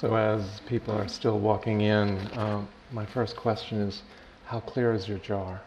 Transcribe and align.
So, 0.00 0.14
as 0.14 0.60
people 0.68 0.94
are 0.94 1.08
still 1.08 1.40
walking 1.40 1.80
in, 1.80 2.20
um, 2.34 2.68
my 2.92 3.04
first 3.04 3.34
question 3.34 3.80
is 3.80 4.02
How 4.44 4.60
clear 4.60 4.92
is 4.92 5.08
your 5.08 5.18
jar? 5.18 5.60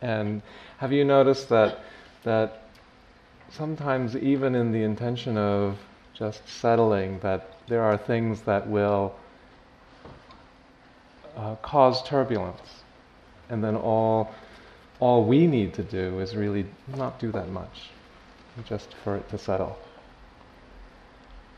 And 0.00 0.40
have 0.76 0.92
you 0.92 1.04
noticed 1.04 1.48
that, 1.48 1.80
that 2.22 2.68
sometimes, 3.50 4.14
even 4.14 4.54
in 4.54 4.70
the 4.70 4.84
intention 4.84 5.36
of 5.36 5.76
just 6.14 6.48
settling, 6.48 7.18
that 7.20 7.56
there 7.66 7.82
are 7.82 7.96
things 7.96 8.42
that 8.42 8.68
will 8.68 9.16
uh, 11.36 11.56
cause 11.56 12.04
turbulence? 12.04 12.84
And 13.48 13.64
then 13.64 13.74
all, 13.74 14.32
all 15.00 15.24
we 15.24 15.48
need 15.48 15.74
to 15.74 15.82
do 15.82 16.20
is 16.20 16.36
really 16.36 16.66
not 16.96 17.18
do 17.18 17.32
that 17.32 17.48
much, 17.48 17.90
just 18.64 18.94
for 19.02 19.16
it 19.16 19.28
to 19.30 19.38
settle. 19.38 19.76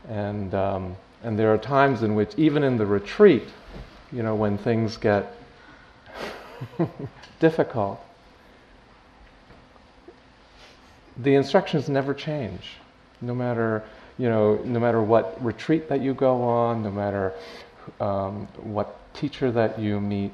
And, 0.09 0.53
um, 0.53 0.95
and 1.23 1.37
there 1.37 1.53
are 1.53 1.57
times 1.57 2.03
in 2.03 2.15
which, 2.15 2.33
even 2.37 2.63
in 2.63 2.77
the 2.77 2.85
retreat, 2.85 3.47
you 4.11 4.23
know, 4.23 4.35
when 4.35 4.57
things 4.57 4.97
get 4.97 5.35
difficult, 7.39 8.03
the 11.17 11.35
instructions 11.35 11.89
never 11.89 12.13
change. 12.13 12.77
No 13.21 13.35
matter, 13.35 13.83
you 14.17 14.27
know, 14.29 14.55
no 14.65 14.79
matter 14.79 15.01
what 15.01 15.43
retreat 15.43 15.87
that 15.89 16.01
you 16.01 16.13
go 16.13 16.41
on, 16.41 16.83
no 16.83 16.91
matter 16.91 17.33
um, 17.99 18.47
what 18.57 18.97
teacher 19.13 19.51
that 19.51 19.79
you 19.79 19.99
meet, 19.99 20.33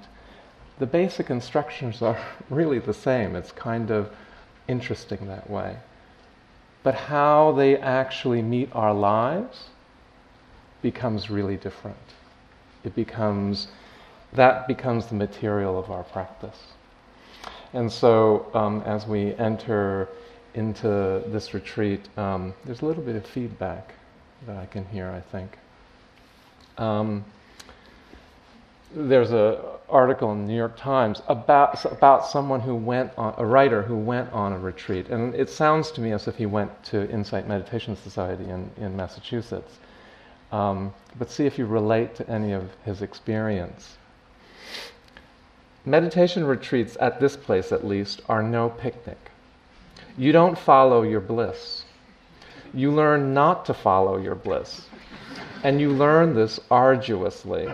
the 0.80 0.86
basic 0.86 1.30
instructions 1.30 2.02
are 2.02 2.20
really 2.50 2.80
the 2.80 2.94
same. 2.94 3.36
It's 3.36 3.52
kind 3.52 3.92
of 3.92 4.12
interesting 4.68 5.28
that 5.28 5.50
way 5.50 5.78
but 6.88 6.96
how 6.96 7.52
they 7.52 7.76
actually 7.76 8.42
meet 8.42 8.70
our 8.72 8.94
lives 8.94 9.66
becomes 10.82 11.30
really 11.30 11.58
different. 11.58 11.98
It 12.86 12.96
becomes, 12.96 13.68
that 14.32 14.70
becomes 14.70 15.08
the 15.08 15.16
material 15.16 15.78
of 15.78 15.92
our 15.92 16.04
practice. 16.04 16.58
And 17.74 17.92
so 17.92 18.50
um, 18.54 18.84
as 18.86 19.06
we 19.06 19.36
enter 19.36 20.08
into 20.54 21.24
this 21.28 21.54
retreat, 21.54 22.08
um, 22.16 22.54
there's 22.64 22.82
a 22.82 22.86
little 22.86 23.04
bit 23.04 23.18
of 23.18 23.26
feedback 23.26 23.94
that 24.46 24.56
I 24.56 24.66
can 24.66 24.86
hear, 24.86 25.10
I 25.10 25.20
think. 25.20 25.58
Um, 26.78 27.26
there's 28.94 29.32
a 29.32 29.78
article 29.90 30.32
in 30.32 30.42
the 30.42 30.48
New 30.48 30.58
York 30.58 30.78
Times 30.78 31.22
about 31.28 31.84
about 31.86 32.26
someone 32.26 32.60
who 32.60 32.76
went 32.76 33.12
on 33.18 33.34
a 33.38 33.46
writer 33.46 33.82
who 33.82 33.98
went 33.98 34.32
on 34.34 34.54
a 34.54 34.60
retreat, 34.60 35.10
and 35.10 35.34
it 35.36 35.50
sounds 35.50 35.92
to 35.92 36.02
me 36.02 36.12
as 36.12 36.28
if 36.28 36.36
he 36.36 36.46
went 36.46 36.72
to 36.86 37.10
Insight 37.10 37.48
Meditation 37.48 37.96
Society 37.96 38.46
in 38.46 38.70
in 38.78 38.96
Massachusetts. 38.96 39.78
Um, 40.52 40.94
but 41.20 41.30
see 41.30 41.46
if 41.46 41.58
you 41.58 41.66
relate 41.66 42.16
to 42.16 42.30
any 42.30 42.54
of 42.54 42.70
his 42.86 43.02
experience. 43.02 43.98
Meditation 45.86 46.46
retreats 46.46 46.98
at 47.00 47.20
this 47.20 47.36
place, 47.36 47.72
at 47.72 47.86
least, 47.86 48.22
are 48.30 48.44
no 48.44 48.70
picnic. 48.70 49.32
You 50.18 50.32
don't 50.32 50.58
follow 50.58 51.04
your 51.04 51.20
bliss. 51.20 51.84
You 52.74 52.92
learn 52.92 53.34
not 53.34 53.66
to 53.66 53.74
follow 53.74 54.18
your 54.18 54.36
bliss. 54.36 54.88
And 55.64 55.80
you 55.82 55.92
learn 55.92 56.34
this 56.34 56.60
arduously 56.70 57.68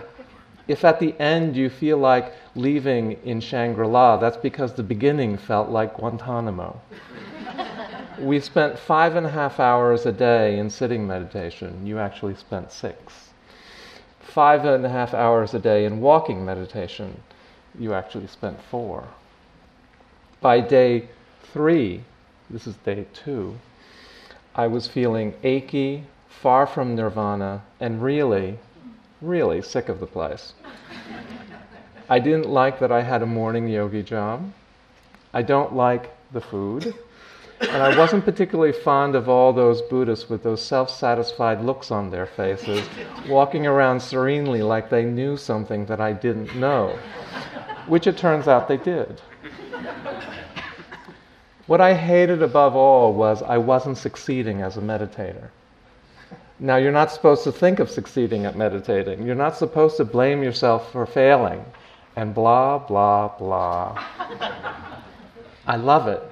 if 0.66 0.84
at 0.84 0.98
the 0.98 1.14
end 1.20 1.56
you 1.56 1.68
feel 1.68 1.98
like 1.98 2.32
leaving 2.54 3.12
in 3.24 3.40
Shangri 3.40 3.86
La, 3.86 4.16
that's 4.16 4.36
because 4.36 4.72
the 4.72 4.82
beginning 4.82 5.36
felt 5.36 5.68
like 5.68 5.96
Guantanamo. 5.96 6.80
we 8.18 8.40
spent 8.40 8.78
five 8.78 9.16
and 9.16 9.26
a 9.26 9.30
half 9.30 9.60
hours 9.60 10.06
a 10.06 10.12
day 10.12 10.58
in 10.58 10.70
sitting 10.70 11.06
meditation. 11.06 11.86
You 11.86 11.98
actually 11.98 12.34
spent 12.34 12.72
six. 12.72 13.30
Five 14.20 14.64
and 14.64 14.86
a 14.86 14.88
half 14.88 15.12
hours 15.12 15.52
a 15.52 15.58
day 15.58 15.84
in 15.84 16.00
walking 16.00 16.44
meditation. 16.44 17.20
You 17.78 17.92
actually 17.92 18.28
spent 18.28 18.60
four. 18.62 19.06
By 20.40 20.60
day 20.60 21.08
three, 21.52 22.02
this 22.48 22.66
is 22.66 22.76
day 22.76 23.06
two, 23.12 23.58
I 24.54 24.66
was 24.66 24.86
feeling 24.86 25.34
achy, 25.42 26.04
far 26.28 26.66
from 26.66 26.94
nirvana, 26.94 27.62
and 27.80 28.02
really 28.02 28.58
really 29.24 29.62
sick 29.62 29.88
of 29.88 30.00
the 30.00 30.06
place. 30.06 30.52
I 32.08 32.18
didn't 32.18 32.48
like 32.48 32.80
that 32.80 32.92
I 32.92 33.02
had 33.02 33.22
a 33.22 33.26
morning 33.26 33.66
yogi 33.66 34.02
job. 34.02 34.52
I 35.32 35.42
don't 35.42 35.74
like 35.74 36.10
the 36.32 36.40
food. 36.40 36.94
And 37.60 37.82
I 37.82 37.96
wasn't 37.96 38.26
particularly 38.26 38.72
fond 38.72 39.14
of 39.14 39.28
all 39.28 39.52
those 39.52 39.80
Buddhists 39.80 40.28
with 40.28 40.42
those 40.42 40.60
self 40.60 40.90
satisfied 40.90 41.62
looks 41.62 41.90
on 41.90 42.10
their 42.10 42.26
faces, 42.26 42.86
walking 43.26 43.66
around 43.66 44.00
serenely 44.00 44.62
like 44.62 44.90
they 44.90 45.04
knew 45.04 45.36
something 45.36 45.86
that 45.86 46.00
I 46.00 46.12
didn't 46.12 46.54
know, 46.56 46.98
which 47.86 48.06
it 48.06 48.18
turns 48.18 48.48
out 48.48 48.68
they 48.68 48.76
did. 48.76 49.22
What 51.66 51.80
I 51.80 51.94
hated 51.94 52.42
above 52.42 52.76
all 52.76 53.14
was 53.14 53.42
I 53.42 53.56
wasn't 53.56 53.96
succeeding 53.96 54.60
as 54.60 54.76
a 54.76 54.82
meditator. 54.82 55.48
Now, 56.60 56.76
you're 56.76 56.92
not 56.92 57.10
supposed 57.10 57.44
to 57.44 57.52
think 57.52 57.78
of 57.78 57.88
succeeding 57.88 58.44
at 58.44 58.56
meditating. 58.56 59.26
You're 59.26 59.34
not 59.34 59.56
supposed 59.56 59.96
to 59.96 60.04
blame 60.04 60.42
yourself 60.42 60.92
for 60.92 61.06
failing 61.06 61.64
and 62.16 62.34
blah, 62.34 62.78
blah, 62.78 63.28
blah. 63.36 64.04
I 65.66 65.76
love 65.76 66.08
it 66.08 66.22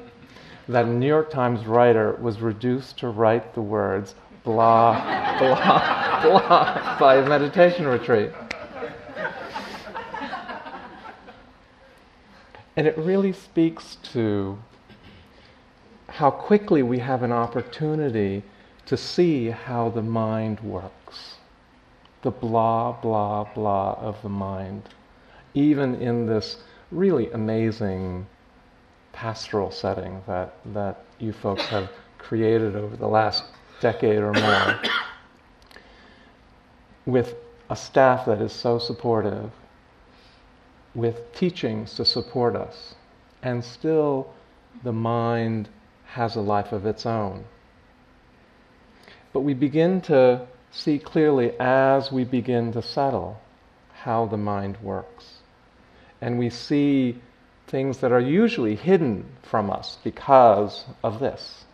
that 0.68 0.84
a 0.84 0.88
New 0.88 1.06
York 1.06 1.30
Times 1.30 1.66
writer 1.66 2.16
was 2.20 2.40
reduced 2.40 2.98
to 2.98 3.08
write 3.08 3.54
the 3.54 3.62
words 3.62 4.14
blah, 4.44 5.38
blah, 5.38 6.22
blah 6.22 6.98
by 6.98 7.16
a 7.16 7.28
meditation 7.28 7.86
retreat. 7.86 8.30
And 12.76 12.86
it 12.86 12.96
really 12.96 13.32
speaks 13.32 13.96
to 14.14 14.58
how 16.08 16.30
quickly 16.30 16.82
we 16.82 16.98
have 16.98 17.22
an 17.22 17.32
opportunity 17.32 18.42
to 18.86 18.96
see 18.96 19.50
how 19.50 19.90
the 19.90 20.02
mind 20.02 20.60
works. 20.60 21.36
The 22.22 22.30
blah, 22.30 22.92
blah, 22.92 23.44
blah 23.54 23.94
of 23.94 24.20
the 24.22 24.28
mind. 24.28 24.88
Even 25.54 25.94
in 25.96 26.26
this 26.26 26.58
really 26.90 27.30
amazing 27.32 28.26
pastoral 29.12 29.70
setting 29.70 30.22
that, 30.26 30.56
that 30.72 31.04
you 31.18 31.32
folks 31.32 31.62
have 31.66 31.90
created 32.18 32.76
over 32.76 32.96
the 32.96 33.06
last 33.06 33.44
decade 33.80 34.18
or 34.18 34.32
more, 34.32 34.80
with 37.04 37.34
a 37.68 37.76
staff 37.76 38.26
that 38.26 38.40
is 38.40 38.52
so 38.52 38.78
supportive, 38.78 39.50
with 40.94 41.32
teachings 41.32 41.94
to 41.94 42.04
support 42.04 42.54
us, 42.54 42.94
and 43.42 43.64
still 43.64 44.32
the 44.84 44.92
mind 44.92 45.68
has 46.04 46.36
a 46.36 46.40
life 46.40 46.72
of 46.72 46.86
its 46.86 47.06
own. 47.06 47.44
But 49.32 49.40
we 49.40 49.54
begin 49.54 50.00
to 50.02 50.46
see 50.70 50.98
clearly 50.98 51.52
as 51.58 52.12
we 52.12 52.24
begin 52.24 52.72
to 52.72 52.82
settle 52.82 53.40
how 53.94 54.26
the 54.26 54.36
mind 54.36 54.76
works. 54.82 55.41
And 56.22 56.38
we 56.38 56.48
see 56.48 57.20
things 57.66 57.98
that 57.98 58.12
are 58.12 58.20
usually 58.20 58.76
hidden 58.76 59.26
from 59.42 59.70
us 59.70 59.98
because 60.02 60.86
of 61.04 61.20
this, 61.20 61.66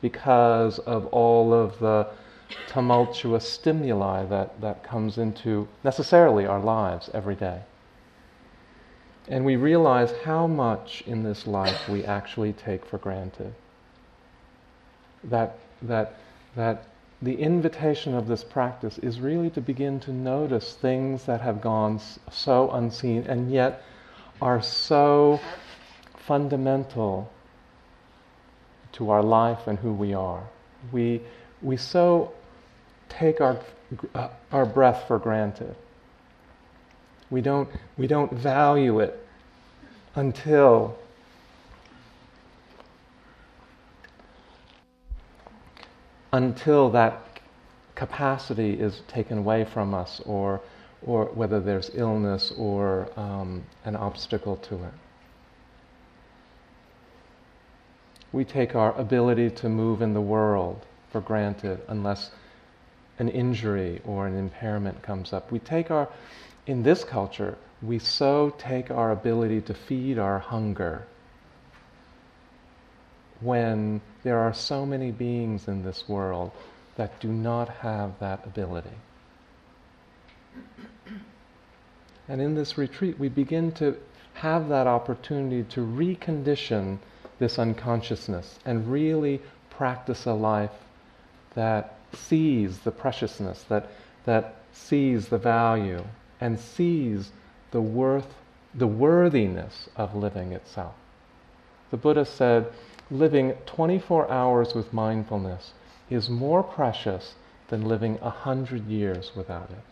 because 0.00 0.80
of 0.80 1.06
all 1.06 1.54
of 1.54 1.78
the 1.78 2.08
tumultuous 2.66 3.48
stimuli 3.48 4.24
that, 4.24 4.60
that 4.60 4.82
comes 4.82 5.18
into 5.18 5.68
necessarily 5.84 6.46
our 6.46 6.60
lives 6.60 7.08
every 7.14 7.36
day. 7.36 7.60
And 9.28 9.44
we 9.44 9.54
realize 9.54 10.12
how 10.24 10.48
much 10.48 11.04
in 11.06 11.22
this 11.22 11.46
life 11.46 11.88
we 11.88 12.04
actually 12.04 12.52
take 12.52 12.84
for 12.84 12.98
granted. 12.98 13.54
That, 15.22 15.58
that 15.82 16.18
that 16.56 16.84
the 17.22 17.34
invitation 17.34 18.14
of 18.14 18.26
this 18.26 18.44
practice 18.44 18.98
is 18.98 19.20
really 19.20 19.50
to 19.50 19.60
begin 19.60 20.00
to 20.00 20.12
notice 20.12 20.74
things 20.74 21.24
that 21.24 21.40
have 21.40 21.60
gone 21.60 22.00
so 22.30 22.70
unseen 22.70 23.24
and 23.26 23.50
yet 23.50 23.82
are 24.40 24.60
so 24.60 25.40
fundamental 26.26 27.30
to 28.92 29.10
our 29.10 29.22
life 29.22 29.66
and 29.66 29.78
who 29.78 29.92
we 29.92 30.12
are. 30.12 30.42
We, 30.92 31.22
we 31.62 31.76
so 31.76 32.32
take 33.08 33.40
our, 33.40 33.58
uh, 34.14 34.28
our 34.52 34.66
breath 34.66 35.04
for 35.06 35.18
granted. 35.18 35.74
We 37.30 37.40
don't, 37.40 37.68
we 37.96 38.06
don't 38.06 38.32
value 38.32 39.00
it 39.00 39.26
until 40.14 40.96
until 46.36 46.90
that 46.90 47.40
capacity 47.94 48.78
is 48.78 49.00
taken 49.08 49.38
away 49.38 49.64
from 49.64 49.94
us 49.94 50.20
or, 50.26 50.60
or 51.04 51.24
whether 51.26 51.60
there's 51.60 51.90
illness 51.94 52.52
or 52.58 53.08
um, 53.16 53.64
an 53.86 53.96
obstacle 53.96 54.56
to 54.56 54.74
it. 54.74 54.92
We 58.32 58.44
take 58.44 58.74
our 58.74 58.94
ability 58.98 59.48
to 59.50 59.68
move 59.70 60.02
in 60.02 60.12
the 60.12 60.20
world 60.20 60.84
for 61.10 61.22
granted 61.22 61.80
unless 61.88 62.30
an 63.18 63.30
injury 63.30 64.02
or 64.04 64.26
an 64.26 64.36
impairment 64.36 65.00
comes 65.00 65.32
up, 65.32 65.50
we 65.50 65.58
take 65.58 65.90
our, 65.90 66.06
in 66.66 66.82
this 66.82 67.02
culture, 67.02 67.56
we 67.80 67.98
so 67.98 68.54
take 68.58 68.90
our 68.90 69.10
ability 69.10 69.62
to 69.62 69.72
feed 69.72 70.18
our 70.18 70.38
hunger 70.38 71.06
when 73.40 74.00
there 74.22 74.38
are 74.38 74.54
so 74.54 74.86
many 74.86 75.10
beings 75.10 75.68
in 75.68 75.84
this 75.84 76.08
world 76.08 76.50
that 76.96 77.20
do 77.20 77.28
not 77.28 77.68
have 77.68 78.18
that 78.18 78.44
ability. 78.44 78.96
And 82.28 82.40
in 82.40 82.54
this 82.54 82.76
retreat, 82.76 83.18
we 83.18 83.28
begin 83.28 83.72
to 83.72 83.96
have 84.34 84.68
that 84.68 84.86
opportunity 84.86 85.62
to 85.70 85.80
recondition 85.80 86.98
this 87.38 87.58
unconsciousness 87.58 88.58
and 88.64 88.90
really 88.90 89.40
practice 89.70 90.26
a 90.26 90.32
life 90.32 90.70
that 91.54 91.94
sees 92.12 92.80
the 92.80 92.90
preciousness, 92.90 93.62
that, 93.64 93.90
that 94.24 94.56
sees 94.72 95.28
the 95.28 95.38
value, 95.38 96.04
and 96.40 96.58
sees 96.58 97.30
the 97.70 97.80
worth, 97.80 98.34
the 98.74 98.86
worthiness 98.86 99.88
of 99.96 100.14
living 100.14 100.52
itself. 100.52 100.94
The 101.90 101.96
Buddha 101.96 102.24
said, 102.24 102.66
living 103.10 103.52
24 103.66 104.30
hours 104.30 104.74
with 104.74 104.92
mindfulness 104.92 105.72
is 106.10 106.28
more 106.28 106.62
precious 106.62 107.34
than 107.68 107.86
living 107.86 108.18
a 108.22 108.30
hundred 108.30 108.86
years 108.86 109.32
without 109.34 109.70
it. 109.70 109.82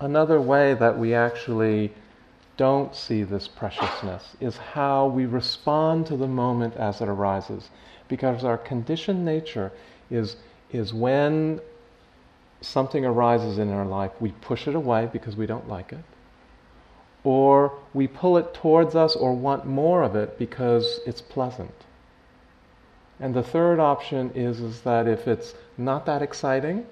Another 0.00 0.40
way 0.40 0.72
that 0.74 0.98
we 0.98 1.12
actually 1.14 1.92
don't 2.56 2.94
see 2.94 3.22
this 3.22 3.48
preciousness 3.48 4.36
is 4.40 4.56
how 4.56 5.06
we 5.06 5.26
respond 5.26 6.06
to 6.06 6.16
the 6.16 6.26
moment 6.26 6.74
as 6.76 7.00
it 7.00 7.08
arises. 7.08 7.68
Because 8.08 8.42
our 8.42 8.56
conditioned 8.56 9.24
nature 9.24 9.72
is, 10.10 10.36
is 10.70 10.94
when 10.94 11.60
something 12.60 13.04
arises 13.04 13.58
in 13.58 13.70
our 13.70 13.86
life, 13.86 14.12
we 14.20 14.32
push 14.32 14.68
it 14.68 14.74
away 14.74 15.08
because 15.12 15.36
we 15.36 15.46
don't 15.46 15.68
like 15.68 15.92
it, 15.92 16.04
or 17.24 17.72
we 17.94 18.06
pull 18.06 18.36
it 18.36 18.54
towards 18.54 18.94
us 18.94 19.16
or 19.16 19.34
want 19.34 19.66
more 19.66 20.02
of 20.02 20.14
it 20.16 20.38
because 20.38 21.00
it's 21.06 21.20
pleasant. 21.20 21.74
And 23.18 23.34
the 23.34 23.42
third 23.42 23.78
option 23.78 24.30
is, 24.34 24.60
is 24.60 24.80
that 24.82 25.06
if 25.06 25.28
it's 25.28 25.54
not 25.76 26.06
that 26.06 26.22
exciting, 26.22 26.86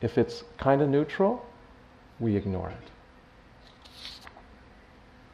if 0.00 0.16
it's 0.16 0.44
kind 0.58 0.80
of 0.80 0.88
neutral, 0.88 1.44
we 2.20 2.36
ignore 2.36 2.70
it. 2.70 2.90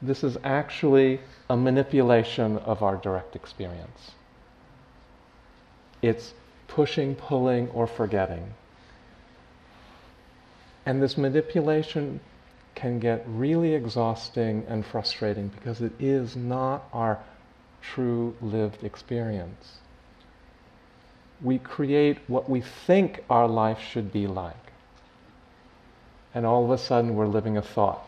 This 0.01 0.25
is 0.25 0.39
actually 0.45 1.21
a 1.49 1.57
manipulation 1.57 2.59
of 2.59 2.83
our 2.83 2.97
direct 2.97 3.37
experience. 3.37 4.13
It's 6.03 6.35
pushing, 6.69 7.15
pulling, 7.15 7.69
or 7.71 7.87
forgetting. 7.87 8.55
And 10.87 11.03
this 11.03 11.19
manipulation 11.19 12.21
can 12.75 12.99
get 12.99 13.25
really 13.27 13.75
exhausting 13.75 14.65
and 14.69 14.87
frustrating 14.87 15.49
because 15.49 15.83
it 15.83 15.93
is 15.99 16.37
not 16.37 16.89
our 16.93 17.19
true 17.83 18.35
lived 18.41 18.85
experience. 18.85 19.79
We 21.43 21.59
create 21.59 22.19
what 22.29 22.49
we 22.49 22.61
think 22.61 23.25
our 23.29 23.47
life 23.47 23.81
should 23.81 24.13
be 24.13 24.27
like 24.27 24.67
and 26.37 26.45
all 26.45 26.63
of 26.63 26.71
a 26.71 26.77
sudden 26.77 27.17
we're 27.17 27.27
living 27.27 27.57
a 27.57 27.63
thought 27.63 28.07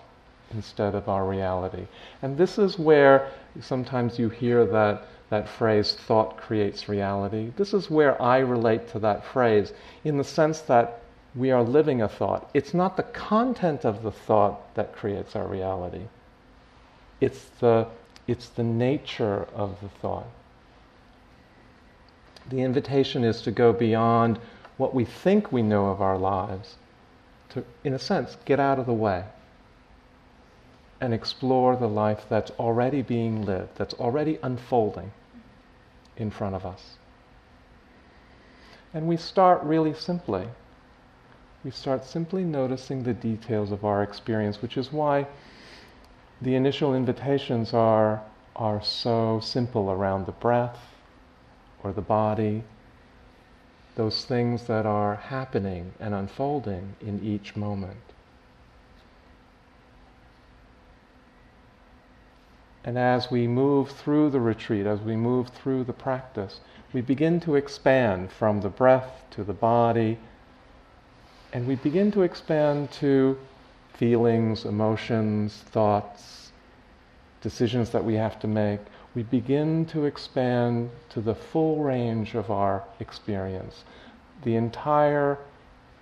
instead 0.53 0.95
of 0.95 1.09
our 1.09 1.27
reality. 1.27 1.87
And 2.21 2.37
this 2.37 2.59
is 2.59 2.79
where 2.79 3.31
sometimes 3.63 4.19
you 4.19 4.29
hear 4.29 4.67
that, 4.67 5.05
that 5.31 5.49
phrase, 5.49 5.95
thought 5.95 6.37
creates 6.37 6.91
reality. 6.91 7.53
This 7.57 7.73
is 7.73 7.89
where 7.89 8.21
I 8.21 8.41
relate 8.41 8.87
to 8.89 8.99
that 8.99 9.25
phrase 9.25 9.73
in 10.05 10.19
the 10.19 10.25
sense 10.25 10.61
that 10.63 11.01
we 11.35 11.51
are 11.51 11.63
living 11.63 12.03
a 12.03 12.09
thought. 12.09 12.51
It's 12.55 12.75
not 12.75 12.97
the 12.97 13.03
content 13.03 13.85
of 13.85 14.03
the 14.03 14.11
thought 14.11 14.75
that 14.75 14.95
creates 14.95 15.37
our 15.37 15.47
reality, 15.47 16.07
it's 17.21 17.45
the, 17.61 17.87
it's 18.27 18.49
the 18.49 18.63
nature 18.63 19.47
of 19.55 19.81
the 19.81 19.89
thought. 19.89 20.27
The 22.49 22.63
invitation 22.63 23.25
is 23.25 23.43
to 23.43 23.51
go 23.51 23.73
beyond 23.73 24.39
what 24.79 24.95
we 24.95 25.05
think 25.05 25.53
we 25.53 25.61
know 25.61 25.89
of 25.89 26.01
our 26.01 26.17
lives 26.17 26.77
to, 27.51 27.65
in 27.85 27.93
a 27.93 27.99
sense, 27.99 28.37
get 28.45 28.61
out 28.61 28.79
of 28.79 28.87
the 28.87 28.93
way 28.93 29.25
and 31.01 31.15
explore 31.15 31.77
the 31.77 31.89
life 31.89 32.25
that's 32.29 32.51
already 32.53 33.03
being 33.03 33.45
lived, 33.45 33.77
that's 33.77 33.95
already 33.95 34.39
unfolding 34.43 35.13
in 36.17 36.31
front 36.31 36.55
of 36.55 36.67
us. 36.67 36.97
And 38.93 39.07
we 39.07 39.17
start 39.17 39.63
really 39.63 39.95
simply. 39.95 40.47
We 41.65 41.71
start 41.71 42.05
simply 42.05 42.45
noticing 42.45 43.03
the 43.03 43.15
details 43.15 43.73
of 43.73 43.85
our 43.85 44.03
experience, 44.03 44.63
which 44.63 44.77
is 44.77 44.93
why 44.93 45.27
the 46.41 46.55
initial 46.55 46.95
invitations 46.95 47.75
are, 47.75 48.23
are 48.55 48.83
so 48.83 49.41
simple 49.41 49.91
around 49.91 50.27
the 50.27 50.33
breath 50.33 50.95
or 51.83 51.93
the 51.93 52.01
body 52.01 52.63
those 53.99 54.25
things 54.25 54.69
that 54.69 54.87
are 54.87 55.17
happening 55.17 55.93
and 55.99 56.15
unfolding 56.15 56.95
in 57.01 57.21
each 57.21 57.57
moment. 57.57 57.99
And 62.85 62.97
as 62.97 63.29
we 63.29 63.49
move 63.49 63.91
through 63.91 64.31
the 64.31 64.41
retreat, 64.41 64.87
as 64.87 65.01
we 65.01 65.17
move 65.17 65.49
through 65.49 65.83
the 65.83 65.93
practice, 65.93 66.61
we 66.93 67.01
begin 67.01 67.41
to 67.41 67.57
expand 67.57 68.31
from 68.31 68.61
the 68.61 68.69
breath 68.69 69.25
to 69.33 69.43
the 69.43 69.53
body, 69.53 70.21
and 71.53 71.67
we 71.67 71.77
begin 71.77 72.11
to 72.13 72.23
expand 72.23 72.91
to 72.93 73.39
feelings, 73.95 74.65
emotions, 74.65 75.55
thoughts, 75.55 76.53
decisions 77.41 77.91
that 77.91 78.05
we 78.05 78.15
have 78.15 78.39
to 78.41 78.47
make 78.47 78.81
we 79.19 79.25
begin 79.25 79.85
to 79.87 80.05
expand 80.05 80.91
to 81.09 81.21
the 81.21 81.35
full 81.35 81.83
range 81.83 82.37
of 82.37 82.53
our 82.53 82.85
experience, 83.01 83.83
the 84.45 84.55
entire 84.55 85.39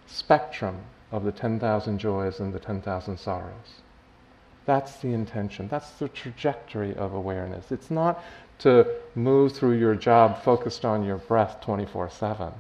spectrum 0.06 0.76
of 1.10 1.24
the 1.24 1.32
10,000 1.32 1.98
joys 1.98 2.40
and 2.40 2.52
the 2.52 2.58
10,000 2.58 3.18
sorrows. 3.18 3.80
That's 4.66 4.96
the 4.96 5.14
intention. 5.14 5.68
That's 5.68 5.92
the 5.92 6.08
trajectory 6.08 6.94
of 6.94 7.14
awareness. 7.14 7.72
It's 7.72 7.90
not 7.90 8.22
to 8.58 8.86
move 9.14 9.52
through 9.52 9.78
your 9.78 9.94
job 9.94 10.42
focused 10.42 10.84
on 10.84 11.02
your 11.02 11.16
breath 11.16 11.60
24 11.62 12.10
7 12.10 12.52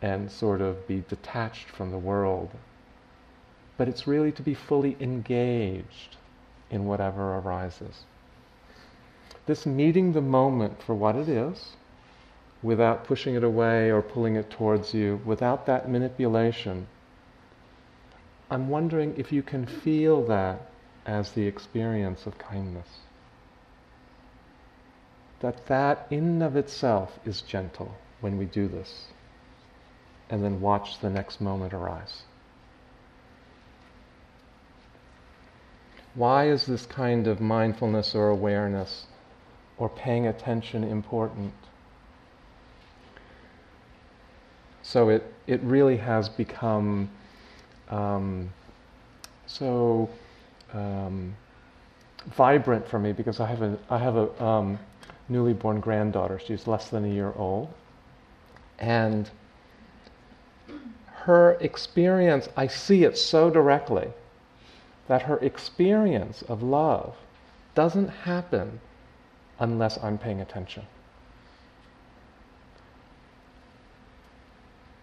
and 0.00 0.30
sort 0.30 0.60
of 0.60 0.86
be 0.86 1.04
detached 1.08 1.68
from 1.68 1.90
the 1.90 1.98
world. 1.98 2.50
But 3.76 3.88
it's 3.88 4.06
really 4.06 4.32
to 4.32 4.42
be 4.42 4.54
fully 4.54 4.96
engaged 5.00 6.16
in 6.70 6.86
whatever 6.86 7.36
arises 7.38 8.04
this 9.48 9.64
meeting 9.64 10.12
the 10.12 10.20
moment 10.20 10.80
for 10.82 10.94
what 10.94 11.16
it 11.16 11.26
is, 11.26 11.70
without 12.62 13.04
pushing 13.04 13.34
it 13.34 13.42
away 13.42 13.90
or 13.90 14.02
pulling 14.02 14.36
it 14.36 14.50
towards 14.50 14.92
you, 14.92 15.20
without 15.24 15.64
that 15.64 15.88
manipulation, 15.88 16.86
I'm 18.50 18.68
wondering 18.68 19.14
if 19.16 19.32
you 19.32 19.42
can 19.42 19.64
feel 19.64 20.24
that 20.26 20.70
as 21.06 21.32
the 21.32 21.46
experience 21.46 22.26
of 22.26 22.36
kindness. 22.36 22.88
That 25.40 25.66
that 25.68 26.06
in 26.10 26.42
of 26.42 26.54
itself 26.54 27.18
is 27.24 27.40
gentle 27.40 27.94
when 28.20 28.36
we 28.36 28.44
do 28.44 28.68
this. 28.68 29.06
And 30.30 30.44
then 30.44 30.60
watch 30.60 31.00
the 31.00 31.10
next 31.10 31.40
moment 31.40 31.72
arise. 31.72 32.22
Why 36.14 36.48
is 36.48 36.66
this 36.66 36.84
kind 36.86 37.26
of 37.26 37.40
mindfulness 37.40 38.14
or 38.14 38.28
awareness 38.28 39.06
or 39.78 39.88
paying 39.88 40.26
attention 40.26 40.84
important. 40.84 41.54
So 44.82 45.08
it, 45.08 45.32
it 45.46 45.60
really 45.62 45.96
has 45.96 46.28
become 46.28 47.08
um, 47.88 48.50
so 49.46 50.10
um, 50.72 51.34
vibrant 52.36 52.86
for 52.88 52.98
me 52.98 53.12
because 53.12 53.40
I 53.40 53.46
have 53.46 53.62
a, 53.62 53.78
I 53.88 53.98
have 53.98 54.16
a 54.16 54.44
um, 54.44 54.78
newly 55.28 55.52
born 55.52 55.80
granddaughter. 55.80 56.40
She's 56.44 56.66
less 56.66 56.88
than 56.88 57.04
a 57.04 57.08
year 57.08 57.32
old. 57.36 57.72
And 58.78 59.30
her 61.28 61.58
experience, 61.60 62.48
I 62.56 62.68
see 62.68 63.04
it 63.04 63.18
so 63.18 63.50
directly 63.50 64.08
that 65.08 65.20
her 65.22 65.36
experience 65.40 66.40
of 66.40 66.62
love 66.62 67.16
doesn't 67.74 68.08
happen 68.08 68.80
unless 69.58 69.98
I'm 70.02 70.16
paying 70.16 70.40
attention. 70.40 70.86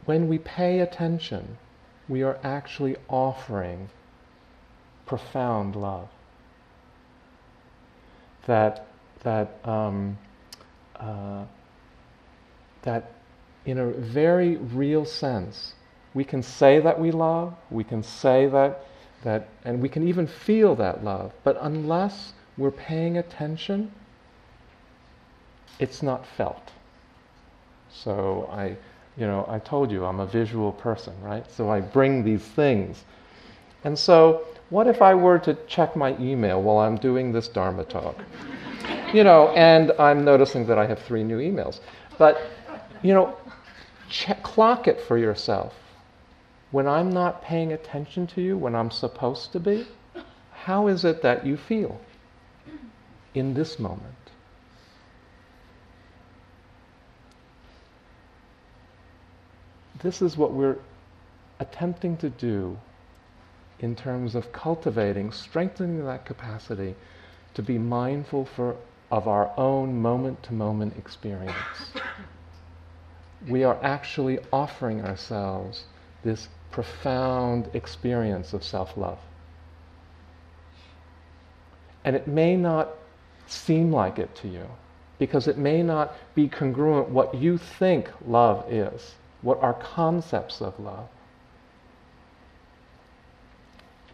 When 0.06 0.28
we 0.28 0.40
pay 0.40 0.80
attention, 0.80 1.60
we 2.10 2.24
are 2.24 2.40
actually 2.44 2.96
offering 3.08 3.90
profound 5.06 5.76
love. 5.76 6.10
that 8.48 8.88
that 9.24 9.60
um, 9.64 10.18
uh, 11.00 11.46
that 12.82 13.12
in 13.66 13.78
a 13.78 13.88
very 13.92 14.56
real 14.58 15.06
sense, 15.06 15.74
we 16.16 16.24
can 16.24 16.42
say 16.42 16.80
that 16.80 17.00
we 17.00 17.12
love, 17.12 17.54
we 17.70 17.84
can 17.84 18.02
say 18.02 18.48
that 18.48 18.86
that, 19.26 19.50
and 19.66 19.82
we 19.82 19.90
can 19.90 20.08
even 20.08 20.28
feel 20.28 20.76
that 20.76 21.04
love, 21.04 21.34
but 21.44 21.58
unless 21.62 22.34
we're 22.58 22.72
paying 22.72 23.18
attention, 23.18 23.92
it's 25.80 26.02
not 26.02 26.26
felt. 26.26 26.72
So 27.92 28.48
I, 28.52 28.78
you 29.18 29.26
know, 29.26 29.46
I 29.50 29.60
told 29.60 29.92
you 29.92 30.06
I'm 30.06 30.20
a 30.20 30.28
visual 30.28 30.72
person, 30.72 31.14
right? 31.22 31.50
So 31.52 31.70
I 31.70 31.82
bring 31.82 32.24
these 32.24 32.44
things. 32.44 33.04
And 33.84 33.98
so, 33.98 34.46
what 34.70 34.88
if 34.88 35.02
I 35.02 35.14
were 35.14 35.40
to 35.40 35.56
check 35.68 35.96
my 35.96 36.18
email 36.20 36.62
while 36.62 36.80
I'm 36.80 36.96
doing 36.96 37.32
this 37.32 37.48
Dharma 37.48 37.84
talk? 37.84 38.16
you 39.14 39.24
know, 39.24 39.50
and 39.50 39.92
I'm 40.00 40.24
noticing 40.24 40.66
that 40.68 40.78
I 40.78 40.86
have 40.86 41.00
three 41.00 41.24
new 41.24 41.40
emails. 41.40 41.80
But, 42.18 42.42
you 43.02 43.14
know, 43.14 43.38
check, 44.10 44.44
clock 44.44 44.88
it 44.88 45.00
for 45.02 45.18
yourself. 45.18 45.74
When 46.76 46.90
I'm 46.90 47.10
not 47.10 47.42
paying 47.42 47.72
attention 47.72 48.28
to 48.28 48.42
you, 48.42 48.58
when 48.58 48.76
I'm 48.76 48.92
supposed 48.92 49.54
to 49.54 49.62
be, 49.62 49.88
how 50.52 50.88
is 50.88 51.06
it 51.06 51.22
that 51.22 51.46
you 51.46 51.56
feel 51.56 52.02
in 53.34 53.54
this 53.54 53.80
moment? 53.80 54.34
This 60.02 60.22
is 60.22 60.36
what 60.36 60.52
we're 60.52 60.76
attempting 61.62 62.18
to 62.18 62.30
do 62.30 62.78
in 63.80 63.96
terms 63.96 64.36
of 64.36 64.52
cultivating, 64.52 65.32
strengthening 65.32 66.04
that 66.06 66.26
capacity 66.26 66.96
to 67.54 67.64
be 67.64 67.78
mindful 67.78 68.44
for, 68.44 68.76
of 69.10 69.30
our 69.30 69.50
own 69.56 70.02
moment 70.02 70.44
to 70.44 70.54
moment 70.54 70.98
experience. 70.98 71.94
We 73.48 73.64
are 73.64 73.82
actually 73.82 74.40
offering 74.52 75.06
ourselves 75.06 75.86
this 76.22 76.50
profound 76.76 77.70
experience 77.74 78.52
of 78.52 78.62
self 78.62 78.98
love. 78.98 79.18
And 82.04 82.18
it 82.18 82.28
may 82.28 82.58
not 82.58 82.90
seem 83.48 83.94
like 83.94 84.20
it 84.20 84.36
to 84.42 84.50
you 84.50 84.68
because 85.18 85.48
it 85.48 85.58
may 85.58 85.82
not 85.82 86.14
be 86.36 86.50
congruent 86.50 87.08
what 87.08 87.34
you 87.34 87.58
think 87.58 88.10
love 88.28 88.70
is, 88.70 89.16
what 89.42 89.64
are 89.64 89.74
concepts 89.74 90.62
of 90.62 90.78
love. 90.78 91.08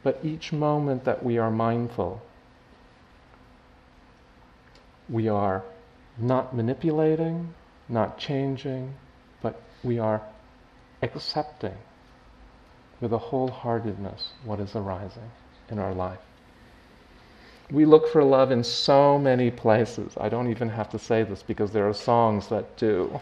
But 0.03 0.19
each 0.23 0.53
moment 0.53 1.03
that 1.05 1.23
we 1.23 1.39
are 1.39 1.49
mindful, 1.49 2.21
we 5.09 5.27
are 5.27 5.63
not 6.15 6.55
manipulating, 6.55 7.55
not 7.89 8.19
changing, 8.19 8.93
but 9.41 9.59
we 9.83 9.97
are 9.97 10.21
accepting 11.01 11.77
with 13.01 13.13
a 13.13 13.17
wholeheartedness 13.17 14.29
what 14.45 14.59
is 14.59 14.75
arising 14.75 15.29
in 15.69 15.79
our 15.79 15.93
life. 15.93 16.19
We 17.71 17.85
look 17.85 18.11
for 18.11 18.23
love 18.23 18.51
in 18.51 18.63
so 18.63 19.17
many 19.17 19.49
places. 19.49 20.13
I 20.19 20.29
don't 20.29 20.49
even 20.49 20.69
have 20.69 20.89
to 20.91 20.99
say 20.99 21.23
this 21.23 21.41
because 21.41 21.71
there 21.71 21.87
are 21.87 21.93
songs 21.93 22.47
that 22.49 22.77
do. 22.77 23.19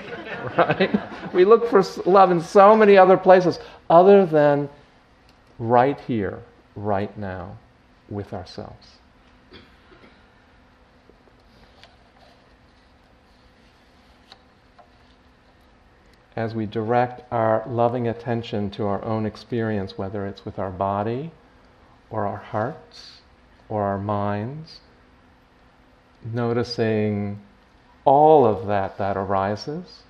right? 0.58 1.00
We 1.32 1.44
look 1.44 1.68
for 1.68 1.82
love 2.04 2.30
in 2.30 2.40
so 2.40 2.76
many 2.76 2.96
other 2.96 3.16
places 3.16 3.58
other 3.88 4.26
than 4.26 4.68
right 5.58 5.98
here, 6.00 6.42
right 6.74 7.16
now, 7.18 7.56
with 8.10 8.34
ourselves. 8.34 8.98
As 16.36 16.54
we 16.54 16.66
direct 16.66 17.22
our 17.32 17.64
loving 17.66 18.06
attention 18.06 18.70
to 18.72 18.84
our 18.86 19.02
own 19.02 19.24
experience, 19.24 19.96
whether 19.96 20.26
it's 20.26 20.44
with 20.44 20.58
our 20.58 20.70
body 20.70 21.32
or 22.10 22.26
our 22.26 22.36
hearts 22.36 23.22
or 23.70 23.82
our 23.84 23.98
minds, 23.98 24.80
noticing 26.22 27.40
all 28.04 28.44
of 28.44 28.66
that 28.66 28.98
that 28.98 29.16
arises 29.16 30.02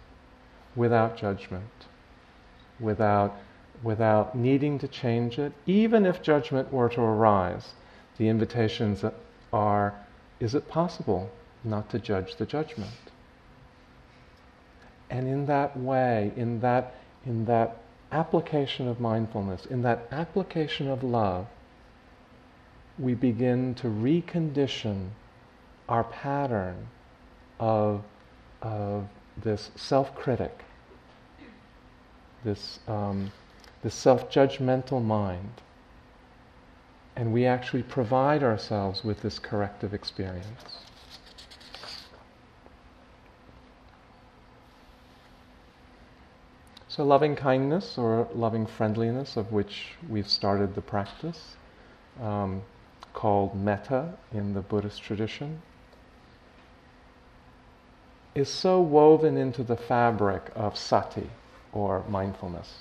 without 0.75 1.17
judgment, 1.17 1.87
without 2.81 3.37
without 3.83 4.35
needing 4.35 4.79
to 4.79 4.89
change 4.89 5.39
it, 5.39 5.53
even 5.67 6.07
if 6.07 6.23
judgment 6.23 6.73
were 6.73 6.89
to 6.89 7.01
arise. 7.01 7.75
The 8.19 8.29
invitations 8.29 9.05
are 9.53 9.95
is 10.41 10.55
it 10.55 10.69
possible 10.69 11.31
not 11.63 11.89
to 11.91 11.99
judge 11.99 12.37
the 12.37 12.47
judgment? 12.47 12.91
And 15.11 15.29
in 15.29 15.47
that 15.47 15.79
way, 15.79 16.33
in 16.37 16.61
that, 16.61 16.95
in 17.25 17.45
that 17.47 17.79
application 18.13 18.89
of 18.89 19.01
mindfulness, 19.01 19.67
in 19.67 19.83
that 19.83 20.09
application 20.11 20.89
of 20.89 21.03
love, 21.03 21.47
we 22.99 23.15
begin 23.15 23.75
to 23.77 23.89
recondition 23.89 25.09
our 25.89 26.05
pattern 26.05 26.89
of, 27.61 28.03
of 28.63 29.07
this 29.43 29.71
self 29.77 30.15
critic, 30.15 30.65
this 32.43 32.81
um, 32.89 33.31
the 33.83 33.91
self 33.91 34.31
judgmental 34.31 35.05
mind. 35.05 35.61
And 37.15 37.33
we 37.33 37.47
actually 37.47 37.83
provide 37.83 38.43
ourselves 38.43 39.05
with 39.05 39.23
this 39.23 39.39
corrective 39.39 39.95
experience. 39.95 40.79
So, 46.97 47.05
loving 47.05 47.37
kindness 47.37 47.99
or 47.99 48.27
loving 48.33 48.65
friendliness, 48.65 49.37
of 49.37 49.53
which 49.53 49.89
we've 50.09 50.27
started 50.27 50.75
the 50.75 50.81
practice, 50.81 51.57
um, 52.23 52.63
called 53.13 53.55
metta 53.55 54.15
in 54.33 54.55
the 54.55 54.63
Buddhist 54.63 55.03
tradition, 55.03 55.61
is 58.35 58.49
so 58.49 58.81
woven 58.81 59.37
into 59.37 59.63
the 59.63 59.77
fabric 59.77 60.51
of 60.55 60.79
sati 60.79 61.29
or 61.75 62.03
mindfulness. 62.09 62.79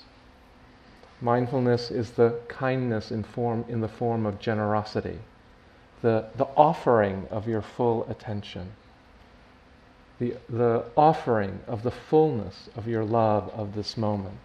Mindfulness 1.20 1.90
is 1.90 2.12
the 2.12 2.40
kindness 2.48 3.10
in, 3.10 3.22
form, 3.22 3.66
in 3.68 3.82
the 3.82 3.88
form 3.88 4.24
of 4.24 4.38
generosity, 4.38 5.18
the, 6.00 6.24
the 6.36 6.48
offering 6.56 7.28
of 7.30 7.46
your 7.46 7.60
full 7.60 8.08
attention, 8.08 8.72
the, 10.18 10.36
the 10.48 10.84
offering 10.96 11.60
of 11.66 11.82
the 11.82 11.90
fullness 11.90 12.68
of 12.74 12.88
your 12.88 13.04
love 13.04 13.50
of 13.50 13.74
this 13.74 13.96
moment. 13.96 14.38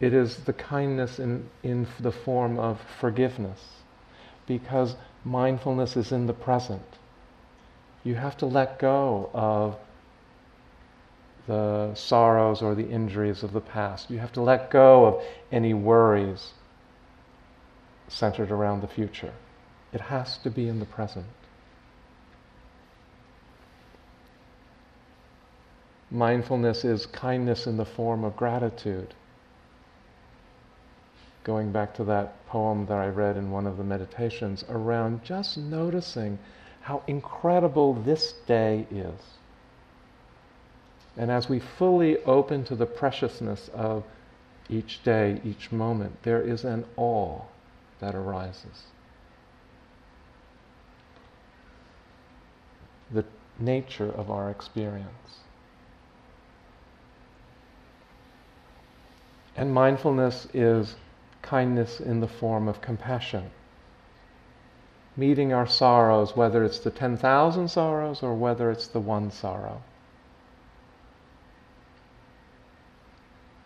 It 0.00 0.12
is 0.12 0.36
the 0.44 0.52
kindness 0.52 1.18
in, 1.18 1.48
in 1.62 1.86
the 2.00 2.12
form 2.12 2.58
of 2.58 2.80
forgiveness, 3.00 3.60
because 4.46 4.96
mindfulness 5.24 5.96
is 5.96 6.12
in 6.12 6.26
the 6.26 6.34
present. 6.34 6.82
You 8.04 8.14
have 8.14 8.36
to 8.38 8.46
let 8.46 8.78
go 8.78 9.30
of 9.32 9.76
the 11.46 11.94
sorrows 11.94 12.62
or 12.62 12.74
the 12.74 12.88
injuries 12.88 13.42
of 13.42 13.52
the 13.52 13.60
past. 13.60 14.10
You 14.10 14.18
have 14.18 14.32
to 14.32 14.42
let 14.42 14.70
go 14.70 15.06
of 15.06 15.24
any 15.50 15.74
worries 15.74 16.52
centered 18.08 18.50
around 18.50 18.80
the 18.80 18.88
future. 18.88 19.32
It 19.92 20.00
has 20.00 20.38
to 20.38 20.50
be 20.50 20.68
in 20.68 20.78
the 20.78 20.86
present. 20.86 21.26
Mindfulness 26.10 26.84
is 26.84 27.06
kindness 27.06 27.66
in 27.66 27.76
the 27.76 27.84
form 27.84 28.22
of 28.22 28.36
gratitude. 28.36 29.14
Going 31.42 31.72
back 31.72 31.94
to 31.94 32.04
that 32.04 32.46
poem 32.46 32.86
that 32.86 32.98
I 32.98 33.08
read 33.08 33.36
in 33.36 33.50
one 33.50 33.66
of 33.66 33.76
the 33.76 33.84
meditations 33.84 34.64
around 34.68 35.24
just 35.24 35.58
noticing 35.58 36.38
how 36.82 37.02
incredible 37.06 37.94
this 37.94 38.32
day 38.46 38.86
is. 38.90 39.20
And 41.16 41.30
as 41.30 41.48
we 41.48 41.58
fully 41.58 42.18
open 42.24 42.64
to 42.64 42.76
the 42.76 42.86
preciousness 42.86 43.68
of 43.74 44.04
each 44.68 45.02
day, 45.02 45.40
each 45.44 45.72
moment, 45.72 46.22
there 46.22 46.42
is 46.42 46.64
an 46.64 46.84
awe 46.96 47.40
that 48.00 48.14
arises. 48.14 48.84
The 53.12 53.24
nature 53.58 54.10
of 54.10 54.30
our 54.30 54.50
experience. 54.50 55.40
And 59.56 59.72
mindfulness 59.72 60.46
is 60.52 60.96
kindness 61.42 62.00
in 62.00 62.20
the 62.20 62.28
form 62.28 62.68
of 62.68 62.80
compassion. 62.80 63.50
Meeting 65.16 65.52
our 65.52 65.66
sorrows, 65.66 66.36
whether 66.36 66.62
it's 66.62 66.80
the 66.80 66.90
10,000 66.90 67.68
sorrows 67.68 68.22
or 68.22 68.34
whether 68.34 68.70
it's 68.70 68.88
the 68.88 69.00
one 69.00 69.30
sorrow. 69.30 69.82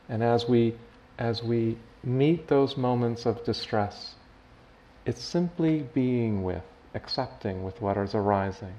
And 0.08 0.22
as 0.22 0.48
we, 0.48 0.76
as 1.18 1.42
we 1.42 1.76
meet 2.04 2.46
those 2.46 2.76
moments 2.76 3.26
of 3.26 3.44
distress, 3.44 4.14
it's 5.04 5.22
simply 5.22 5.86
being 5.94 6.44
with 6.44 6.62
accepting 6.94 7.62
with 7.64 7.80
what 7.80 7.96
is 7.96 8.14
arising, 8.14 8.74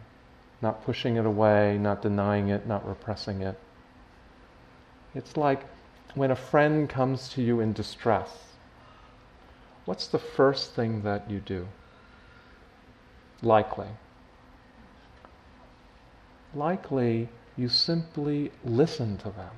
not 0.61 0.83
pushing 0.83 1.17
it 1.17 1.25
away, 1.25 1.77
not 1.77 2.01
denying 2.01 2.49
it, 2.49 2.67
not 2.67 2.87
repressing 2.87 3.41
it. 3.41 3.57
It's 5.13 5.35
like 5.35 5.63
when 6.15 6.31
a 6.31 6.35
friend 6.35 6.89
comes 6.89 7.29
to 7.29 7.41
you 7.41 7.59
in 7.59 7.73
distress, 7.73 8.29
what's 9.85 10.07
the 10.07 10.19
first 10.19 10.73
thing 10.73 11.03
that 11.03 11.29
you 11.29 11.39
do? 11.39 11.67
Likely. 13.41 13.87
Likely, 16.53 17.29
you 17.57 17.69
simply 17.69 18.51
listen 18.63 19.17
to 19.17 19.29
them. 19.29 19.51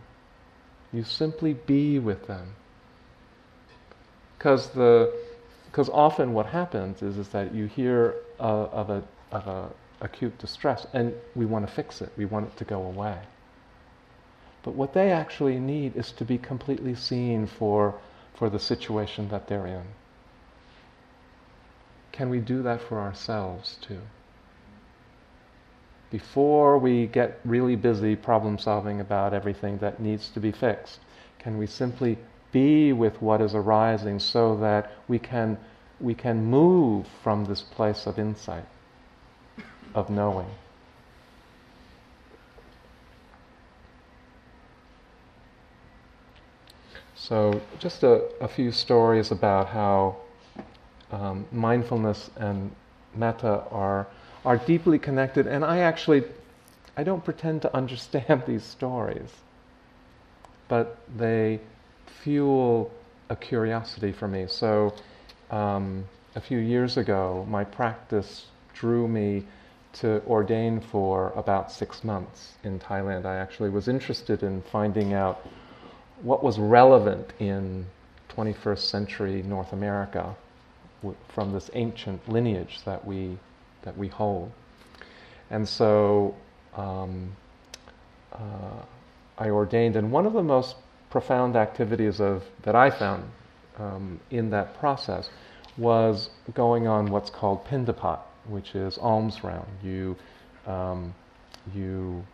You 0.92 1.04
simply 1.04 1.54
be 1.54 2.00
with 2.00 2.28
them. 2.28 2.56
Because 4.38 4.70
the 4.70 5.14
because 5.66 5.90
often 5.90 6.34
what 6.34 6.46
happens 6.46 7.02
is, 7.02 7.18
is 7.18 7.30
that 7.30 7.56
you 7.56 7.66
hear 7.66 8.14
uh, 8.40 8.66
of 8.66 8.92
a 8.92 9.04
of 9.32 9.48
a 9.48 9.70
acute 10.02 10.38
distress 10.38 10.86
and 10.94 11.14
we 11.36 11.46
want 11.46 11.66
to 11.66 11.74
fix 11.74 12.02
it. 12.02 12.12
We 12.16 12.26
want 12.26 12.48
it 12.48 12.58
to 12.58 12.66
go 12.66 12.84
away. 12.84 13.18
But 14.64 14.76
what 14.76 14.94
they 14.94 15.12
actually 15.12 15.60
need 15.60 15.96
is 15.98 16.12
to 16.14 16.26
be 16.26 16.38
completely 16.38 16.96
seen 16.96 17.48
for, 17.48 17.96
for 18.34 18.50
the 18.50 18.60
situation 18.60 19.28
that 19.30 19.48
they're 19.48 19.68
in. 19.68 19.84
Can 22.14 22.30
we 22.30 22.40
do 22.40 22.64
that 22.64 22.82
for 22.82 23.00
ourselves 23.00 23.78
too? 23.82 24.00
Before 26.12 26.78
we 26.78 27.08
get 27.08 27.40
really 27.44 27.76
busy 27.76 28.16
problem 28.16 28.58
solving 28.58 29.02
about 29.02 29.34
everything 29.34 29.80
that 29.80 30.00
needs 30.00 30.30
to 30.30 30.40
be 30.40 30.52
fixed, 30.52 31.00
can 31.40 31.58
we 31.58 31.68
simply 31.68 32.18
be 32.52 32.94
with 32.94 33.20
what 33.22 33.42
is 33.42 33.56
arising 33.56 34.20
so 34.20 34.56
that 34.58 34.92
we 35.08 35.18
can, 35.18 35.58
we 36.00 36.14
can 36.14 36.46
move 36.46 37.08
from 37.24 37.46
this 37.46 37.64
place 37.64 38.06
of 38.06 38.20
insight, 38.20 38.66
of 39.96 40.10
knowing? 40.10 40.48
So, 47.24 47.62
just 47.80 48.04
a, 48.04 48.26
a 48.42 48.50
few 48.50 48.74
stories 48.74 49.32
about 49.32 49.70
how 49.70 50.18
um, 51.10 51.46
mindfulness 51.54 52.30
and 52.36 52.70
metta 53.16 53.64
are 53.72 54.08
are 54.44 54.58
deeply 54.58 55.00
connected. 55.00 55.48
And 55.48 55.64
I 55.64 55.78
actually, 55.80 56.26
I 56.98 57.04
don't 57.04 57.24
pretend 57.24 57.62
to 57.62 57.74
understand 57.74 58.44
these 58.48 58.64
stories, 58.64 59.30
but 60.68 60.98
they 61.18 61.62
fuel 62.08 62.92
a 63.30 63.38
curiosity 63.38 64.12
for 64.12 64.28
me. 64.28 64.46
So, 64.50 64.94
um, 65.50 66.04
a 66.36 66.42
few 66.42 66.58
years 66.58 66.98
ago, 66.98 67.48
my 67.50 67.64
practice 67.64 68.48
drew 68.74 69.08
me 69.08 69.46
to 69.94 70.22
ordain 70.28 70.82
for 70.82 71.32
about 71.38 71.72
six 71.72 72.04
months 72.04 72.56
in 72.66 72.80
Thailand. 72.80 73.24
I 73.24 73.38
actually 73.38 73.70
was 73.70 73.88
interested 73.88 74.44
in 74.44 74.62
finding 74.64 75.14
out 75.14 75.48
what 76.24 76.44
was 76.44 76.58
relevant 76.58 77.32
in 77.40 77.86
21st 78.30 78.80
century 78.80 79.44
North 79.44 79.74
America 79.74 80.36
from 81.28 81.52
this 81.52 81.70
ancient 81.74 82.28
lineage 82.30 82.80
that 82.86 83.06
we, 83.06 83.38
that 83.84 83.96
we 83.98 84.08
hold. 84.08 84.52
And 85.50 85.68
so 85.68 86.34
um, 86.76 87.36
uh, 88.32 88.82
I 89.38 89.50
ordained, 89.50 89.96
and 89.96 90.12
one 90.12 90.26
of 90.26 90.34
the 90.34 90.42
most 90.42 90.78
profound 91.10 91.56
activities 91.56 92.20
of, 92.20 92.44
that 92.64 92.76
I 92.76 92.90
found 92.90 93.30
um, 93.78 94.20
in 94.32 94.50
that 94.52 94.80
process 94.80 95.30
was 95.78 96.30
going 96.54 96.88
on 96.88 97.08
what's 97.08 97.30
called 97.30 97.66
pindapat, 97.66 98.20
which 98.48 98.76
is 98.76 98.98
alms 98.98 99.44
round. 99.44 99.68
You, 99.84 100.16
um, 100.66 101.14
you 101.76 102.26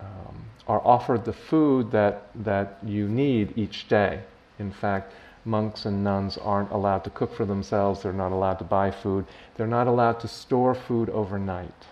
um, 0.00 0.44
are 0.66 0.80
offered 0.84 1.24
the 1.24 1.32
food 1.32 1.90
that, 1.90 2.28
that 2.34 2.78
you 2.84 3.08
need 3.08 3.56
each 3.56 3.88
day. 3.88 4.20
In 4.58 4.70
fact, 4.70 5.12
monks 5.44 5.84
and 5.86 6.02
nuns 6.02 6.36
aren't 6.38 6.70
allowed 6.70 7.04
to 7.04 7.10
cook 7.10 7.34
for 7.34 7.44
themselves, 7.44 8.02
they're 8.02 8.12
not 8.12 8.32
allowed 8.32 8.58
to 8.58 8.64
buy 8.64 8.90
food, 8.90 9.24
they're 9.56 9.66
not 9.66 9.86
allowed 9.86 10.20
to 10.20 10.28
store 10.28 10.74
food 10.74 11.08
overnight. 11.10 11.86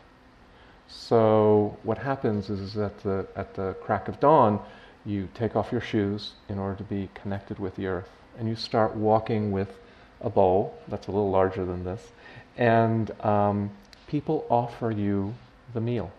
So, 0.88 1.76
what 1.82 1.98
happens 1.98 2.50
is 2.50 2.76
at 2.76 2.98
the, 3.00 3.26
at 3.36 3.54
the 3.54 3.74
crack 3.80 4.08
of 4.08 4.20
dawn, 4.20 4.60
you 5.04 5.28
take 5.34 5.56
off 5.56 5.70
your 5.70 5.80
shoes 5.80 6.32
in 6.48 6.58
order 6.58 6.76
to 6.76 6.84
be 6.84 7.08
connected 7.14 7.58
with 7.58 7.76
the 7.76 7.86
earth, 7.86 8.08
and 8.38 8.48
you 8.48 8.56
start 8.56 8.94
walking 8.94 9.52
with 9.52 9.78
a 10.20 10.30
bowl 10.30 10.76
that's 10.88 11.08
a 11.08 11.10
little 11.10 11.30
larger 11.30 11.64
than 11.64 11.84
this, 11.84 12.12
and 12.56 13.10
um, 13.24 13.70
people 14.06 14.46
offer 14.48 14.90
you 14.90 15.34
the 15.74 15.80
meal. 15.80 16.10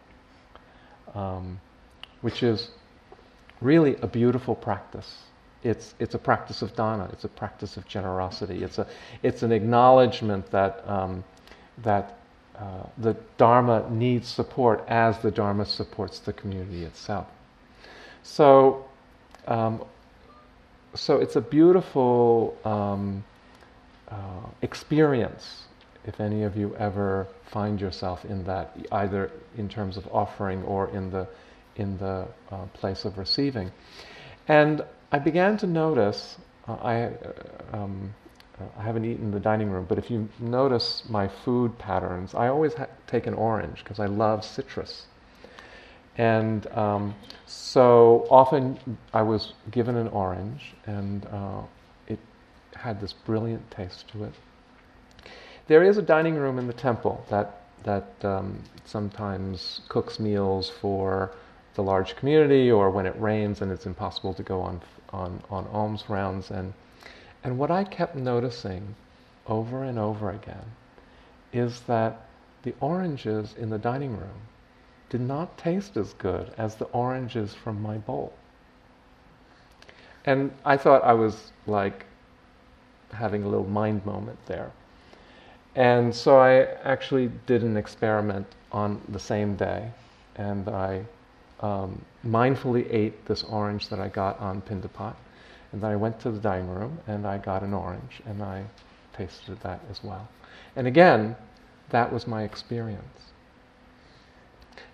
Um, 1.14 1.60
which 2.26 2.42
is 2.42 2.70
really 3.62 3.96
a 4.02 4.08
beautiful 4.08 4.56
practice. 4.56 5.16
It's, 5.64 5.94
it's 6.00 6.16
a 6.16 6.18
practice 6.18 6.64
of 6.64 6.76
dana, 6.76 7.08
it's 7.14 7.24
a 7.24 7.28
practice 7.28 7.78
of 7.78 7.88
generosity, 7.88 8.64
it's, 8.64 8.80
a, 8.80 8.88
it's 9.22 9.44
an 9.44 9.52
acknowledgement 9.52 10.50
that, 10.50 10.84
um, 10.90 11.24
that 11.84 12.18
uh, 12.58 12.88
the 12.98 13.16
Dharma 13.38 13.88
needs 13.92 14.28
support 14.28 14.84
as 14.88 15.20
the 15.20 15.30
Dharma 15.30 15.68
supports 15.68 16.18
the 16.18 16.34
community 16.34 16.84
itself. 16.84 17.28
So, 18.24 18.86
um, 19.46 19.86
so 20.96 21.18
it's 21.18 21.36
a 21.36 21.42
beautiful 21.42 22.58
um, 22.66 23.24
uh, 24.10 24.48
experience 24.64 25.66
if 26.08 26.20
any 26.20 26.42
of 26.42 26.58
you 26.58 26.76
ever 26.78 27.28
find 27.52 27.80
yourself 27.80 28.26
in 28.26 28.44
that, 28.46 28.76
either 28.92 29.30
in 29.60 29.70
terms 29.70 29.96
of 29.96 30.08
offering 30.12 30.64
or 30.64 30.90
in 30.90 31.12
the 31.12 31.28
in 31.76 31.98
the 31.98 32.28
uh, 32.52 32.66
place 32.74 33.06
of 33.06 33.18
receiving. 33.18 33.72
And 34.48 34.84
I 35.12 35.20
began 35.20 35.58
to 35.58 35.68
notice, 35.68 36.38
uh, 36.68 36.74
I, 36.74 37.04
uh, 37.04 37.12
um, 37.74 38.14
I 38.78 38.84
haven't 38.84 39.06
eaten 39.06 39.26
in 39.26 39.32
the 39.32 39.40
dining 39.40 39.70
room, 39.70 39.86
but 39.88 39.98
if 39.98 40.10
you 40.10 40.30
notice 40.40 41.04
my 41.10 41.28
food 41.28 41.78
patterns, 41.78 42.34
I 42.34 42.48
always 42.48 42.74
ha- 42.74 42.88
take 43.08 43.28
an 43.28 43.34
orange 43.34 43.84
because 43.84 44.00
I 44.00 44.06
love 44.06 44.44
citrus. 44.44 45.06
And 46.18 46.66
um, 46.68 47.16
so 47.46 48.26
often 48.32 48.80
I 49.14 49.22
was 49.22 49.54
given 49.72 49.98
an 49.98 50.08
orange, 50.08 50.74
and 50.86 51.26
uh, 51.26 51.62
it 52.08 52.20
had 52.76 53.02
this 53.02 53.12
brilliant 53.12 53.70
taste 53.70 54.08
to 54.10 54.24
it. 54.24 54.34
There 55.68 55.84
is 55.84 55.98
a 55.98 56.02
dining 56.02 56.36
room 56.36 56.58
in 56.58 56.68
the 56.68 56.74
temple 56.74 57.26
that 57.30 57.62
that 57.84 58.08
um, 58.24 58.60
sometimes 58.84 59.82
cooks 59.90 60.20
meals 60.20 60.70
for 60.70 61.32
the 61.76 61.84
large 61.84 62.16
community 62.16 62.72
or 62.72 62.90
when 62.90 63.06
it 63.06 63.20
rains 63.20 63.62
and 63.62 63.72
it's 63.72 63.86
impossible 63.86 64.34
to 64.34 64.44
go 64.44 64.62
on, 64.62 64.82
on, 65.12 65.42
on 65.50 65.68
alms 65.68 66.06
rounds. 66.08 66.52
And, 66.52 66.74
and 67.44 67.58
what 67.58 67.72
I 67.72 67.84
kept 67.84 68.16
noticing 68.16 68.96
over 69.48 69.84
and 69.84 70.00
over 70.00 70.32
again 70.32 70.66
is 71.54 71.82
that 71.82 72.22
the 72.64 72.74
oranges 72.80 73.54
in 73.58 73.70
the 73.70 73.78
dining 73.78 74.18
room 74.18 74.42
did 75.10 75.22
not 75.22 75.58
taste 75.58 75.98
as 75.98 76.14
good 76.14 76.52
as 76.58 76.76
the 76.76 76.86
oranges 76.86 77.54
from 77.54 77.82
my 77.82 77.98
bowl. 77.98 78.34
And 80.26 80.52
I 80.66 80.78
thought 80.78 81.04
I 81.04 81.14
was 81.14 81.52
like 81.68 82.06
having 83.12 83.44
a 83.44 83.48
little 83.48 83.68
mind 83.68 84.06
moment 84.06 84.40
there. 84.48 84.72
And 85.76 86.16
so 86.16 86.38
I 86.40 86.64
actually 86.84 87.30
did 87.46 87.62
an 87.62 87.78
experiment 87.78 88.48
on 88.72 89.02
the 89.10 89.20
same 89.20 89.56
day, 89.56 89.92
and 90.38 90.68
I 90.68 91.06
um, 91.62 92.04
mindfully 92.26 92.88
ate 92.92 93.26
this 93.26 93.44
orange 93.44 93.90
that 93.90 94.00
I 94.00 94.10
got 94.10 94.40
on 94.40 94.62
Pindapat. 94.62 95.16
And 95.72 95.82
then 95.82 95.92
I 95.92 95.96
went 95.96 96.20
to 96.22 96.32
the 96.32 96.40
dining 96.40 96.70
room 96.70 97.00
and 97.08 97.26
I 97.28 97.38
got 97.38 97.64
an 97.64 97.74
orange 97.74 98.22
and 98.26 98.42
I 98.42 98.64
tasted 99.14 99.60
that 99.62 99.82
as 99.90 100.04
well. 100.04 100.28
And 100.76 100.88
again, 100.88 101.36
that 101.90 102.12
was 102.12 102.28
my 102.28 102.44
experience. 102.44 103.32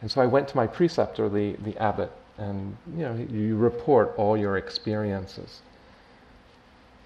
And 0.02 0.10
so 0.12 0.21
I 0.21 0.26
went 0.26 0.47
to 0.50 0.56
my 0.56 0.67
preceptor, 0.67 1.30
the, 1.30 1.56
the 1.63 1.78
abbot, 1.78 2.12
and 2.38 2.76
you 2.95 3.04
know, 3.04 3.15
you 3.30 3.56
report 3.56 4.13
all 4.17 4.36
your 4.36 4.58
experiences. 4.58 5.62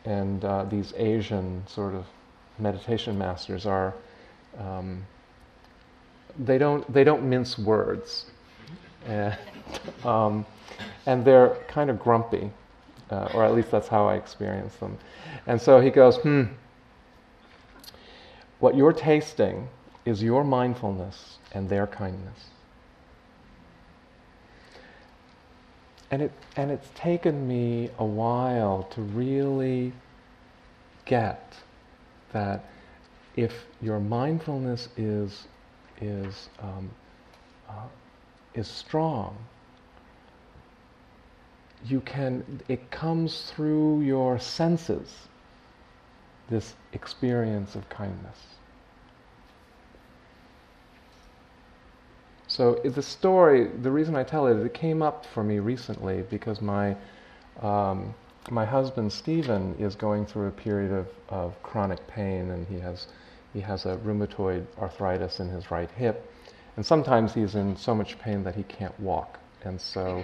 And 0.05 0.43
uh, 0.45 0.65
these 0.65 0.93
Asian 0.97 1.63
sort 1.67 1.93
of 1.93 2.05
meditation 2.59 3.17
masters 3.17 3.65
are, 3.65 3.93
um, 4.57 5.05
they, 6.39 6.57
don't, 6.57 6.91
they 6.93 7.03
don't 7.03 7.23
mince 7.23 7.57
words. 7.57 8.25
And, 9.05 9.37
um, 10.05 10.45
and 11.05 11.23
they're 11.23 11.57
kind 11.67 11.89
of 11.89 11.99
grumpy, 11.99 12.51
uh, 13.09 13.29
or 13.33 13.43
at 13.43 13.53
least 13.53 13.71
that's 13.71 13.87
how 13.87 14.07
I 14.07 14.15
experience 14.15 14.75
them. 14.77 14.97
And 15.47 15.61
so 15.61 15.79
he 15.79 15.89
goes, 15.89 16.17
hmm, 16.17 16.43
what 18.59 18.75
you're 18.75 18.93
tasting 18.93 19.67
is 20.05 20.23
your 20.23 20.43
mindfulness 20.43 21.39
and 21.51 21.69
their 21.69 21.87
kindness. 21.87 22.45
And, 26.11 26.21
it, 26.21 26.31
and 26.55 26.71
it's 26.71 26.87
taken 26.95 27.47
me 27.47 27.89
a 27.97 28.05
while 28.05 28.83
to 28.91 29.01
really 29.01 29.91
get 31.05 31.53
that 32.31 32.65
if 33.35 33.65
your 33.81 33.99
mindfulness 33.99 34.89
is 34.97 35.45
is 36.01 36.49
um, 36.59 36.89
uh, 37.69 37.73
is 38.55 38.67
strong, 38.67 39.37
you 41.85 42.01
can 42.01 42.61
it 42.67 42.89
comes 42.91 43.51
through 43.51 44.01
your 44.01 44.39
senses. 44.39 45.27
This 46.49 46.75
experience 46.93 47.75
of 47.75 47.89
kindness. 47.89 48.37
So 52.47 52.75
the 52.85 53.01
story, 53.01 53.65
the 53.81 53.91
reason 53.91 54.15
I 54.15 54.23
tell 54.23 54.47
it, 54.47 54.63
it 54.63 54.73
came 54.73 55.01
up 55.01 55.25
for 55.25 55.43
me 55.43 55.59
recently 55.59 56.21
because 56.21 56.61
my 56.61 56.95
um, 57.61 58.13
my 58.49 58.63
husband 58.63 59.11
Stephen 59.11 59.75
is 59.79 59.95
going 59.95 60.25
through 60.25 60.47
a 60.47 60.51
period 60.51 60.91
of, 60.91 61.07
of 61.29 61.61
chronic 61.63 62.05
pain, 62.07 62.51
and 62.51 62.67
he 62.67 62.79
has 62.79 63.07
he 63.53 63.61
has 63.61 63.85
a 63.85 63.97
rheumatoid 63.97 64.65
arthritis 64.79 65.39
in 65.39 65.49
his 65.49 65.71
right 65.71 65.89
hip, 65.91 66.31
and 66.75 66.85
sometimes 66.85 67.33
he's 67.33 67.55
in 67.55 67.75
so 67.77 67.95
much 67.95 68.19
pain 68.19 68.43
that 68.43 68.55
he 68.55 68.63
can't 68.63 68.97
walk, 68.99 69.39
and 69.63 69.79
so 69.79 70.23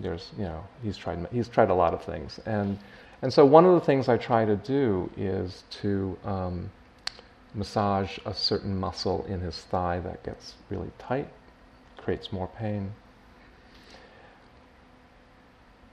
there's 0.00 0.30
you 0.38 0.44
know 0.44 0.64
he's 0.82 0.96
tried 0.96 1.26
he's 1.30 1.48
tried 1.48 1.70
a 1.70 1.74
lot 1.74 1.94
of 1.94 2.02
things, 2.02 2.40
and 2.46 2.78
and 3.22 3.32
so 3.32 3.44
one 3.44 3.64
of 3.64 3.74
the 3.74 3.80
things 3.80 4.08
I 4.08 4.16
try 4.16 4.44
to 4.44 4.56
do 4.56 5.10
is 5.16 5.64
to 5.82 6.16
um, 6.24 6.70
massage 7.54 8.18
a 8.26 8.34
certain 8.34 8.78
muscle 8.78 9.24
in 9.28 9.40
his 9.40 9.56
thigh 9.56 10.00
that 10.00 10.22
gets 10.24 10.54
really 10.68 10.90
tight, 10.98 11.28
creates 11.96 12.32
more 12.32 12.48
pain. 12.48 12.92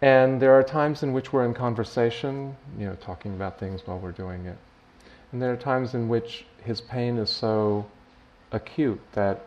And 0.02 0.42
there 0.42 0.54
are 0.54 0.64
times 0.64 1.04
in 1.04 1.14
which 1.14 1.32
we're 1.32 1.46
in 1.46 1.54
conversation, 1.54 2.58
you 2.78 2.88
know, 2.88 2.96
talking 2.96 3.36
about 3.36 3.60
things 3.60 3.82
while 3.86 4.00
we're 4.00 4.12
doing 4.12 4.46
it. 4.46 4.58
And 5.32 5.42
there 5.42 5.54
are 5.54 5.58
times 5.58 5.94
in 5.94 6.10
which 6.10 6.46
his 6.64 6.82
pain 6.82 7.18
is 7.18 7.30
so 7.30 7.86
acute 8.52 9.02
that 9.14 9.46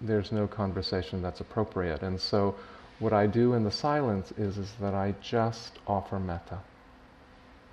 there's 0.00 0.30
no 0.32 0.46
conversation 0.46 1.22
that's 1.22 1.40
appropriate. 1.40 2.02
And 2.02 2.20
so 2.20 2.54
what 2.98 3.12
I 3.12 3.26
do 3.26 3.54
in 3.54 3.64
the 3.64 3.70
silence 3.70 4.32
is, 4.32 4.58
is 4.58 4.72
that 4.80 4.94
I 4.94 5.14
just 5.20 5.72
offer 5.86 6.18
metta. 6.18 6.58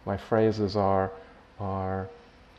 My 0.05 0.17
phrases 0.17 0.75
are, 0.75 1.11
are 1.59 2.09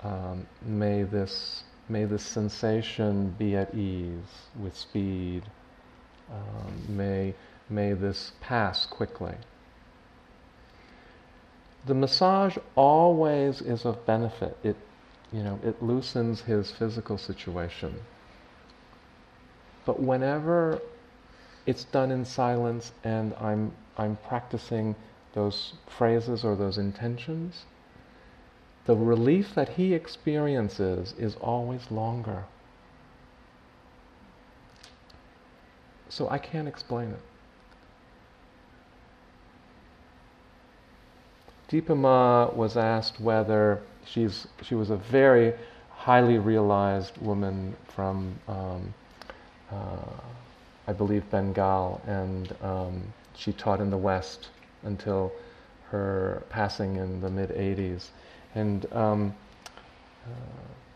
um, 0.03 0.47
may 0.63 1.03
this 1.03 1.63
may 1.89 2.05
this 2.05 2.25
sensation 2.25 3.35
be 3.39 3.55
at 3.57 3.73
ease 3.75 4.49
with 4.61 4.77
speed. 4.77 5.45
Um, 6.31 6.97
may 6.97 7.35
may 7.71 7.93
this 7.93 8.33
pass 8.41 8.87
quickly. 8.87 9.35
The 11.87 11.95
massage 11.95 12.59
always 12.75 13.61
is 13.61 13.85
of 13.85 14.05
benefit. 14.07 14.57
It 14.65 14.77
you 15.33 15.43
know 15.43 15.59
it 15.65 15.83
loosens 15.83 16.43
his 16.43 16.71
physical 16.71 17.19
situation. 17.19 17.95
But 19.85 20.01
whenever 20.01 20.81
it's 21.67 21.85
done 21.85 22.11
in 22.11 22.25
silence 22.25 22.93
and 23.05 23.35
I'm 23.35 23.73
I'm 23.97 24.17
practicing 24.29 24.95
those 25.33 25.75
phrases 25.87 26.45
or 26.45 26.57
those 26.57 26.79
intentions, 26.79 27.65
the 28.87 28.97
relief 28.97 29.55
that 29.55 29.71
he 29.71 29.95
experiences 29.95 31.15
is 31.19 31.35
always 31.37 31.91
longer. 31.91 32.45
So 36.09 36.29
I 36.31 36.39
can't 36.39 36.69
explain 36.69 37.11
it. 37.11 37.21
Dipa 41.69 41.97
Ma 41.97 42.49
was 42.51 42.77
asked 42.77 43.21
whether 43.21 43.81
she's 44.05 44.47
she 44.63 44.75
was 44.75 44.91
a 44.91 44.97
very 44.97 45.53
highly 45.91 46.39
realized 46.39 47.17
woman 47.19 47.75
from 47.89 48.39
um, 48.47 48.95
uh, 49.73 49.97
I 50.87 50.93
believe 50.93 51.29
Bengal, 51.31 52.01
and 52.07 52.55
um, 52.63 53.03
she 53.35 53.53
taught 53.53 53.81
in 53.81 53.91
the 53.91 53.97
West 53.97 54.49
until 54.85 55.33
her 55.91 56.43
passing 56.49 56.97
in 56.97 57.21
the 57.21 57.31
mid 57.31 57.51
80s. 57.51 58.09
And 58.55 58.91
um, 58.93 59.35
uh, 60.25 60.31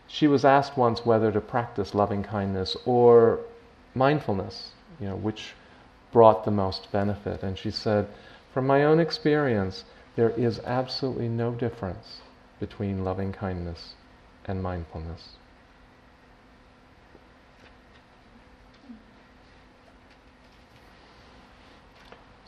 she 0.07 0.27
was 0.27 0.45
asked 0.45 0.77
once 0.77 1.05
whether 1.05 1.31
to 1.31 1.41
practice 1.41 1.93
loving 1.93 2.23
kindness 2.23 2.75
or 2.85 3.39
mindfulness, 3.95 4.71
you 4.99 5.07
know, 5.07 5.15
which 5.17 5.53
brought 6.11 6.45
the 6.45 6.51
most 6.51 6.91
benefit. 6.91 7.43
And 7.43 7.57
she 7.57 7.71
said, 7.71 8.07
from 8.53 8.67
my 8.67 8.85
own 8.85 8.99
experience, 8.99 9.83
there 10.15 10.31
is 10.31 10.59
absolutely 10.59 11.29
no 11.29 11.51
difference 11.51 12.21
between 12.59 13.03
loving 13.03 13.31
kindness 13.31 13.95
and 14.45 14.61
mindfulness. 14.61 15.29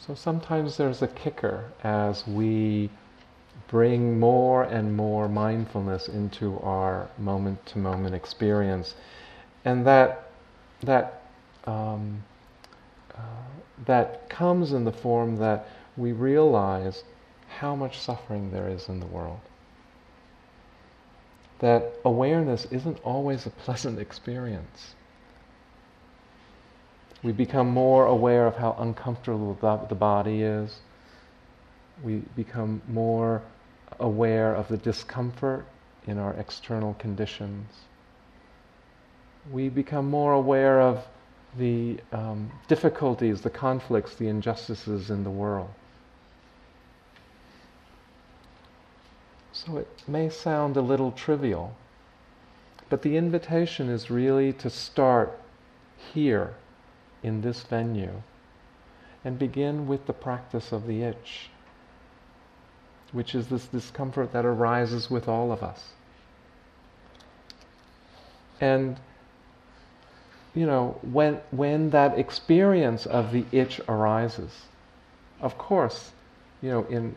So 0.05 0.13
sometimes 0.13 0.75
there's 0.75 1.01
a 1.01 1.07
kicker 1.07 1.71
as 1.81 2.27
we 2.27 2.89
bring 3.69 4.19
more 4.19 4.63
and 4.63 4.95
more 4.95 5.29
mindfulness 5.29 6.09
into 6.09 6.59
our 6.59 7.07
moment 7.17 7.65
to 7.67 7.77
moment 7.77 8.13
experience. 8.13 8.95
And 9.63 9.87
that, 9.87 10.29
that, 10.81 11.21
um, 11.65 12.21
uh, 13.15 13.21
that 13.85 14.29
comes 14.29 14.73
in 14.73 14.83
the 14.83 14.91
form 14.91 15.37
that 15.37 15.67
we 15.95 16.11
realize 16.11 17.03
how 17.59 17.75
much 17.75 17.99
suffering 17.99 18.51
there 18.51 18.67
is 18.67 18.89
in 18.89 18.99
the 18.99 19.05
world. 19.05 19.39
That 21.59 21.93
awareness 22.03 22.65
isn't 22.71 22.99
always 23.03 23.45
a 23.45 23.49
pleasant 23.49 23.99
experience. 23.99 24.95
We 27.23 27.31
become 27.31 27.69
more 27.69 28.05
aware 28.05 28.47
of 28.47 28.57
how 28.57 28.75
uncomfortable 28.79 29.53
the 29.87 29.95
body 29.95 30.41
is. 30.41 30.79
We 32.03 32.15
become 32.35 32.81
more 32.87 33.41
aware 33.99 34.53
of 34.55 34.67
the 34.67 34.77
discomfort 34.77 35.65
in 36.05 36.17
our 36.17 36.33
external 36.33 36.95
conditions. 36.95 37.69
We 39.51 39.69
become 39.69 40.09
more 40.09 40.33
aware 40.33 40.81
of 40.81 41.05
the 41.57 41.99
um, 42.11 42.51
difficulties, 42.67 43.41
the 43.41 43.49
conflicts, 43.49 44.15
the 44.15 44.27
injustices 44.27 45.09
in 45.09 45.23
the 45.23 45.29
world. 45.29 45.69
So 49.65 49.77
it 49.77 50.03
may 50.07 50.29
sound 50.29 50.75
a 50.75 50.81
little 50.81 51.11
trivial, 51.11 51.75
but 52.89 53.01
the 53.01 53.17
invitation 53.17 53.89
is 53.89 54.09
really 54.09 54.51
to 54.53 54.69
start 54.69 55.39
here 56.13 56.55
in 57.21 57.41
this 57.41 57.63
venue 57.63 58.21
and 59.23 59.39
begin 59.39 59.87
with 59.87 60.05
the 60.05 60.13
practice 60.13 60.71
of 60.71 60.85
the 60.85 61.03
itch 61.03 61.49
which 63.13 63.35
is 63.35 63.47
this 63.47 63.67
discomfort 63.67 64.33
that 64.33 64.43
arises 64.43 65.09
with 65.09 65.27
all 65.29 65.51
of 65.51 65.63
us. 65.63 65.93
And 68.59 68.99
you 70.53 70.65
know, 70.65 70.99
when 71.01 71.39
when 71.51 71.89
that 71.91 72.19
experience 72.19 73.05
of 73.05 73.31
the 73.31 73.45
itch 73.51 73.79
arises, 73.87 74.51
of 75.41 75.57
course, 75.57 76.11
you 76.61 76.69
know, 76.69 76.83
in 76.85 77.15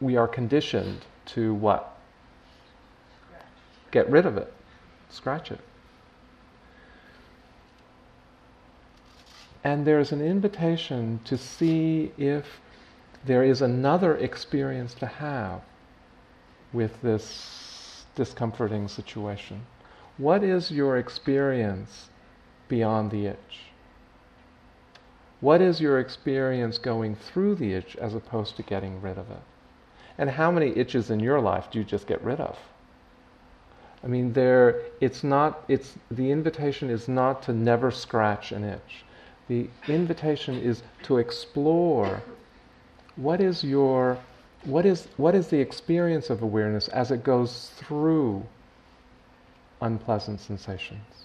we 0.00 0.16
are 0.16 0.28
conditioned 0.28 1.00
to 1.26 1.54
what? 1.54 1.96
Get 3.90 4.10
rid 4.10 4.26
of 4.26 4.36
it. 4.36 4.52
Scratch 5.08 5.52
it. 5.52 5.60
And 9.62 9.86
there's 9.86 10.12
an 10.12 10.20
invitation 10.20 11.20
to 11.24 11.38
see 11.38 12.12
if 12.18 12.44
there 13.24 13.42
is 13.42 13.62
another 13.62 14.16
experience 14.16 14.92
to 14.94 15.06
have 15.06 15.62
with 16.72 17.00
this 17.00 18.04
discomforting 18.14 18.88
situation. 18.88 19.64
What 20.18 20.44
is 20.44 20.70
your 20.70 20.98
experience 20.98 22.10
beyond 22.68 23.10
the 23.10 23.26
itch? 23.26 23.60
What 25.40 25.60
is 25.60 25.80
your 25.80 25.98
experience 25.98 26.78
going 26.78 27.16
through 27.16 27.56
the 27.56 27.72
itch 27.74 27.96
as 27.96 28.14
opposed 28.14 28.56
to 28.56 28.62
getting 28.62 29.00
rid 29.00 29.18
of 29.18 29.30
it? 29.30 29.42
And 30.18 30.30
how 30.30 30.50
many 30.50 30.76
itches 30.76 31.10
in 31.10 31.20
your 31.20 31.40
life 31.40 31.70
do 31.70 31.78
you 31.78 31.84
just 31.84 32.06
get 32.06 32.22
rid 32.22 32.40
of? 32.40 32.58
I 34.02 34.06
mean, 34.06 34.32
there, 34.32 34.82
it's 35.00 35.24
not, 35.24 35.64
it's, 35.66 35.94
the 36.10 36.30
invitation 36.30 36.90
is 36.90 37.08
not 37.08 37.42
to 37.44 37.52
never 37.52 37.90
scratch 37.90 38.52
an 38.52 38.62
itch. 38.62 39.04
The 39.48 39.68
invitation 39.88 40.60
is 40.60 40.82
to 41.04 41.18
explore 41.18 42.22
what 43.16 43.40
is 43.40 43.62
your 43.62 44.18
what 44.64 44.86
is 44.86 45.06
what 45.16 45.34
is 45.34 45.48
the 45.48 45.60
experience 45.60 46.30
of 46.30 46.42
awareness 46.42 46.88
as 46.88 47.10
it 47.10 47.22
goes 47.22 47.70
through 47.76 48.44
unpleasant 49.80 50.40
sensations 50.40 51.23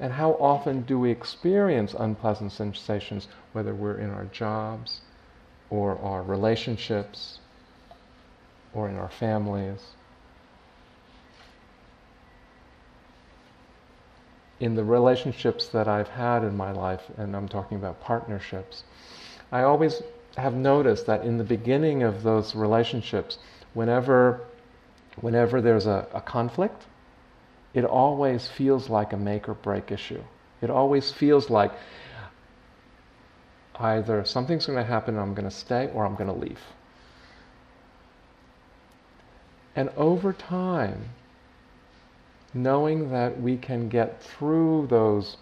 and 0.00 0.12
how 0.12 0.32
often 0.34 0.82
do 0.82 0.98
we 0.98 1.10
experience 1.10 1.94
unpleasant 1.98 2.52
sensations 2.52 3.28
whether 3.52 3.74
we're 3.74 3.98
in 3.98 4.10
our 4.10 4.26
jobs 4.26 5.00
or 5.70 5.98
our 5.98 6.22
relationships 6.22 7.40
or 8.72 8.88
in 8.88 8.96
our 8.96 9.08
families. 9.08 9.80
In 14.60 14.74
the 14.74 14.84
relationships 14.84 15.68
that 15.68 15.86
I've 15.86 16.08
had 16.08 16.42
in 16.42 16.56
my 16.56 16.72
life, 16.72 17.02
and 17.16 17.36
I'm 17.36 17.48
talking 17.48 17.76
about 17.76 18.00
partnerships, 18.00 18.84
I 19.52 19.62
always 19.62 20.02
have 20.36 20.54
noticed 20.54 21.06
that 21.06 21.24
in 21.24 21.38
the 21.38 21.44
beginning 21.44 22.02
of 22.02 22.22
those 22.22 22.54
relationships, 22.54 23.38
whenever, 23.74 24.40
whenever 25.20 25.60
there's 25.60 25.86
a, 25.86 26.06
a 26.12 26.20
conflict, 26.20 26.86
it 27.74 27.84
always 27.84 28.48
feels 28.48 28.88
like 28.88 29.12
a 29.12 29.16
make 29.16 29.48
or 29.48 29.54
break 29.54 29.90
issue. 29.90 30.22
It 30.60 30.70
always 30.70 31.12
feels 31.12 31.50
like 31.50 31.72
either 33.76 34.24
something's 34.24 34.66
going 34.66 34.78
to 34.78 34.84
happen 34.84 35.14
and 35.14 35.22
I'm 35.22 35.34
going 35.34 35.48
to 35.48 35.54
stay 35.54 35.90
or 35.94 36.04
I'm 36.04 36.14
going 36.14 36.26
to 36.28 36.32
leave. 36.32 36.60
And 39.76 39.90
over 39.90 40.32
time, 40.32 41.10
knowing 42.52 43.10
that 43.10 43.40
we 43.40 43.56
can 43.56 43.88
get 43.88 44.20
through 44.22 44.88
those, 44.88 45.36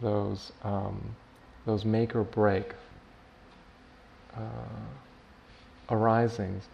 those, 0.00 0.50
um, 0.62 1.14
those 1.64 1.84
make 1.84 2.16
or 2.16 2.24
break 2.24 2.74
uh, 4.36 4.40
arisings, 5.90 6.64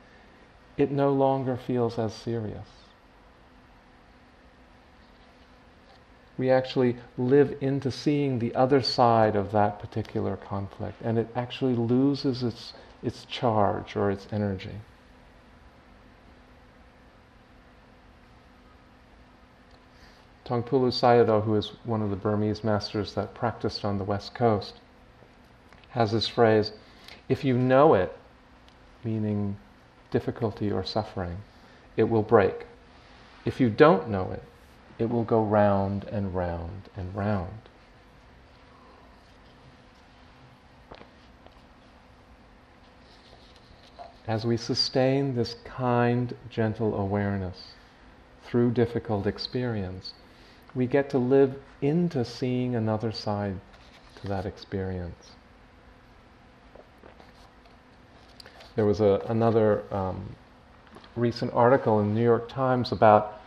it 0.78 0.90
no 0.90 1.12
longer 1.12 1.58
feels 1.58 1.98
as 1.98 2.14
serious. 2.14 2.77
We 6.38 6.50
actually 6.50 6.96
live 7.18 7.56
into 7.60 7.90
seeing 7.90 8.38
the 8.38 8.54
other 8.54 8.80
side 8.80 9.34
of 9.34 9.50
that 9.52 9.80
particular 9.80 10.36
conflict, 10.36 11.02
and 11.02 11.18
it 11.18 11.28
actually 11.34 11.74
loses 11.74 12.44
its, 12.44 12.72
its 13.02 13.24
charge 13.24 13.96
or 13.96 14.08
its 14.10 14.28
energy. 14.30 14.76
Taungpulu 20.48 20.90
Sayadaw, 20.90 21.42
who 21.44 21.56
is 21.56 21.72
one 21.84 22.00
of 22.00 22.08
the 22.08 22.16
Burmese 22.16 22.64
masters 22.64 23.12
that 23.14 23.34
practiced 23.34 23.84
on 23.84 23.98
the 23.98 24.04
west 24.04 24.34
coast, 24.34 24.74
has 25.90 26.12
this 26.12 26.28
phrase 26.28 26.72
if 27.28 27.44
you 27.44 27.58
know 27.58 27.92
it, 27.94 28.16
meaning 29.04 29.56
difficulty 30.10 30.70
or 30.70 30.84
suffering, 30.84 31.38
it 31.96 32.04
will 32.04 32.22
break. 32.22 32.66
If 33.44 33.60
you 33.60 33.68
don't 33.68 34.08
know 34.08 34.30
it, 34.30 34.42
it 34.98 35.08
will 35.08 35.24
go 35.24 35.42
round 35.42 36.04
and 36.04 36.34
round 36.34 36.88
and 36.96 37.14
round. 37.14 37.60
As 44.26 44.44
we 44.44 44.58
sustain 44.58 45.34
this 45.34 45.56
kind, 45.64 46.34
gentle 46.50 46.94
awareness 46.94 47.68
through 48.44 48.72
difficult 48.72 49.26
experience, 49.26 50.12
we 50.74 50.86
get 50.86 51.08
to 51.10 51.18
live 51.18 51.54
into 51.80 52.24
seeing 52.24 52.74
another 52.74 53.10
side 53.10 53.58
to 54.20 54.28
that 54.28 54.44
experience. 54.44 55.30
There 58.76 58.84
was 58.84 59.00
a, 59.00 59.22
another 59.28 59.82
um, 59.92 60.36
recent 61.16 61.52
article 61.54 62.00
in 62.00 62.08
the 62.08 62.14
New 62.14 62.22
York 62.24 62.48
Times 62.48 62.92
about 62.92 63.37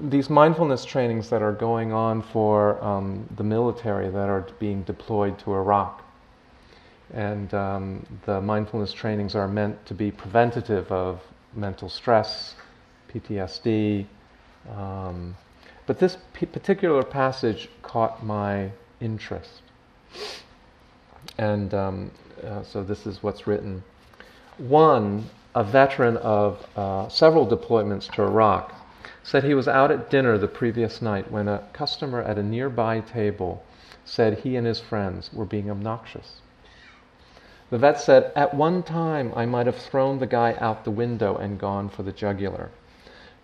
these 0.00 0.30
mindfulness 0.30 0.84
trainings 0.84 1.30
that 1.30 1.42
are 1.42 1.52
going 1.52 1.92
on 1.92 2.22
for 2.22 2.82
um, 2.82 3.28
the 3.36 3.44
military 3.44 4.08
that 4.08 4.28
are 4.28 4.46
being 4.58 4.82
deployed 4.82 5.38
to 5.40 5.52
Iraq. 5.52 6.04
And 7.12 7.52
um, 7.54 8.06
the 8.26 8.40
mindfulness 8.40 8.92
trainings 8.92 9.34
are 9.34 9.48
meant 9.48 9.84
to 9.86 9.94
be 9.94 10.10
preventative 10.10 10.90
of 10.92 11.20
mental 11.54 11.88
stress, 11.88 12.54
PTSD, 13.12 14.06
um, 14.70 15.36
but 15.86 15.98
this 15.98 16.18
p- 16.34 16.46
particular 16.46 17.02
passage 17.02 17.70
caught 17.82 18.24
my 18.24 18.70
interest. 19.00 19.62
And 21.38 21.72
um, 21.72 22.10
uh, 22.44 22.62
so 22.62 22.84
this 22.84 23.06
is 23.06 23.22
what's 23.22 23.46
written. 23.46 23.82
One, 24.58 25.24
a 25.54 25.64
veteran 25.64 26.18
of 26.18 26.64
uh, 26.76 27.08
several 27.08 27.46
deployments 27.46 28.12
to 28.14 28.22
Iraq, 28.22 28.74
said 29.22 29.44
he 29.44 29.54
was 29.54 29.68
out 29.68 29.90
at 29.90 30.10
dinner 30.10 30.38
the 30.38 30.48
previous 30.48 31.02
night 31.02 31.30
when 31.30 31.48
a 31.48 31.62
customer 31.72 32.22
at 32.22 32.38
a 32.38 32.42
nearby 32.42 33.00
table 33.00 33.62
said 34.04 34.38
he 34.38 34.56
and 34.56 34.66
his 34.66 34.80
friends 34.80 35.30
were 35.32 35.44
being 35.44 35.70
obnoxious. 35.70 36.40
The 37.70 37.78
vet 37.78 38.00
said, 38.00 38.32
At 38.34 38.54
one 38.54 38.82
time 38.82 39.32
I 39.36 39.44
might 39.44 39.66
have 39.66 39.76
thrown 39.76 40.18
the 40.18 40.26
guy 40.26 40.54
out 40.58 40.84
the 40.84 40.90
window 40.90 41.36
and 41.36 41.58
gone 41.58 41.90
for 41.90 42.02
the 42.02 42.12
jugular. 42.12 42.70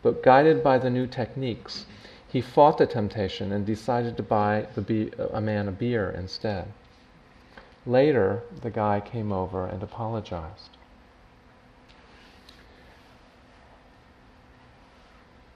But 0.02 0.22
guided 0.22 0.62
by 0.62 0.78
the 0.78 0.90
new 0.90 1.06
techniques, 1.06 1.84
he 2.26 2.40
fought 2.40 2.78
the 2.78 2.86
temptation 2.86 3.52
and 3.52 3.66
decided 3.66 4.16
to 4.16 4.22
buy 4.22 4.66
be- 4.86 5.12
a 5.32 5.40
man 5.40 5.68
a 5.68 5.72
beer 5.72 6.10
instead. 6.10 6.68
Later, 7.86 8.42
the 8.62 8.70
guy 8.70 9.00
came 9.00 9.30
over 9.30 9.66
and 9.66 9.82
apologized. 9.82 10.73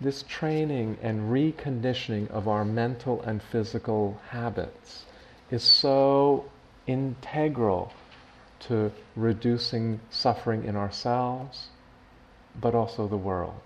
This 0.00 0.22
training 0.22 0.98
and 1.02 1.32
reconditioning 1.32 2.30
of 2.30 2.46
our 2.46 2.64
mental 2.64 3.20
and 3.22 3.42
physical 3.42 4.20
habits 4.30 5.06
is 5.50 5.64
so 5.64 6.44
integral 6.86 7.92
to 8.60 8.92
reducing 9.16 10.00
suffering 10.10 10.64
in 10.64 10.76
ourselves, 10.76 11.68
but 12.60 12.74
also 12.74 13.08
the 13.08 13.16
world. 13.16 13.60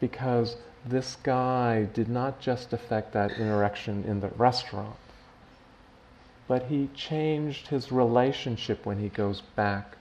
Because 0.00 0.56
this 0.84 1.16
guy 1.22 1.84
did 1.84 2.08
not 2.08 2.40
just 2.40 2.72
affect 2.72 3.12
that 3.12 3.32
interaction 3.32 4.04
in 4.04 4.20
the 4.20 4.28
restaurant, 4.28 4.96
but 6.48 6.64
he 6.64 6.88
changed 6.94 7.68
his 7.68 7.92
relationship 7.92 8.86
when 8.86 8.98
he 8.98 9.08
goes 9.08 9.40
back 9.40 9.96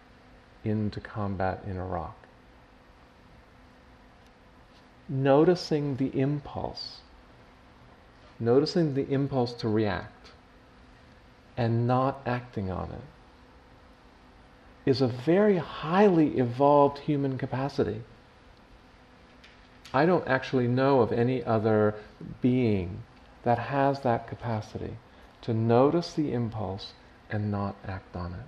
into 0.63 0.99
combat 0.99 1.63
in 1.67 1.77
Iraq. 1.77 2.26
Noticing 5.09 5.95
the 5.95 6.19
impulse, 6.19 6.99
noticing 8.39 8.93
the 8.93 9.09
impulse 9.09 9.53
to 9.53 9.69
react, 9.69 10.31
and 11.55 11.87
not 11.87 12.19
acting 12.25 12.69
on 12.69 12.91
it 12.91 13.01
is 14.89 15.01
a 15.01 15.07
very 15.07 15.57
highly 15.57 16.37
evolved 16.37 16.99
human 16.99 17.37
capacity. 17.37 18.03
I 19.93 20.05
don't 20.05 20.27
actually 20.27 20.67
know 20.67 21.01
of 21.01 21.11
any 21.11 21.43
other 21.43 21.95
being 22.41 23.03
that 23.43 23.59
has 23.59 24.01
that 24.01 24.27
capacity 24.27 24.97
to 25.41 25.53
notice 25.53 26.13
the 26.13 26.33
impulse 26.33 26.93
and 27.29 27.49
not 27.49 27.75
act 27.85 28.15
on 28.15 28.33
it. 28.33 28.45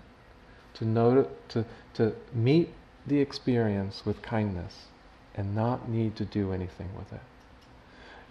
To, 0.76 0.86
note, 0.86 1.50
to, 1.50 1.66
to 1.94 2.16
meet 2.34 2.74
the 3.08 3.20
experience 3.20 4.06
with 4.06 4.22
kindness 4.22 4.88
and 5.36 5.56
not 5.56 5.90
need 5.90 6.16
to 6.18 6.26
do 6.26 6.52
anything 6.54 6.90
with 6.98 7.12
it. 7.14 7.22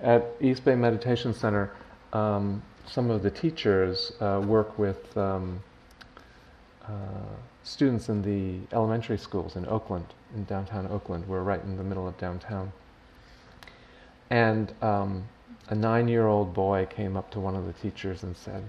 At 0.01 0.27
East 0.41 0.65
Bay 0.65 0.75
Meditation 0.75 1.35
Center, 1.35 1.71
um, 2.13 2.63
some 2.87 3.11
of 3.11 3.23
the 3.23 3.31
teachers 3.31 4.13
uh, 4.21 4.43
work 4.45 4.79
with 4.79 5.17
um, 5.17 5.61
uh, 6.85 6.91
students 7.65 8.09
in 8.09 8.23
the 8.23 8.75
elementary 8.75 9.19
schools 9.19 9.57
in 9.57 9.67
Oakland, 9.67 10.07
in 10.35 10.45
downtown 10.45 10.87
Oakland. 10.91 11.27
We're 11.29 11.43
right 11.43 11.63
in 11.63 11.77
the 11.77 11.85
middle 11.85 12.09
of 12.09 12.17
downtown. 12.19 12.73
And 14.31 14.73
um, 14.83 15.29
a 15.69 15.75
nine 15.75 16.09
year 16.09 16.27
old 16.27 16.55
boy 16.55 16.87
came 16.89 17.17
up 17.17 17.31
to 17.33 17.41
one 17.41 17.55
of 17.55 17.67
the 17.67 17.73
teachers 17.75 18.23
and 18.23 18.37
said, 18.37 18.63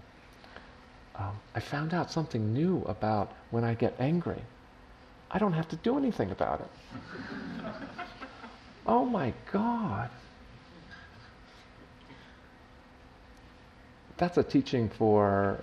um, 1.15 1.37
I 1.53 1.59
found 1.59 1.93
out 1.93 2.11
something 2.11 2.53
new 2.53 2.83
about 2.87 3.31
when 3.51 3.63
I 3.63 3.73
get 3.73 3.93
angry. 3.99 4.41
I 5.31 5.37
don't 5.37 5.53
have 5.53 5.67
to 5.69 5.75
do 5.77 5.97
anything 5.97 6.31
about 6.31 6.61
it. 6.61 6.69
oh 8.87 9.05
my 9.05 9.33
God. 9.51 10.09
That's 14.17 14.37
a 14.37 14.43
teaching 14.43 14.89
for 14.89 15.59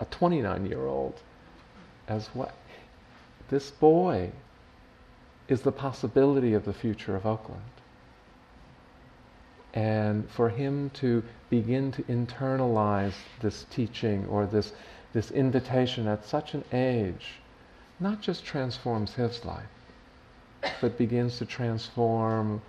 a 0.00 0.04
29 0.06 0.66
year 0.66 0.86
old 0.86 1.20
as 2.08 2.28
what? 2.34 2.54
This 3.48 3.70
boy 3.70 4.32
is 5.48 5.62
the 5.62 5.72
possibility 5.72 6.54
of 6.54 6.64
the 6.64 6.72
future 6.72 7.16
of 7.16 7.26
Oakland 7.26 7.62
and 9.74 10.28
for 10.30 10.50
him 10.50 10.90
to 10.90 11.22
begin 11.48 11.90
to 11.92 12.02
internalize 12.02 13.14
this 13.40 13.64
teaching 13.70 14.26
or 14.26 14.46
this, 14.46 14.72
this 15.12 15.30
invitation 15.30 16.06
at 16.06 16.24
such 16.24 16.54
an 16.54 16.64
age 16.72 17.40
not 18.00 18.20
just 18.20 18.44
transforms 18.44 19.14
his 19.14 19.44
life, 19.44 19.68
but 20.80 20.96
begins 20.98 21.38
to 21.38 21.46
transform 21.46 22.60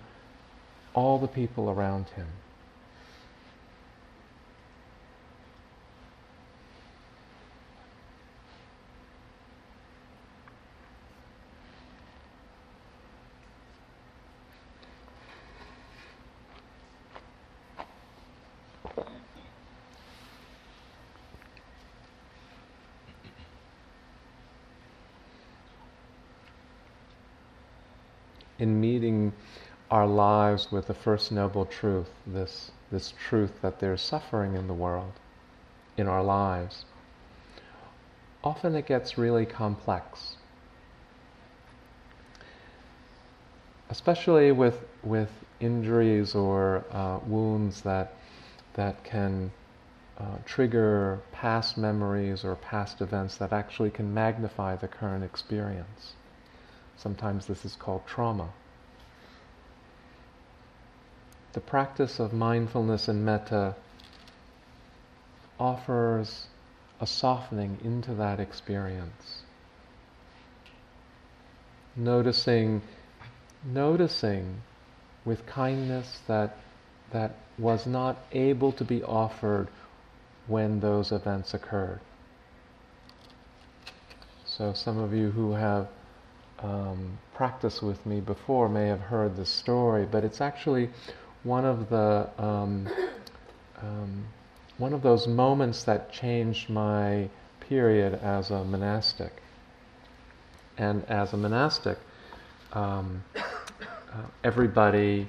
all 0.94 1.18
the 1.18 1.28
people 1.28 1.70
around 1.70 2.08
him. 2.10 2.26
in 28.64 28.80
meeting 28.80 29.32
our 29.90 30.06
with 30.70 30.86
the 30.86 30.94
first 30.94 31.32
noble 31.32 31.66
truth, 31.66 32.10
this, 32.26 32.70
this 32.90 33.12
truth 33.28 33.60
that 33.62 33.80
there's 33.80 34.00
suffering 34.00 34.54
in 34.54 34.66
the 34.66 34.74
world, 34.74 35.12
in 35.96 36.06
our 36.06 36.22
lives, 36.22 36.84
often 38.42 38.74
it 38.74 38.86
gets 38.86 39.18
really 39.18 39.46
complex. 39.46 40.36
Especially 43.90 44.52
with, 44.52 44.84
with 45.02 45.30
injuries 45.60 46.34
or 46.34 46.84
uh, 46.90 47.18
wounds 47.26 47.80
that, 47.82 48.14
that 48.74 49.02
can 49.04 49.50
uh, 50.18 50.36
trigger 50.44 51.20
past 51.32 51.76
memories 51.76 52.44
or 52.44 52.54
past 52.56 53.00
events 53.00 53.36
that 53.36 53.52
actually 53.52 53.90
can 53.90 54.14
magnify 54.14 54.76
the 54.76 54.88
current 54.88 55.24
experience. 55.24 56.12
Sometimes 56.96 57.46
this 57.46 57.64
is 57.64 57.74
called 57.74 58.06
trauma. 58.06 58.50
The 61.54 61.60
practice 61.60 62.18
of 62.18 62.32
mindfulness 62.32 63.06
and 63.06 63.24
metta 63.24 63.76
offers 65.58 66.48
a 67.00 67.06
softening 67.06 67.78
into 67.84 68.12
that 68.14 68.40
experience. 68.40 69.42
Noticing, 71.94 72.82
noticing 73.64 74.62
with 75.24 75.46
kindness 75.46 76.22
that, 76.26 76.56
that 77.12 77.36
was 77.56 77.86
not 77.86 78.16
able 78.32 78.72
to 78.72 78.84
be 78.84 79.04
offered 79.04 79.68
when 80.48 80.80
those 80.80 81.12
events 81.12 81.54
occurred. 81.54 82.00
So, 84.44 84.72
some 84.72 84.98
of 84.98 85.14
you 85.14 85.30
who 85.30 85.52
have 85.52 85.86
um, 86.58 87.18
practiced 87.32 87.80
with 87.80 88.04
me 88.04 88.20
before 88.20 88.68
may 88.68 88.88
have 88.88 89.00
heard 89.00 89.36
this 89.36 89.50
story, 89.50 90.04
but 90.04 90.24
it's 90.24 90.40
actually 90.40 90.90
one 91.44 91.64
of 91.64 91.88
the 91.90 92.28
um, 92.38 92.88
um, 93.80 94.24
one 94.78 94.92
of 94.92 95.02
those 95.02 95.28
moments 95.28 95.84
that 95.84 96.12
changed 96.12 96.68
my 96.68 97.28
period 97.60 98.14
as 98.22 98.50
a 98.50 98.64
monastic. 98.64 99.32
And 100.76 101.04
as 101.04 101.32
a 101.32 101.36
monastic, 101.36 101.98
um, 102.72 103.22
uh, 103.36 103.42
everybody 104.42 105.28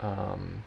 um, 0.00 0.62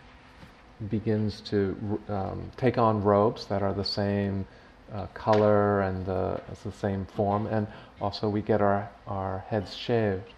begins 0.89 1.41
to 1.41 1.99
um, 2.09 2.51
take 2.57 2.77
on 2.77 3.01
robes 3.03 3.47
that 3.47 3.63
are 3.63 3.73
the 3.73 3.83
same 3.83 4.45
uh, 4.93 5.07
color 5.15 5.81
and 5.81 6.05
the, 6.05 6.39
the 6.63 6.71
same 6.71 7.05
form, 7.05 7.47
and 7.47 7.65
also 7.99 8.29
we 8.29 8.41
get 8.41 8.61
our, 8.61 8.87
our 9.07 9.39
heads 9.47 9.75
shaved. 9.75 10.33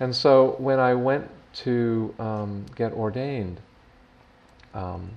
And 0.00 0.14
so 0.14 0.56
when 0.58 0.80
I 0.80 0.94
went 0.94 1.30
to 1.56 2.14
um, 2.18 2.66
get 2.74 2.92
ordained, 2.92 3.60
um, 4.74 5.10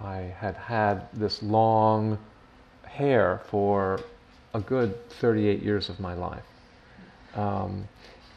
I 0.00 0.18
had 0.38 0.56
had 0.56 1.08
this 1.12 1.42
long 1.42 2.18
hair 2.84 3.40
for 3.48 4.00
a 4.54 4.60
good 4.60 5.08
38 5.10 5.62
years 5.62 5.88
of 5.88 6.00
my 6.00 6.14
life. 6.14 6.44
Um, 7.34 7.88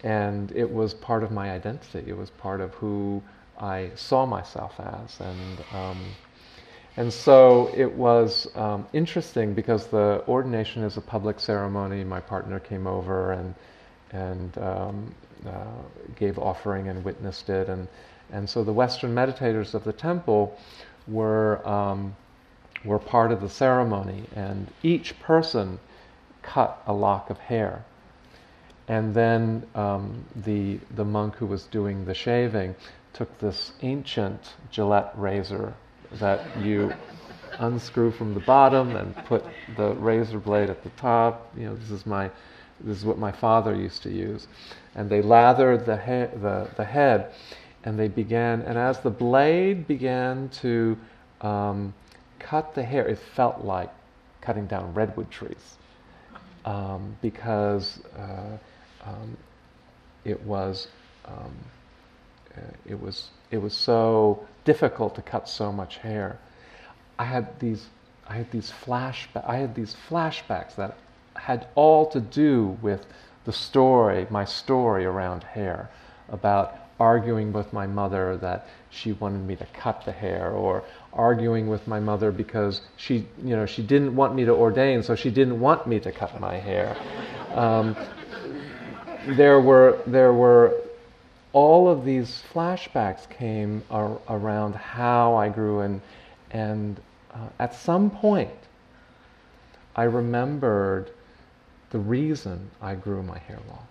and 0.03 0.51
it 0.53 0.69
was 0.69 0.93
part 0.93 1.23
of 1.23 1.31
my 1.31 1.51
identity. 1.51 2.03
It 2.07 2.17
was 2.17 2.29
part 2.29 2.61
of 2.61 2.73
who 2.75 3.21
I 3.59 3.91
saw 3.95 4.25
myself 4.25 4.79
as. 4.79 5.19
And, 5.19 5.63
um, 5.73 5.97
and 6.97 7.11
so 7.11 7.71
it 7.75 7.91
was 7.91 8.47
um, 8.55 8.87
interesting 8.93 9.53
because 9.53 9.87
the 9.87 10.23
ordination 10.27 10.83
is 10.83 10.97
a 10.97 11.01
public 11.01 11.39
ceremony. 11.39 12.03
My 12.03 12.19
partner 12.19 12.59
came 12.59 12.87
over 12.87 13.33
and, 13.33 13.53
and 14.11 14.57
um, 14.57 15.15
uh, 15.45 15.65
gave 16.15 16.37
offering 16.37 16.87
and 16.87 17.03
witnessed 17.03 17.49
it. 17.49 17.69
And, 17.69 17.87
and 18.31 18.49
so 18.49 18.63
the 18.63 18.73
Western 18.73 19.13
meditators 19.13 19.73
of 19.73 19.83
the 19.83 19.93
temple 19.93 20.57
were, 21.07 21.67
um, 21.67 22.15
were 22.85 22.99
part 22.99 23.31
of 23.31 23.41
the 23.41 23.49
ceremony, 23.49 24.23
and 24.35 24.67
each 24.83 25.19
person 25.19 25.79
cut 26.41 26.81
a 26.87 26.93
lock 26.93 27.29
of 27.29 27.37
hair. 27.37 27.83
And 28.87 29.13
then 29.13 29.67
um, 29.75 30.25
the, 30.35 30.79
the 30.95 31.05
monk 31.05 31.35
who 31.35 31.45
was 31.45 31.65
doing 31.65 32.05
the 32.05 32.15
shaving 32.15 32.75
took 33.13 33.37
this 33.39 33.71
ancient 33.81 34.53
Gillette 34.71 35.13
razor 35.15 35.73
that 36.13 36.57
you 36.57 36.93
unscrew 37.59 38.11
from 38.11 38.33
the 38.33 38.39
bottom 38.39 38.95
and 38.95 39.15
put 39.25 39.43
the 39.77 39.93
razor 39.95 40.39
blade 40.39 40.69
at 40.69 40.83
the 40.83 40.89
top. 40.91 41.51
You 41.55 41.67
know, 41.67 41.75
this 41.75 41.91
is 41.91 42.05
my, 42.05 42.31
this 42.81 42.97
is 42.97 43.05
what 43.05 43.17
my 43.17 43.31
father 43.31 43.75
used 43.75 44.03
to 44.03 44.09
use. 44.11 44.47
And 44.95 45.09
they 45.09 45.21
lathered 45.21 45.85
the, 45.85 45.97
he- 45.97 46.37
the, 46.39 46.69
the 46.75 46.85
head, 46.85 47.31
and 47.83 47.97
they 47.97 48.07
began, 48.07 48.61
and 48.61 48.77
as 48.77 48.99
the 48.99 49.09
blade 49.09 49.87
began 49.87 50.49
to 50.61 50.97
um, 51.41 51.93
cut 52.39 52.75
the 52.75 52.83
hair, 52.83 53.07
it 53.07 53.17
felt 53.17 53.63
like 53.63 53.89
cutting 54.41 54.67
down 54.67 54.93
redwood 54.93 55.29
trees 55.29 55.77
um, 56.65 57.15
because 57.21 57.99
uh, 58.17 58.57
um, 59.05 59.37
it 60.25 60.41
was 60.43 60.87
um, 61.25 61.53
uh, 62.57 62.61
it 62.85 62.99
was 62.99 63.29
it 63.51 63.57
was 63.57 63.73
so 63.73 64.45
difficult 64.65 65.15
to 65.15 65.21
cut 65.21 65.47
so 65.47 65.71
much 65.71 65.97
hair. 65.97 66.37
I 67.17 67.25
had 67.25 67.59
these 67.59 67.87
I 68.27 68.35
had 68.35 68.51
these 68.51 68.71
flashbacks 68.71 69.47
I 69.47 69.57
had 69.57 69.75
these 69.75 69.95
flashbacks 70.09 70.75
that 70.75 70.97
had 71.39 71.67
all 71.75 72.05
to 72.07 72.19
do 72.19 72.77
with 72.81 73.05
the 73.45 73.53
story, 73.53 74.27
my 74.29 74.45
story 74.45 75.05
around 75.05 75.43
hair, 75.43 75.89
about 76.29 76.77
arguing 76.99 77.53
with 77.53 77.71
my 77.71 77.87
mother 77.87 78.37
that 78.37 78.67
she 78.89 79.13
wanted 79.13 79.45
me 79.47 79.55
to 79.55 79.65
cut 79.67 80.03
the 80.05 80.11
hair 80.11 80.51
or 80.51 80.83
arguing 81.13 81.67
with 81.67 81.87
my 81.87 81.99
mother 81.99 82.31
because 82.31 82.81
she 82.97 83.25
you 83.43 83.55
know 83.55 83.65
she 83.65 83.81
didn't 83.81 84.15
want 84.15 84.35
me 84.35 84.43
to 84.45 84.51
ordain 84.51 85.01
so 85.01 85.15
she 85.15 85.29
didn't 85.29 85.59
want 85.59 85.87
me 85.87 85.99
to 85.99 86.11
cut 86.11 86.39
my 86.39 86.55
hair. 86.55 86.95
Um, 87.53 87.95
there 89.27 89.59
were 89.61 90.01
there 90.05 90.33
were 90.33 90.75
all 91.53 91.89
of 91.89 92.05
these 92.05 92.43
flashbacks 92.53 93.29
came 93.29 93.81
ar- 93.89 94.19
around 94.27 94.75
how 94.75 95.35
I 95.35 95.49
grew 95.49 95.79
and 95.79 96.01
and 96.51 96.99
uh, 97.33 97.47
at 97.59 97.73
some 97.73 98.09
point 98.09 98.49
I 99.95 100.03
remembered 100.03 101.11
the 101.89 101.99
reason 101.99 102.69
I 102.81 102.95
grew 102.95 103.23
my 103.23 103.37
hair 103.39 103.59
long 103.67 103.87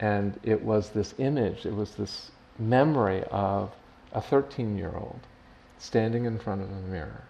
and 0.00 0.40
it 0.42 0.62
was 0.62 0.90
this 0.90 1.14
image, 1.18 1.66
it 1.66 1.74
was 1.74 1.92
this 1.92 2.30
memory 2.58 3.22
of 3.30 3.70
a 4.12 4.20
13 4.20 4.76
year 4.76 4.92
old 4.96 5.20
standing 5.78 6.24
in 6.24 6.38
front 6.38 6.62
of 6.62 6.70
a 6.70 6.80
mirror. 6.88 7.24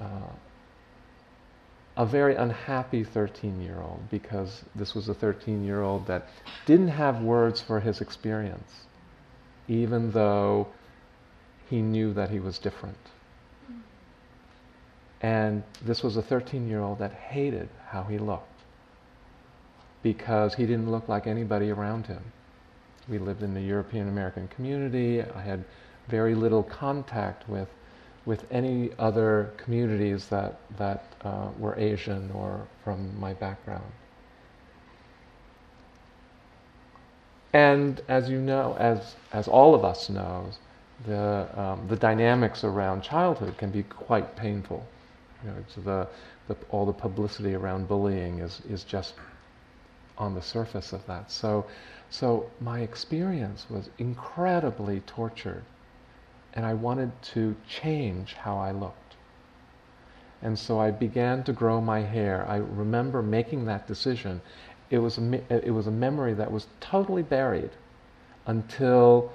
Uh, 0.00 0.32
a 1.96 2.06
very 2.06 2.34
unhappy 2.34 3.04
13 3.04 3.60
year 3.62 3.80
old 3.80 4.08
because 4.10 4.62
this 4.74 4.94
was 4.94 5.08
a 5.08 5.14
13 5.14 5.64
year 5.64 5.82
old 5.82 6.06
that 6.06 6.28
didn't 6.66 6.88
have 6.88 7.22
words 7.22 7.60
for 7.60 7.80
his 7.80 8.00
experience, 8.00 8.86
even 9.68 10.10
though 10.12 10.68
he 11.68 11.82
knew 11.82 12.12
that 12.12 12.30
he 12.30 12.40
was 12.40 12.58
different. 12.58 12.98
And 15.24 15.62
this 15.80 16.02
was 16.02 16.18
a 16.18 16.22
13 16.22 16.68
year 16.68 16.80
old 16.80 16.98
that 16.98 17.14
hated 17.14 17.70
how 17.88 18.02
he 18.02 18.18
looked 18.18 18.60
because 20.02 20.54
he 20.54 20.66
didn't 20.66 20.90
look 20.90 21.08
like 21.08 21.26
anybody 21.26 21.70
around 21.70 22.06
him. 22.06 22.22
We 23.08 23.16
lived 23.16 23.42
in 23.42 23.54
the 23.54 23.62
European 23.62 24.08
American 24.08 24.48
community. 24.48 25.22
I 25.22 25.40
had 25.40 25.64
very 26.08 26.34
little 26.34 26.62
contact 26.62 27.48
with, 27.48 27.68
with 28.26 28.44
any 28.50 28.90
other 28.98 29.50
communities 29.56 30.28
that, 30.28 30.60
that 30.76 31.06
uh, 31.22 31.48
were 31.58 31.74
Asian 31.78 32.30
or 32.32 32.66
from 32.84 33.18
my 33.18 33.32
background. 33.32 33.90
And 37.54 38.02
as 38.08 38.28
you 38.28 38.42
know, 38.42 38.76
as, 38.78 39.16
as 39.32 39.48
all 39.48 39.74
of 39.74 39.86
us 39.86 40.10
knows, 40.10 40.58
the, 41.06 41.48
um, 41.58 41.88
the 41.88 41.96
dynamics 41.96 42.62
around 42.62 43.00
childhood 43.00 43.56
can 43.56 43.70
be 43.70 43.84
quite 43.84 44.36
painful. 44.36 44.86
You 45.44 45.50
know, 45.50 45.56
the, 45.84 46.08
the, 46.48 46.56
all 46.70 46.86
the 46.86 46.92
publicity 46.92 47.54
around 47.54 47.86
bullying 47.86 48.38
is, 48.38 48.62
is 48.68 48.84
just 48.84 49.14
on 50.16 50.34
the 50.34 50.42
surface 50.42 50.92
of 50.92 51.06
that. 51.06 51.30
So, 51.30 51.66
so 52.10 52.48
my 52.60 52.80
experience 52.80 53.66
was 53.68 53.90
incredibly 53.98 55.00
tortured, 55.00 55.64
and 56.54 56.64
I 56.64 56.74
wanted 56.74 57.10
to 57.34 57.54
change 57.68 58.34
how 58.34 58.56
I 58.56 58.70
looked. 58.70 59.16
And 60.42 60.58
so 60.58 60.78
I 60.78 60.90
began 60.90 61.42
to 61.44 61.52
grow 61.52 61.80
my 61.80 62.00
hair. 62.00 62.46
I 62.48 62.56
remember 62.56 63.22
making 63.22 63.64
that 63.66 63.86
decision. 63.86 64.40
It 64.90 64.98
was 64.98 65.18
a, 65.18 65.66
it 65.66 65.70
was 65.70 65.86
a 65.86 65.90
memory 65.90 66.34
that 66.34 66.50
was 66.50 66.66
totally 66.80 67.22
buried 67.22 67.70
until 68.46 69.32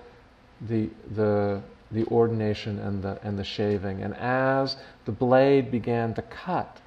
the, 0.62 0.90
the, 1.16 1.62
the 1.92 2.06
ordination 2.06 2.80
and 2.80 3.02
the, 3.04 3.20
and 3.24 3.38
the 3.38 3.44
shaving. 3.44 4.02
And 4.02 4.16
as 4.16 4.78
the 5.06 5.12
blade 5.12 5.72
began 5.72 6.14
to 6.16 6.22
cut, 6.22 6.80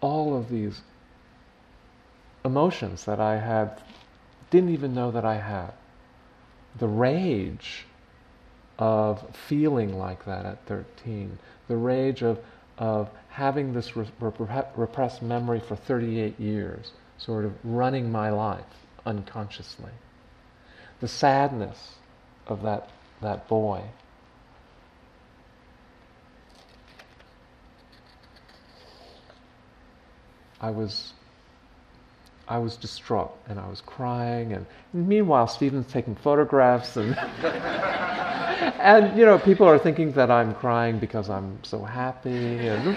all 0.00 0.36
of 0.36 0.48
these 0.48 0.82
emotions 2.44 3.04
that 3.04 3.20
I 3.20 3.38
had 3.38 3.80
didn't 4.50 4.70
even 4.70 4.94
know 4.94 5.10
that 5.10 5.24
I 5.24 5.36
had. 5.36 5.72
The 6.78 6.88
rage 6.88 7.86
of 8.78 9.24
feeling 9.48 9.98
like 9.98 10.24
that 10.24 10.44
at 10.46 10.64
13, 10.66 11.38
the 11.68 11.76
rage 11.76 12.22
of, 12.22 12.38
of 12.78 13.10
having 13.28 13.72
this 13.72 13.96
re- 13.96 14.06
repressed 14.20 15.22
memory 15.22 15.60
for 15.60 15.76
38 15.76 16.38
years, 16.40 16.92
sort 17.18 17.44
of 17.44 17.52
running 17.62 18.10
my 18.10 18.30
life 18.30 18.64
unconsciously. 19.06 19.92
The 21.00 21.08
sadness 21.08 21.94
of 22.46 22.62
that, 22.62 22.90
that 23.22 23.48
boy. 23.48 23.82
I 30.60 30.70
was 30.70 31.12
I 32.46 32.58
was 32.58 32.76
distraught 32.76 33.36
and 33.48 33.58
I 33.58 33.68
was 33.68 33.80
crying 33.80 34.52
and 34.52 34.66
meanwhile 34.92 35.48
Stephen's 35.48 35.90
taking 35.90 36.14
photographs 36.14 36.96
and 36.96 37.16
and 38.78 39.18
you 39.18 39.24
know 39.24 39.38
people 39.38 39.66
are 39.66 39.78
thinking 39.78 40.12
that 40.12 40.30
I'm 40.30 40.54
crying 40.54 40.98
because 40.98 41.30
I'm 41.30 41.58
so 41.64 41.82
happy 41.82 42.30
and 42.68 42.96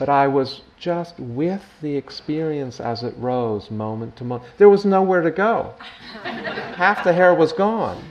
but 0.00 0.08
I 0.08 0.28
was 0.28 0.62
just 0.78 1.20
with 1.20 1.62
the 1.82 1.94
experience 1.94 2.80
as 2.80 3.02
it 3.02 3.14
rose 3.18 3.70
moment 3.70 4.16
to 4.16 4.24
moment. 4.24 4.50
There 4.56 4.70
was 4.70 4.86
nowhere 4.86 5.20
to 5.20 5.30
go. 5.30 5.74
Half 6.22 7.04
the 7.04 7.12
hair 7.12 7.34
was 7.34 7.52
gone. 7.52 8.02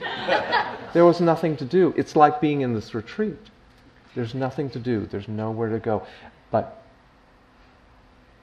There 0.92 1.04
was 1.04 1.20
nothing 1.20 1.56
to 1.56 1.64
do. 1.64 1.92
It's 1.96 2.14
like 2.14 2.40
being 2.40 2.60
in 2.60 2.74
this 2.74 2.94
retreat. 2.94 3.50
There's 4.14 4.34
nothing 4.34 4.70
to 4.70 4.78
do. 4.78 5.04
There's 5.06 5.26
nowhere 5.26 5.68
to 5.68 5.80
go. 5.80 6.06
But 6.52 6.80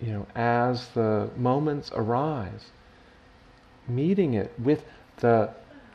you 0.02 0.12
know, 0.12 0.28
as 0.36 0.90
the 0.90 1.30
moments 1.38 1.90
arise, 1.96 2.72
meeting 3.88 4.34
it 4.34 4.52
with 4.60 4.84
the 5.18 5.52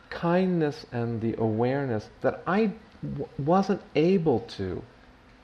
kindness 0.09 0.87
and 0.91 1.21
the 1.21 1.35
awareness 1.37 2.09
that 2.23 2.43
I 2.47 2.73
w- 3.03 3.29
wasn't 3.39 3.83
able 3.95 4.41
to 4.57 4.83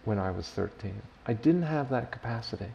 when 0.06 0.18
I 0.18 0.30
was 0.30 0.48
13. 0.48 1.02
I 1.28 1.34
didn't 1.34 1.62
have 1.62 1.90
that 1.90 2.10
capacity. 2.10 2.72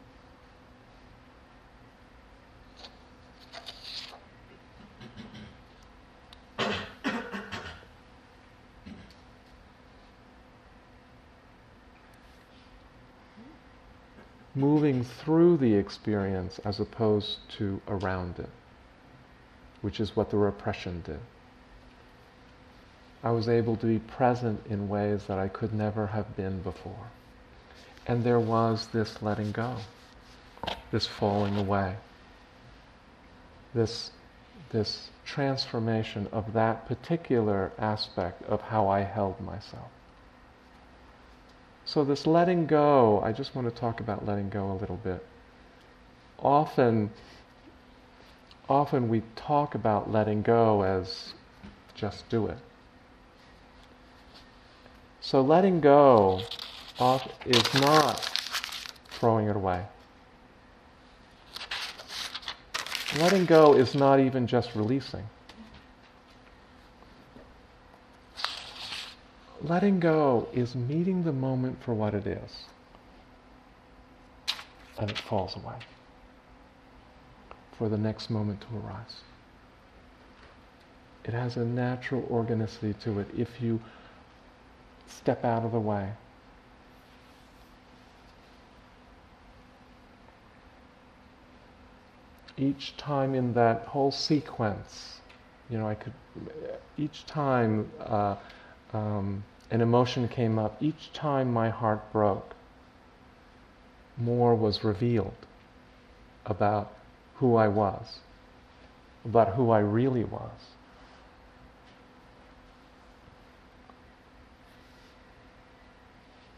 moving 14.55 15.03
through 15.03 15.57
the 15.57 15.73
experience 15.73 16.59
as 16.59 16.79
opposed 16.79 17.39
to 17.49 17.81
around 17.87 18.37
it, 18.37 18.49
which 19.81 19.99
is 19.99 20.15
what 20.15 20.29
the 20.29 20.37
repression 20.37 21.01
did. 21.05 21.19
I 23.23 23.31
was 23.31 23.49
able 23.49 23.75
to 23.77 23.87
be 23.87 23.97
present 23.97 24.61
in 24.67 24.87
ways 24.87 25.25
that 25.25 25.39
I 25.39 25.47
could 25.47 25.73
never 25.73 26.07
have 26.07 26.35
been 26.35 26.61
before. 26.61 27.07
And 28.05 28.23
there 28.23 28.39
was 28.39 28.87
this 28.87 29.21
letting 29.21 29.51
go, 29.51 29.77
this 30.91 31.07
falling 31.07 31.57
away, 31.57 31.95
this, 33.73 34.11
this 34.71 35.09
transformation 35.25 36.27
of 36.31 36.53
that 36.53 36.85
particular 36.87 37.71
aspect 37.79 38.43
of 38.43 38.61
how 38.61 38.89
I 38.89 39.01
held 39.01 39.39
myself. 39.39 39.89
So, 41.85 42.03
this 42.03 42.25
letting 42.25 42.65
go, 42.65 43.21
I 43.21 43.33
just 43.33 43.55
want 43.55 43.73
to 43.73 43.79
talk 43.79 43.99
about 43.99 44.25
letting 44.25 44.49
go 44.49 44.71
a 44.71 44.75
little 44.75 44.97
bit. 44.97 45.25
Often, 46.39 47.11
often 48.69 49.09
we 49.09 49.21
talk 49.35 49.75
about 49.75 50.09
letting 50.09 50.41
go 50.41 50.83
as 50.83 51.33
just 51.93 52.27
do 52.29 52.47
it. 52.47 52.57
So, 55.19 55.41
letting 55.41 55.81
go 55.81 56.41
is 56.99 57.73
not 57.81 58.19
throwing 59.09 59.47
it 59.47 59.55
away. 59.55 59.85
Letting 63.19 63.45
go 63.45 63.73
is 63.75 63.93
not 63.93 64.19
even 64.19 64.47
just 64.47 64.75
releasing. 64.75 65.23
letting 69.63 69.99
go 69.99 70.47
is 70.53 70.75
meeting 70.75 71.23
the 71.23 71.31
moment 71.31 71.81
for 71.83 71.93
what 71.93 72.13
it 72.13 72.27
is. 72.27 72.65
And 74.99 75.09
it 75.09 75.17
falls 75.17 75.55
away 75.55 75.75
for 77.77 77.89
the 77.89 77.97
next 77.97 78.29
moment 78.29 78.61
to 78.61 78.67
arise. 78.77 79.21
It 81.23 81.33
has 81.33 81.55
a 81.55 81.65
natural 81.65 82.27
organicity 82.29 82.93
to 83.01 83.19
it 83.19 83.27
if 83.35 83.61
you 83.61 83.79
step 85.07 85.45
out 85.45 85.63
of 85.63 85.71
the 85.71 85.79
way. 85.79 86.11
Each 92.57 92.95
time 92.97 93.33
in 93.33 93.53
that 93.53 93.81
whole 93.85 94.11
sequence, 94.11 95.19
you 95.69 95.77
know, 95.77 95.87
I 95.87 95.95
could, 95.95 96.13
each 96.97 97.25
time 97.25 97.91
uh, 97.99 98.35
um, 98.93 99.43
an 99.71 99.81
emotion 99.81 100.27
came 100.27 100.59
up, 100.59 100.81
each 100.81 101.11
time 101.13 101.51
my 101.51 101.69
heart 101.69 102.11
broke, 102.11 102.53
more 104.17 104.53
was 104.53 104.83
revealed 104.83 105.33
about 106.45 106.93
who 107.35 107.55
I 107.55 107.67
was, 107.67 108.19
about 109.25 109.55
who 109.55 109.71
I 109.71 109.79
really 109.79 110.23
was. 110.23 110.51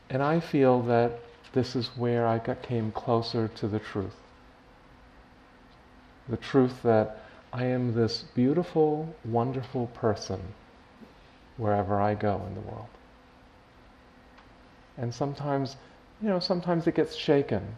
And 0.09 0.21
I 0.21 0.39
feel 0.39 0.81
that 0.83 1.19
this 1.53 1.75
is 1.75 1.87
where 1.95 2.27
I 2.27 2.37
got, 2.37 2.61
came 2.61 2.91
closer 2.91 3.47
to 3.47 3.67
the 3.67 3.79
truth. 3.79 4.15
The 6.27 6.37
truth 6.37 6.81
that 6.83 7.19
I 7.53 7.65
am 7.65 7.93
this 7.93 8.23
beautiful, 8.33 9.15
wonderful 9.23 9.87
person 9.87 10.41
wherever 11.57 12.01
I 12.01 12.15
go 12.15 12.43
in 12.47 12.55
the 12.55 12.61
world. 12.61 12.87
And 14.97 15.13
sometimes, 15.13 15.77
you 16.21 16.29
know, 16.29 16.39
sometimes 16.39 16.87
it 16.87 16.95
gets 16.95 17.15
shaken. 17.15 17.77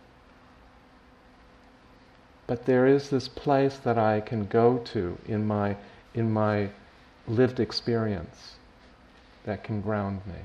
But 2.48 2.66
there 2.66 2.88
is 2.88 3.10
this 3.10 3.28
place 3.28 3.78
that 3.78 3.98
I 3.98 4.22
can 4.22 4.46
go 4.46 4.78
to 4.94 5.18
in 5.28 5.46
my, 5.46 5.76
in 6.14 6.32
my 6.32 6.70
lived 7.28 7.60
experience 7.60 8.56
that 9.44 9.64
can 9.64 9.82
ground 9.82 10.22
me. 10.26 10.40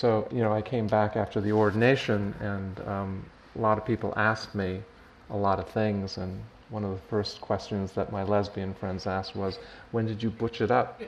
So, 0.00 0.26
you 0.32 0.40
know, 0.40 0.50
I 0.50 0.62
came 0.62 0.86
back 0.86 1.14
after 1.14 1.42
the 1.42 1.52
ordination, 1.52 2.34
and 2.40 2.80
um, 2.88 3.22
a 3.54 3.60
lot 3.60 3.76
of 3.76 3.84
people 3.84 4.14
asked 4.16 4.54
me 4.54 4.80
a 5.28 5.36
lot 5.36 5.58
of 5.58 5.68
things, 5.68 6.16
and 6.16 6.42
one 6.70 6.84
of 6.84 6.92
the 6.92 7.02
first 7.10 7.42
questions 7.42 7.92
that 7.92 8.10
my 8.10 8.22
lesbian 8.22 8.72
friends 8.72 9.06
asked 9.06 9.36
was, 9.36 9.58
When 9.90 10.06
did 10.06 10.22
you 10.22 10.30
butch 10.30 10.62
it 10.62 10.70
up? 10.70 11.02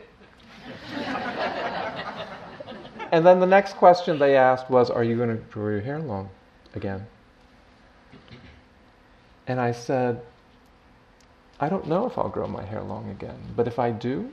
and 3.12 3.24
then 3.24 3.40
the 3.40 3.47
next 3.47 3.78
question 3.78 4.18
they 4.18 4.36
asked 4.36 4.68
was, 4.68 4.90
Are 4.90 5.03
you 5.03 5.16
going 5.16 5.30
to 5.30 5.43
grow 5.45 5.70
your 5.70 5.80
hair 5.80 5.99
long 5.99 6.28
again? 6.74 7.07
And 9.47 9.59
I 9.59 9.72
said, 9.72 10.20
I 11.61 11.70
don't 11.70 11.86
know 11.88 12.05
if 12.05 12.18
I'll 12.18 12.28
grow 12.28 12.47
my 12.47 12.66
hair 12.66 12.82
long 12.82 13.09
again, 13.09 13.38
but 13.57 13.66
if 13.66 13.78
I 13.78 13.90
do, 13.90 14.30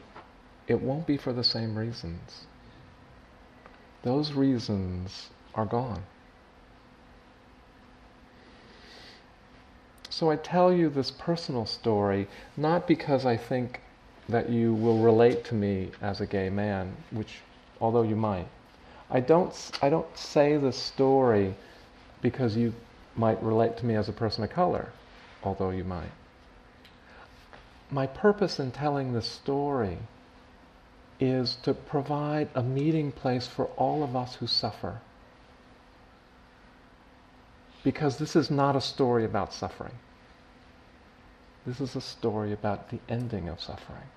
it 0.68 0.82
won't 0.82 1.08
be 1.08 1.16
for 1.16 1.32
the 1.32 1.46
same 1.46 1.78
reasons. 1.78 2.48
Those 4.04 4.32
reasons 4.32 5.30
are 5.56 5.66
gone. 5.66 6.04
So 10.10 10.30
I 10.30 10.36
tell 10.36 10.74
you 10.74 10.90
this 10.90 11.12
personal 11.12 11.66
story 11.66 12.28
not 12.58 12.88
because 12.88 13.26
I 13.26 13.38
think 13.38 13.82
that 14.28 14.50
you 14.50 14.74
will 14.74 15.00
relate 15.00 15.44
to 15.46 15.56
me 15.56 15.92
as 16.02 16.22
a 16.22 16.26
gay 16.26 16.50
man, 16.50 16.96
which, 17.12 17.40
although 17.82 18.04
you 18.04 18.16
might. 18.16 18.48
I 19.10 19.22
don't, 19.22 19.54
I 19.82 19.90
don't 19.90 20.18
say 20.18 20.58
this 20.58 20.78
story 20.78 21.56
because 22.22 22.56
you 22.56 22.74
might 23.16 23.42
relate 23.42 23.78
to 23.78 23.86
me 23.86 23.96
as 23.96 24.08
a 24.08 24.14
person 24.14 24.44
of 24.44 24.50
color, 24.50 24.90
although 25.44 25.72
you 25.72 25.84
might. 25.84 26.12
My 27.90 28.06
purpose 28.06 28.60
in 28.60 28.72
telling 28.72 29.14
this 29.14 29.26
story 29.26 29.98
is 31.20 31.58
to 31.64 31.74
provide 31.74 32.50
a 32.56 32.64
meeting 32.64 33.12
place 33.12 33.48
for 33.48 33.66
all 33.78 34.04
of 34.04 34.16
us 34.16 34.36
who 34.36 34.48
suffer. 34.48 35.00
Because 37.84 38.18
this 38.18 38.36
is 38.36 38.50
not 38.50 38.76
a 38.76 38.82
story 38.82 39.26
about 39.26 39.54
suffering. 39.54 39.94
This 41.66 41.82
is 41.82 41.96
a 41.96 42.02
story 42.02 42.54
about 42.54 42.90
the 42.90 43.00
ending 43.10 43.48
of 43.50 43.62
suffering. 43.62 44.08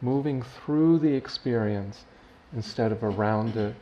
Moving 0.00 0.42
through 0.42 0.98
the 0.98 1.14
experience 1.14 2.04
instead 2.54 2.92
of 2.92 3.02
around 3.02 3.56
it 3.56 3.74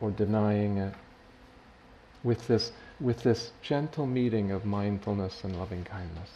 or 0.00 0.10
denying 0.10 0.76
it 0.78 0.94
with 2.22 2.46
this, 2.46 2.72
with 3.00 3.22
this 3.22 3.52
gentle 3.62 4.06
meeting 4.06 4.50
of 4.50 4.64
mindfulness 4.64 5.44
and 5.44 5.56
loving 5.58 5.84
kindness. 5.84 6.30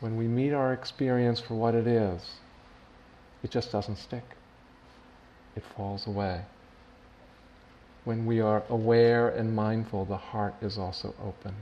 When 0.00 0.16
we 0.16 0.28
meet 0.28 0.52
our 0.52 0.72
experience 0.72 1.40
for 1.40 1.54
what 1.54 1.74
it 1.74 1.86
is, 1.86 2.22
it 3.42 3.50
just 3.50 3.72
doesn't 3.72 3.96
stick. 3.96 4.24
It 5.56 5.64
falls 5.76 6.06
away. 6.06 6.42
When 8.04 8.24
we 8.24 8.40
are 8.40 8.62
aware 8.68 9.28
and 9.28 9.54
mindful, 9.54 10.04
the 10.04 10.16
heart 10.16 10.54
is 10.62 10.78
also 10.78 11.14
open. 11.22 11.54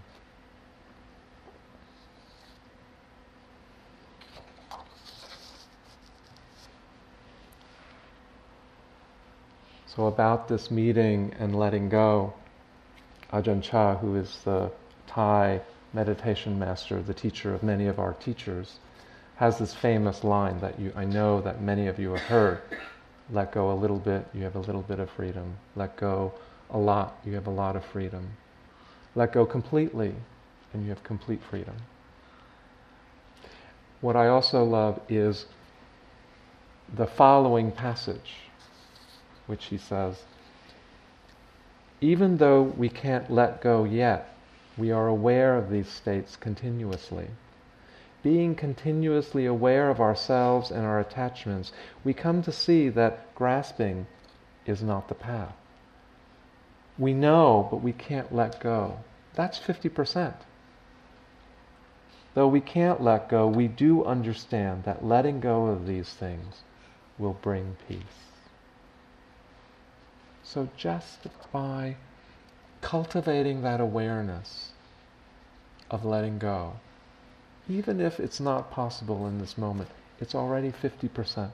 So, 9.86 10.06
about 10.06 10.48
this 10.48 10.70
meeting 10.70 11.34
and 11.38 11.58
letting 11.58 11.88
go, 11.88 12.34
Ajahn 13.32 13.62
Chah, 13.62 13.96
who 13.96 14.14
is 14.14 14.40
the 14.44 14.70
Thai 15.06 15.62
meditation 15.96 16.58
master, 16.58 17.02
the 17.02 17.14
teacher 17.14 17.54
of 17.54 17.62
many 17.62 17.86
of 17.86 17.98
our 17.98 18.12
teachers, 18.12 18.78
has 19.36 19.58
this 19.58 19.74
famous 19.74 20.22
line 20.22 20.60
that 20.60 20.78
you, 20.78 20.92
I 20.94 21.06
know 21.06 21.40
that 21.40 21.62
many 21.62 21.86
of 21.86 21.98
you 21.98 22.12
have 22.12 22.20
heard 22.20 22.60
let 23.32 23.50
go 23.50 23.72
a 23.72 23.74
little 23.74 23.98
bit, 23.98 24.26
you 24.34 24.44
have 24.44 24.56
a 24.56 24.60
little 24.60 24.82
bit 24.82 25.00
of 25.00 25.10
freedom. 25.10 25.56
Let 25.74 25.96
go 25.96 26.32
a 26.70 26.78
lot, 26.78 27.18
you 27.24 27.34
have 27.34 27.46
a 27.46 27.50
lot 27.50 27.76
of 27.76 27.84
freedom. 27.84 28.28
Let 29.14 29.32
go 29.32 29.46
completely, 29.46 30.14
and 30.72 30.84
you 30.84 30.90
have 30.90 31.02
complete 31.02 31.40
freedom. 31.50 31.74
What 34.02 34.16
I 34.16 34.28
also 34.28 34.62
love 34.64 35.00
is 35.08 35.46
the 36.94 37.06
following 37.06 37.72
passage 37.72 38.34
which 39.46 39.66
he 39.66 39.78
says, 39.78 40.22
even 42.00 42.36
though 42.36 42.62
we 42.62 42.88
can't 42.88 43.30
let 43.30 43.62
go 43.62 43.84
yet, 43.84 44.35
we 44.76 44.90
are 44.90 45.08
aware 45.08 45.56
of 45.56 45.70
these 45.70 45.88
states 45.88 46.36
continuously. 46.36 47.28
Being 48.22 48.54
continuously 48.54 49.46
aware 49.46 49.88
of 49.88 50.00
ourselves 50.00 50.70
and 50.70 50.84
our 50.84 51.00
attachments, 51.00 51.72
we 52.04 52.12
come 52.12 52.42
to 52.42 52.52
see 52.52 52.88
that 52.90 53.34
grasping 53.34 54.06
is 54.66 54.82
not 54.82 55.08
the 55.08 55.14
path. 55.14 55.54
We 56.98 57.14
know, 57.14 57.68
but 57.70 57.82
we 57.82 57.92
can't 57.92 58.34
let 58.34 58.60
go. 58.60 58.98
That's 59.34 59.58
50%. 59.58 60.34
Though 62.34 62.48
we 62.48 62.60
can't 62.60 63.02
let 63.02 63.28
go, 63.28 63.46
we 63.46 63.68
do 63.68 64.04
understand 64.04 64.84
that 64.84 65.04
letting 65.04 65.40
go 65.40 65.66
of 65.66 65.86
these 65.86 66.10
things 66.10 66.62
will 67.18 67.34
bring 67.40 67.76
peace. 67.88 68.02
So 70.42 70.68
just 70.76 71.26
by 71.52 71.96
cultivating 72.86 73.62
that 73.62 73.80
awareness 73.80 74.70
of 75.90 76.04
letting 76.04 76.38
go, 76.38 76.74
even 77.68 78.00
if 78.00 78.20
it's 78.20 78.38
not 78.38 78.70
possible 78.70 79.26
in 79.26 79.40
this 79.40 79.58
moment, 79.58 79.90
it's 80.20 80.36
already 80.36 80.70
50%. 80.70 81.50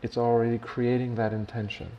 It's 0.00 0.16
already 0.16 0.56
creating 0.56 1.16
that 1.16 1.34
intention. 1.34 1.90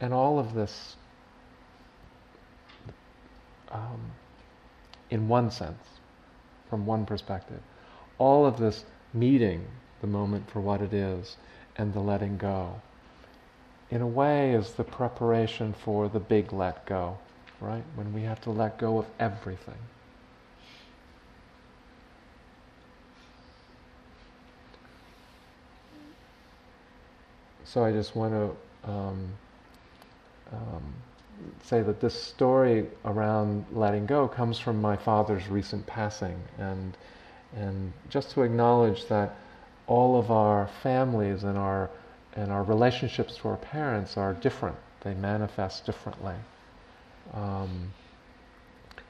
And 0.00 0.14
all 0.14 0.38
of 0.38 0.54
this 0.54 0.94
um, 3.72 4.12
in 5.12 5.28
one 5.28 5.50
sense, 5.50 6.00
from 6.70 6.86
one 6.86 7.04
perspective. 7.04 7.60
All 8.16 8.46
of 8.46 8.58
this 8.58 8.86
meeting 9.12 9.66
the 10.00 10.06
moment 10.06 10.50
for 10.50 10.60
what 10.60 10.80
it 10.80 10.94
is 10.94 11.36
and 11.76 11.92
the 11.92 12.00
letting 12.00 12.38
go, 12.38 12.80
in 13.90 14.00
a 14.00 14.06
way, 14.06 14.54
is 14.54 14.72
the 14.72 14.84
preparation 14.84 15.74
for 15.74 16.08
the 16.08 16.18
big 16.18 16.50
let 16.50 16.86
go, 16.86 17.18
right? 17.60 17.84
When 17.94 18.14
we 18.14 18.22
have 18.22 18.40
to 18.40 18.50
let 18.50 18.78
go 18.78 18.96
of 18.96 19.06
everything. 19.20 19.74
So 27.64 27.84
I 27.84 27.92
just 27.92 28.16
want 28.16 28.32
to 28.32 28.90
um, 28.90 29.28
um, 30.52 30.94
say 31.64 31.82
that 31.82 32.00
this 32.00 32.20
story 32.20 32.86
around 33.04 33.64
letting 33.72 34.06
go 34.06 34.28
comes 34.28 34.58
from 34.58 34.80
my 34.80 34.96
father's 34.96 35.48
recent 35.48 35.86
passing, 35.86 36.40
and 36.58 36.96
and 37.56 37.92
just 38.08 38.30
to 38.32 38.42
acknowledge 38.42 39.06
that 39.06 39.36
all 39.86 40.18
of 40.18 40.30
our 40.30 40.68
families 40.82 41.44
and 41.44 41.58
our 41.58 41.90
and 42.34 42.50
our 42.50 42.62
relationships 42.62 43.36
to 43.36 43.48
our 43.48 43.56
parents 43.56 44.16
are 44.16 44.34
different; 44.34 44.76
they 45.02 45.14
manifest 45.14 45.84
differently. 45.86 46.36
Um, 47.32 47.92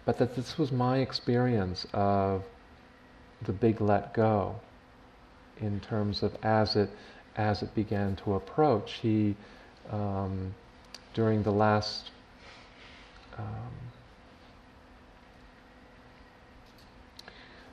but 0.04 0.18
that 0.18 0.34
this 0.36 0.58
was 0.58 0.72
my 0.72 0.98
experience 0.98 1.86
of 1.92 2.44
the 3.42 3.52
big 3.52 3.80
let 3.80 4.14
go, 4.14 4.56
in 5.60 5.80
terms 5.80 6.22
of 6.22 6.36
as 6.42 6.76
it 6.76 6.90
as 7.36 7.62
it 7.62 7.74
began 7.74 8.16
to 8.16 8.34
approach. 8.34 8.94
He 8.94 9.36
um, 9.90 10.54
during 11.14 11.42
the 11.42 11.52
last 11.52 12.11
um, 13.38 13.72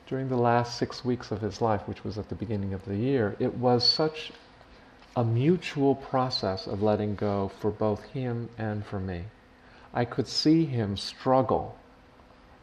during 0.06 0.28
the 0.28 0.36
last 0.36 0.76
six 0.76 1.04
weeks 1.04 1.30
of 1.30 1.40
his 1.40 1.60
life, 1.60 1.82
which 1.86 2.02
was 2.04 2.18
at 2.18 2.28
the 2.28 2.34
beginning 2.34 2.74
of 2.74 2.84
the 2.84 2.96
year, 2.96 3.36
it 3.38 3.54
was 3.54 3.88
such 3.88 4.32
a 5.16 5.24
mutual 5.24 5.94
process 5.94 6.66
of 6.66 6.82
letting 6.82 7.14
go 7.14 7.50
for 7.60 7.70
both 7.70 8.02
him 8.06 8.48
and 8.58 8.84
for 8.84 8.98
me. 8.98 9.24
I 9.92 10.04
could 10.04 10.26
see 10.26 10.64
him 10.64 10.96
struggle, 10.96 11.76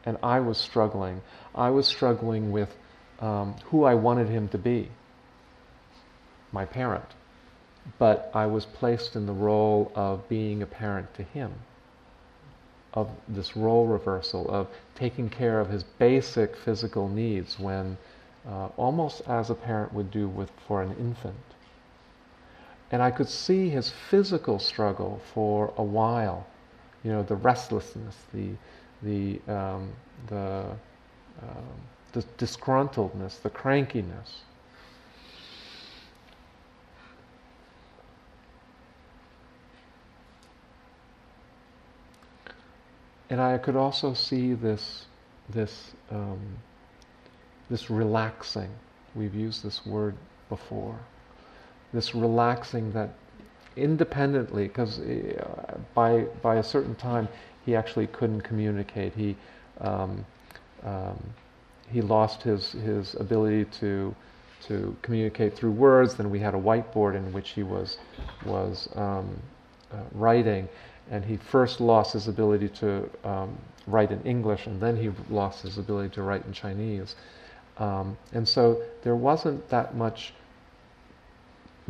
and 0.06 0.18
I 0.24 0.40
was 0.40 0.58
struggling. 0.58 1.22
I 1.56 1.70
was 1.70 1.88
struggling 1.88 2.52
with 2.52 2.76
um, 3.20 3.56
who 3.66 3.84
I 3.84 3.96
wanted 3.96 4.30
him 4.30 4.48
to 4.50 4.58
be, 4.58 4.90
my 6.52 6.66
parent. 6.66 7.06
But 7.98 8.32
I 8.34 8.48
was 8.48 8.66
placed 8.66 9.16
in 9.16 9.26
the 9.26 9.34
role 9.34 9.92
of 9.96 10.28
being 10.28 10.62
a 10.62 10.66
parent 10.66 11.14
to 11.16 11.24
him 11.24 11.54
of 12.98 13.08
this 13.28 13.56
role 13.56 13.86
reversal 13.86 14.50
of 14.50 14.68
taking 14.96 15.30
care 15.30 15.60
of 15.60 15.70
his 15.70 15.84
basic 15.84 16.56
physical 16.56 17.08
needs 17.08 17.60
when 17.60 17.96
uh, 18.48 18.70
almost 18.76 19.22
as 19.28 19.52
a 19.52 19.54
parent 19.54 19.94
would 19.94 20.10
do 20.10 20.28
with 20.28 20.50
for 20.68 20.82
an 20.82 20.92
infant. 21.00 21.36
And 22.92 23.04
I 23.04 23.12
could 23.12 23.30
see 23.30 23.70
his 23.70 23.94
physical 24.10 24.58
struggle 24.58 25.22
for 25.34 25.74
a 25.78 25.84
while, 25.84 26.48
you 27.04 27.12
know, 27.12 27.22
the 27.22 27.36
restlessness, 27.36 28.16
the 28.34 28.50
the 29.04 29.40
um, 29.48 29.92
the, 30.28 30.66
um, 31.44 31.78
the 32.14 32.24
disgruntledness, 32.40 33.42
the 33.44 33.52
crankiness. 33.52 34.42
And 43.30 43.42
I 43.42 43.58
could 43.58 43.76
also 43.76 44.14
see 44.14 44.54
this 44.54 45.06
this 45.50 45.92
um, 46.12 46.40
this 47.70 47.90
relaxing. 47.90 48.70
We've 49.16 49.36
used 49.36 49.64
this 49.64 49.86
word 49.86 50.16
before. 50.50 50.98
This 51.94 52.14
relaxing 52.14 52.92
that 52.94 53.10
independently, 53.76 54.68
because 54.68 55.00
uh, 55.00 55.78
by 55.94 56.22
by 56.42 56.56
a 56.56 56.64
certain 56.64 56.96
time 56.96 57.28
he 57.66 57.76
actually 57.76 58.08
couldn't 58.08 58.42
communicate. 58.42 59.14
He 59.14 59.36
um, 59.82 60.26
um, 60.84 61.18
he 61.90 62.02
lost 62.02 62.44
his 62.44 62.72
his 62.72 63.16
ability 63.16 63.66
to 63.80 64.16
to 64.68 64.96
communicate 65.02 65.56
through 65.56 65.72
words. 65.72 66.16
Then 66.16 66.30
we 66.30 66.40
had 66.40 66.54
a 66.54 66.58
whiteboard 66.58 67.16
in 67.16 67.32
which 67.34 67.50
he 67.50 67.64
was 67.64 67.98
was 68.46 68.90
um, 68.96 69.42
uh, 69.92 69.98
writing, 70.14 70.68
and 71.12 71.24
he 71.26 71.38
first 71.38 71.80
lost 71.80 72.14
his 72.14 72.28
ability 72.28 72.70
to 72.70 73.10
um, 73.24 73.58
write 73.86 74.12
in 74.12 74.22
English, 74.24 74.68
and 74.68 74.82
then 74.82 74.98
he 74.98 75.12
lost 75.30 75.62
his 75.62 75.78
ability 75.78 76.10
to 76.16 76.22
write 76.22 76.46
in 76.46 76.54
Chinese. 76.54 77.16
Um, 77.78 78.18
and 78.34 78.48
so 78.48 78.82
there 79.04 79.16
wasn't 79.16 79.70
that 79.70 79.96
much 79.96 80.34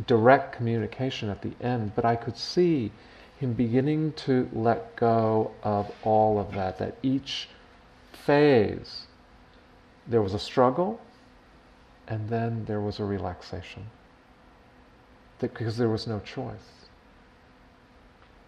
direct 0.06 0.54
communication 0.54 1.28
at 1.28 1.42
the 1.42 1.52
end, 1.60 1.92
but 1.94 2.04
I 2.04 2.16
could 2.16 2.36
see 2.36 2.92
him 3.38 3.52
beginning 3.54 4.12
to 4.12 4.48
let 4.52 4.96
go 4.96 5.52
of 5.62 5.90
all 6.02 6.38
of 6.38 6.52
that, 6.54 6.78
that 6.78 6.96
each 7.02 7.48
phase 8.12 9.06
there 10.06 10.22
was 10.22 10.34
a 10.34 10.38
struggle 10.38 11.00
and 12.08 12.28
then 12.28 12.64
there 12.64 12.80
was 12.80 12.98
a 12.98 13.04
relaxation. 13.04 13.86
because 15.40 15.76
there 15.76 15.88
was 15.88 16.06
no 16.06 16.18
choice. 16.20 16.77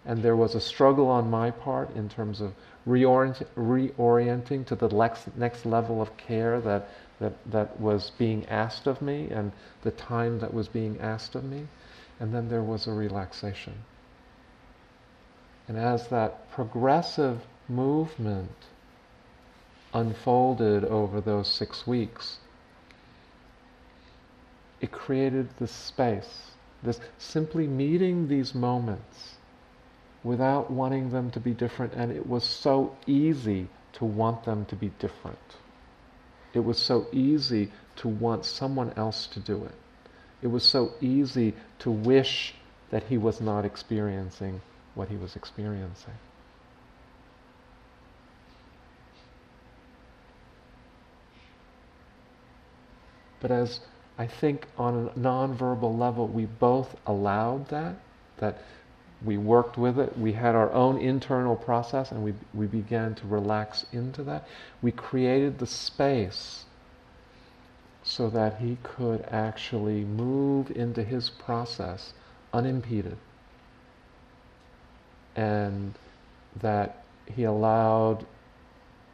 And 0.05 0.23
there 0.23 0.37
was 0.37 0.55
a 0.55 0.61
struggle 0.61 1.09
on 1.09 1.31
my 1.31 1.51
part 1.51 1.95
in 1.95 2.09
terms 2.09 2.41
of 2.41 2.55
reorient, 2.89 3.45
reorienting 3.57 4.65
to 4.67 4.75
the 4.75 4.89
next, 4.89 5.37
next 5.37 5.67
level 5.67 6.01
of 6.01 6.17
care 6.17 6.61
that, 6.61 6.89
that, 7.21 7.33
that 7.51 7.79
was 7.79 8.11
being 8.17 8.47
asked 8.47 8.87
of 8.87 9.03
me 9.03 9.29
and 9.31 9.53
the 9.83 9.91
time 9.91 10.39
that 10.41 10.55
was 10.55 10.69
being 10.69 10.99
asked 11.01 11.35
of 11.35 11.45
me. 11.45 11.67
And 12.19 12.35
then 12.35 12.49
there 12.49 12.63
was 12.63 12.87
a 12.87 12.93
relaxation. 12.93 13.75
And 15.69 15.79
as 15.79 16.09
that 16.09 16.51
progressive 16.51 17.41
movement 17.69 18.51
unfolded 19.93 20.85
over 20.85 21.21
those 21.21 21.49
six 21.49 21.87
weeks, 21.87 22.39
it 24.81 24.91
created 24.91 25.49
this 25.59 25.71
space, 25.71 26.53
this 26.83 27.01
simply 27.19 27.67
meeting 27.67 28.29
these 28.29 28.55
moments 28.55 29.30
without 30.23 30.71
wanting 30.71 31.11
them 31.11 31.31
to 31.31 31.41
be 31.41 31.53
different, 31.53 31.95
and 31.95 32.13
it 32.13 32.27
was 32.27 32.45
so 32.45 32.97
easy 33.07 33.69
to 33.95 34.05
want 34.05 34.45
them 34.45 34.65
to 34.67 34.77
be 34.77 34.91
different. 34.99 35.39
It 36.53 36.61
was 36.61 36.79
so 36.79 37.07
easy 37.13 37.71
to 37.97 38.09
want 38.09 38.45
someone 38.45 38.93
else 38.97 39.27
to 39.29 39.41
do 39.41 39.65
it. 39.65 39.75
It 40.43 40.49
was 40.49 40.65
so 40.65 40.93
easy 41.01 41.55
to 41.81 41.91
wish 41.91 42.55
that 42.91 43.05
he 43.05 43.19
was 43.19 43.41
not 43.41 43.65
experiencing 43.65 44.61
what 44.95 45.09
he 45.09 45.17
was 45.17 45.37
experiencing. 45.37 46.15
But 53.41 53.51
as 53.51 53.81
I 54.19 54.27
think 54.27 54.67
on 54.77 55.09
a 55.09 55.19
nonverbal 55.19 55.99
level, 55.99 56.29
we 56.29 56.45
both 56.45 56.95
allowed 57.07 57.69
that, 57.69 57.97
that 58.37 58.63
we 59.25 59.37
worked 59.37 59.77
with 59.77 59.99
it. 59.99 60.17
We 60.19 60.33
had 60.33 60.55
our 60.55 60.73
own 60.73 60.99
internal 60.99 61.57
process 61.57 62.11
and 62.11 62.25
we, 62.25 62.35
we 62.55 62.67
began 62.67 63.15
to 63.17 63.27
relax 63.27 63.85
into 63.93 64.23
that. 64.25 64.47
We 64.81 64.93
created 64.93 65.59
the 65.59 65.67
space 65.67 66.65
so 68.03 68.31
that 68.31 68.59
he 68.59 68.79
could 68.83 69.23
actually 69.31 70.05
move 70.05 70.71
into 70.71 71.03
his 71.03 71.29
process 71.29 72.15
unimpeded. 72.53 73.19
And 75.37 75.95
that 76.57 77.05
he 77.27 77.45
allowed 77.45 78.27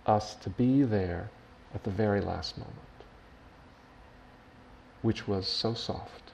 us 0.06 0.36
to 0.36 0.50
be 0.50 0.82
there 0.82 1.30
at 1.74 1.82
the 1.84 1.90
very 1.90 2.20
last 2.20 2.56
moment, 2.56 2.76
which 5.02 5.26
was 5.26 5.46
so 5.46 5.74
soft. 5.74 6.25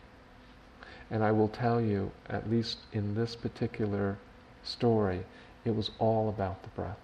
And 1.13 1.23
I 1.23 1.31
will 1.31 1.49
tell 1.49 1.79
you, 1.79 2.11
at 2.31 2.51
least 2.51 2.79
in 2.95 3.15
this 3.15 3.37
particular 3.37 4.17
story, 4.65 5.21
it 5.67 5.77
was 5.77 5.91
all 5.99 6.31
about 6.31 6.63
the 6.63 6.71
breath. 6.71 6.99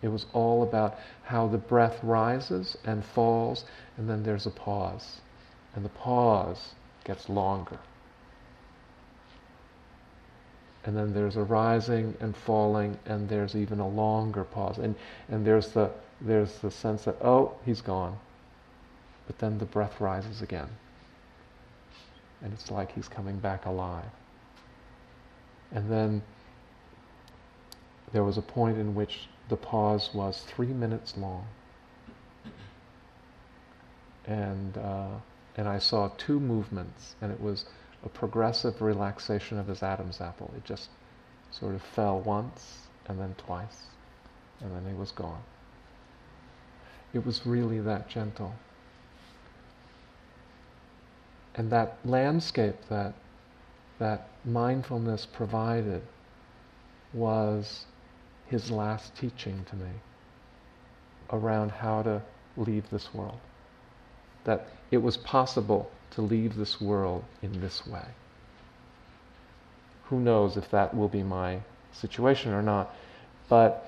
It 0.00 0.08
was 0.08 0.24
all 0.32 0.62
about 0.62 0.98
how 1.22 1.46
the 1.46 1.58
breath 1.58 2.02
rises 2.02 2.76
and 2.86 3.04
falls, 3.04 3.66
and 3.98 4.08
then 4.08 4.22
there's 4.22 4.46
a 4.46 4.50
pause. 4.50 5.20
And 5.76 5.84
the 5.84 5.90
pause 5.90 6.74
gets 7.04 7.28
longer. 7.28 7.78
And 10.84 10.96
then 10.96 11.12
there's 11.12 11.36
a 11.36 11.44
rising 11.44 12.16
and 12.20 12.34
falling, 12.34 12.98
and 13.04 13.28
there's 13.28 13.54
even 13.54 13.80
a 13.80 13.88
longer 13.88 14.44
pause. 14.44 14.78
And, 14.78 14.96
and 15.28 15.46
there's, 15.46 15.68
the, 15.68 15.90
there's 16.22 16.58
the 16.60 16.70
sense 16.70 17.04
that, 17.04 17.16
oh, 17.22 17.52
he's 17.66 17.82
gone. 17.82 18.18
But 19.26 19.38
then 19.38 19.58
the 19.58 19.66
breath 19.66 20.00
rises 20.00 20.40
again 20.40 20.70
and 22.42 22.52
it's 22.52 22.70
like 22.70 22.92
he's 22.92 23.08
coming 23.08 23.38
back 23.38 23.66
alive. 23.66 24.10
And 25.70 25.90
then 25.90 26.22
there 28.12 28.24
was 28.24 28.36
a 28.36 28.42
point 28.42 28.78
in 28.78 28.94
which 28.94 29.28
the 29.48 29.56
pause 29.56 30.10
was 30.12 30.42
three 30.46 30.66
minutes 30.66 31.16
long. 31.16 31.46
And, 34.26 34.76
uh, 34.76 35.08
and 35.56 35.68
I 35.68 35.78
saw 35.78 36.10
two 36.18 36.38
movements, 36.38 37.16
and 37.20 37.32
it 37.32 37.40
was 37.40 37.64
a 38.04 38.08
progressive 38.08 38.80
relaxation 38.82 39.58
of 39.58 39.66
his 39.66 39.82
Adam's 39.82 40.20
apple. 40.20 40.52
It 40.56 40.64
just 40.64 40.90
sort 41.50 41.74
of 41.74 41.82
fell 41.82 42.20
once, 42.20 42.86
and 43.06 43.18
then 43.18 43.34
twice, 43.36 43.86
and 44.60 44.74
then 44.74 44.86
he 44.86 44.98
was 44.98 45.10
gone. 45.10 45.42
It 47.12 47.26
was 47.26 47.44
really 47.44 47.80
that 47.80 48.08
gentle 48.08 48.54
and 51.54 51.70
that 51.70 51.98
landscape 52.04 52.76
that 52.88 53.14
that 53.98 54.28
mindfulness 54.44 55.26
provided 55.26 56.02
was 57.12 57.86
his 58.46 58.70
last 58.70 59.14
teaching 59.16 59.64
to 59.68 59.76
me 59.76 59.90
around 61.30 61.70
how 61.70 62.02
to 62.02 62.22
leave 62.56 62.88
this 62.90 63.14
world. 63.14 63.38
That 64.44 64.66
it 64.90 64.98
was 64.98 65.16
possible 65.16 65.90
to 66.10 66.22
leave 66.22 66.56
this 66.56 66.80
world 66.80 67.24
in 67.42 67.60
this 67.60 67.86
way. 67.86 68.06
Who 70.04 70.20
knows 70.20 70.56
if 70.56 70.70
that 70.70 70.94
will 70.94 71.08
be 71.08 71.22
my 71.22 71.60
situation 71.92 72.52
or 72.52 72.62
not, 72.62 72.94
but 73.48 73.86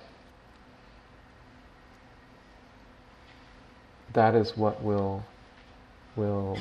that 4.13 4.35
is 4.35 4.57
what 4.57 4.83
will 4.83 5.25
will 6.17 6.57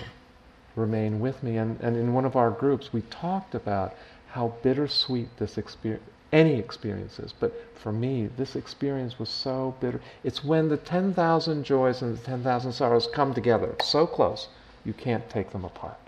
remain 0.76 1.20
with 1.20 1.44
me. 1.44 1.58
And, 1.58 1.80
and 1.82 1.96
in 1.96 2.14
one 2.14 2.26
of 2.26 2.36
our 2.36 2.52
groups, 2.52 2.92
we 2.92 3.02
talked 3.02 3.56
about 3.56 3.96
how 4.28 4.54
bittersweet 4.64 5.30
this 5.38 5.58
experience, 5.58 6.04
any 6.32 6.56
experience 6.56 7.20
is, 7.20 7.32
but 7.40 7.54
for 7.76 7.92
me, 7.92 8.28
this 8.38 8.56
experience 8.56 9.20
was 9.20 9.30
so 9.30 9.76
bitter. 9.80 10.02
It's 10.24 10.44
when 10.44 10.70
the 10.70 10.78
10,000 10.78 11.64
joys 11.64 12.02
and 12.02 12.18
the 12.18 12.24
10,000 12.24 12.72
sorrows 12.72 13.08
come 13.14 13.36
together, 13.36 13.76
so 13.84 14.08
close, 14.08 14.48
you 14.84 14.94
can't 14.94 15.30
take 15.30 15.52
them 15.52 15.64
apart. 15.64 16.00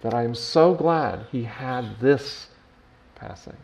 That 0.00 0.14
I 0.14 0.22
am 0.22 0.34
so 0.34 0.74
glad 0.74 1.26
he 1.30 1.44
had 1.44 2.00
this 2.00 2.48
passing, 3.14 3.56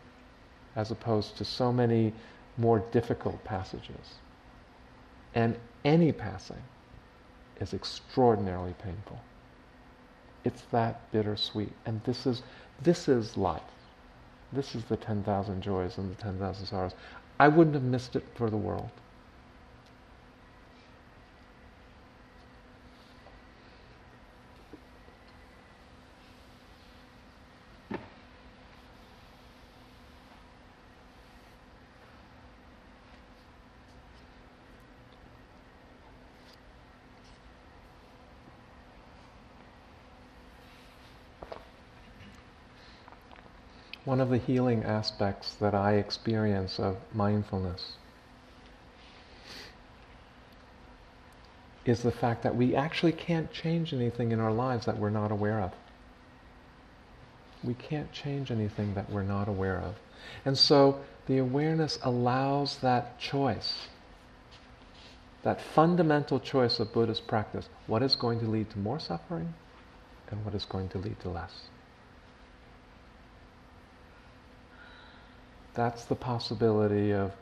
as 0.77 0.91
opposed 0.91 1.39
to 1.39 1.45
so 1.45 1.73
many 1.73 2.13
more 2.59 2.81
difficult 2.93 3.43
passages. 3.45 4.17
And 5.35 5.57
any 5.85 6.13
passing 6.13 6.63
is 7.61 7.73
extraordinarily 7.73 8.75
painful. 8.83 9.19
It's 10.45 10.63
that 10.73 11.11
bittersweet. 11.13 11.73
And 11.87 12.03
this 12.05 12.27
is, 12.27 12.43
this 12.83 13.09
is 13.09 13.37
life. 13.37 13.63
This 14.53 14.75
is 14.75 14.85
the 14.85 14.97
10,000 14.97 15.63
joys 15.63 15.99
and 15.99 16.11
the 16.11 16.23
10,000 16.23 16.67
sorrows. 16.67 16.95
I 17.39 17.49
wouldn't 17.49 17.75
have 17.75 17.85
missed 17.85 18.17
it 18.17 18.25
for 18.35 18.51
the 18.51 18.57
world. 18.57 18.91
One 44.21 44.27
of 44.35 44.39
the 44.39 44.53
healing 44.53 44.85
aspects 44.85 45.55
that 45.61 45.75
I 45.75 45.95
experience 45.95 46.79
of 46.79 46.99
mindfulness 47.15 47.93
is 51.87 52.03
the 52.03 52.13
fact 52.13 52.43
that 52.43 52.55
we 52.55 52.77
actually 52.77 53.13
can't 53.13 53.51
change 53.51 53.95
anything 53.95 54.31
in 54.31 54.39
our 54.39 54.53
lives 54.53 54.85
that 54.85 54.99
we're 54.99 55.09
not 55.09 55.33
aware 55.33 55.59
of. 55.59 55.73
We 57.65 57.73
can't 57.73 58.13
change 58.13 58.51
anything 58.51 58.93
that 58.93 59.09
we're 59.09 59.23
not 59.23 59.49
aware 59.49 59.79
of. 59.79 59.95
And 60.45 60.59
so 60.59 61.01
the 61.27 61.39
awareness 61.39 61.99
allows 62.03 62.77
that 62.83 63.19
choice, 63.19 63.89
that 65.45 65.63
fundamental 65.63 66.39
choice 66.41 66.79
of 66.79 66.93
Buddhist 66.93 67.27
practice 67.27 67.71
what 67.87 68.03
is 68.03 68.17
going 68.17 68.41
to 68.41 68.47
lead 68.47 68.69
to 68.73 68.79
more 68.79 69.01
suffering 69.01 69.55
and 70.31 70.45
what 70.45 70.55
is 70.55 70.67
going 70.67 70.91
to 70.91 70.99
lead 70.99 71.19
to 71.21 71.31
less. 71.31 71.71
That's 75.75 76.05
the 76.05 76.17
possibility 76.17 77.13
of 77.13 77.33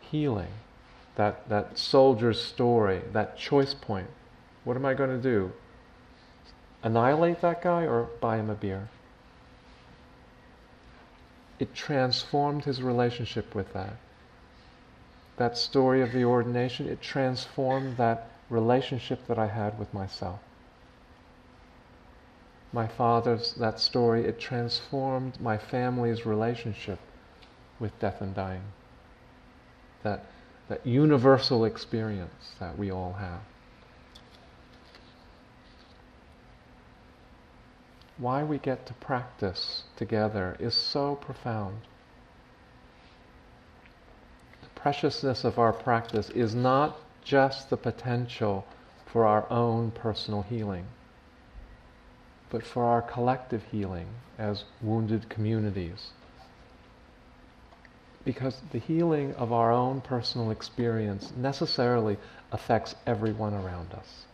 healing. 0.00 0.52
That, 1.16 1.48
that 1.48 1.78
soldier's 1.78 2.40
story, 2.40 3.02
that 3.12 3.36
choice 3.36 3.74
point. 3.74 4.08
What 4.64 4.76
am 4.76 4.86
I 4.86 4.94
going 4.94 5.10
to 5.10 5.22
do? 5.22 5.52
Annihilate 6.82 7.40
that 7.40 7.62
guy 7.62 7.86
or 7.86 8.08
buy 8.20 8.38
him 8.38 8.50
a 8.50 8.54
beer? 8.54 8.88
It 11.58 11.74
transformed 11.74 12.64
his 12.64 12.82
relationship 12.82 13.54
with 13.54 13.72
that. 13.72 13.96
That 15.36 15.56
story 15.56 16.02
of 16.02 16.12
the 16.12 16.24
ordination, 16.24 16.88
it 16.88 17.00
transformed 17.00 17.96
that 17.96 18.28
relationship 18.48 19.26
that 19.26 19.38
I 19.38 19.46
had 19.46 19.78
with 19.78 19.92
myself. 19.92 20.40
my 22.72 22.86
father's, 22.86 23.52
that 23.54 23.78
story, 23.78 24.24
it 24.24 24.40
transformed 24.40 25.38
my 25.40 25.58
family's 25.58 26.24
relationship 26.24 26.98
with 27.82 27.98
death 27.98 28.22
and 28.22 28.34
dying. 28.34 28.62
That, 30.02 30.24
that 30.68 30.86
universal 30.86 31.66
experience 31.66 32.54
that 32.58 32.78
we 32.78 32.90
all 32.90 33.12
have. 33.14 33.40
Why 38.16 38.42
we 38.42 38.56
get 38.56 38.86
to 38.86 38.94
practice 38.94 39.82
together 39.96 40.56
is 40.58 40.74
so 40.74 41.16
profound. 41.16 41.82
The 44.62 44.80
preciousness 44.80 45.44
of 45.44 45.58
our 45.58 45.74
practice 45.74 46.30
is 46.30 46.54
not 46.54 46.96
just 47.22 47.68
the 47.68 47.76
potential 47.76 48.64
for 49.04 49.26
our 49.26 49.50
own 49.50 49.90
personal 49.90 50.42
healing 50.42 50.86
but 52.52 52.62
for 52.62 52.84
our 52.84 53.00
collective 53.00 53.64
healing 53.72 54.06
as 54.38 54.64
wounded 54.82 55.26
communities. 55.30 56.10
Because 58.24 58.56
the 58.70 58.78
healing 58.78 59.34
of 59.34 59.52
our 59.52 59.72
own 59.72 60.00
personal 60.00 60.50
experience 60.50 61.32
necessarily 61.36 62.16
affects 62.52 62.94
everyone 63.06 63.54
around 63.54 63.92
us. 63.92 64.24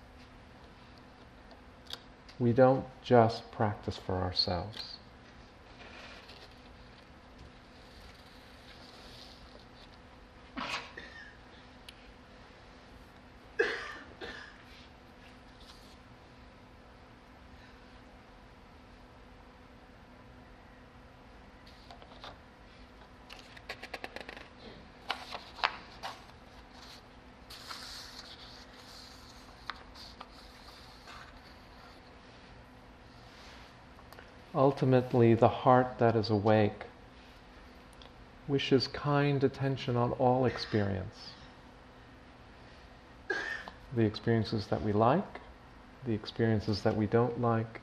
We 2.39 2.53
don't 2.53 2.85
just 3.03 3.51
practice 3.51 3.99
for 4.07 4.17
ourselves. 4.17 4.98
Ultimately 34.79 35.35
the 35.35 35.49
heart 35.49 35.99
that 35.99 36.15
is 36.15 36.31
awake 36.31 36.85
wishes 38.47 38.87
kind 38.87 39.43
attention 39.43 39.97
on 39.97 40.13
all 40.13 40.45
experience. 40.45 41.33
The 43.97 44.05
experiences 44.05 44.69
that 44.69 44.81
we 44.81 44.93
like, 44.93 45.41
the 46.07 46.15
experiences 46.15 46.83
that 46.83 46.97
we 46.97 47.07
don't 47.07 47.41
like, 47.41 47.81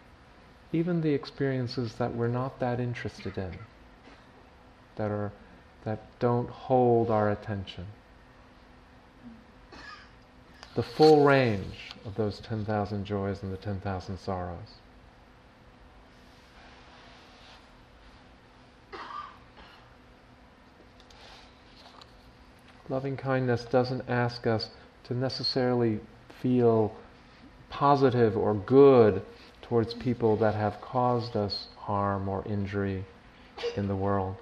even 0.71 1.01
the 1.01 1.13
experiences 1.13 1.95
that 1.95 2.15
we're 2.15 2.29
not 2.29 2.61
that 2.61 2.79
interested 2.79 3.37
in, 3.37 3.51
that 4.95 5.11
are 5.11 5.33
that 5.83 5.99
don't 6.19 6.49
hold 6.49 7.11
our 7.11 7.29
attention. 7.29 7.85
The 10.75 10.83
full 10.83 11.25
range 11.25 11.91
of 12.05 12.15
those 12.15 12.39
10,000 12.39 13.03
joys 13.03 13.43
and 13.43 13.51
the 13.51 13.57
10,000 13.57 14.17
sorrows. 14.17 14.79
Loving 22.87 23.17
kindness 23.17 23.65
doesn't 23.65 24.07
ask 24.07 24.45
us 24.45 24.69
to 25.05 25.13
necessarily 25.15 25.99
feel 26.41 26.95
positive 27.69 28.37
or 28.37 28.53
good 28.53 29.23
towards 29.63 29.93
people 29.95 30.37
that 30.37 30.53
have 30.53 30.79
caused 30.81 31.35
us 31.35 31.67
harm 31.77 32.29
or 32.29 32.43
injury 32.45 33.03
in 33.75 33.87
the 33.87 33.95
world. 33.95 34.35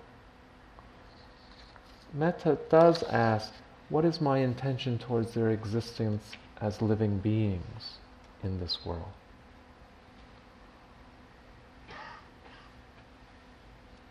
Metta 2.14 2.58
does 2.70 3.02
ask, 3.04 3.52
what 3.90 4.04
is 4.04 4.20
my 4.20 4.40
intention 4.40 4.98
towards 4.98 5.34
their 5.34 5.50
existence 5.50 6.24
as 6.60 6.82
living 6.82 7.20
beings 7.20 7.98
in 8.44 8.60
this 8.60 8.78
world? 8.86 9.12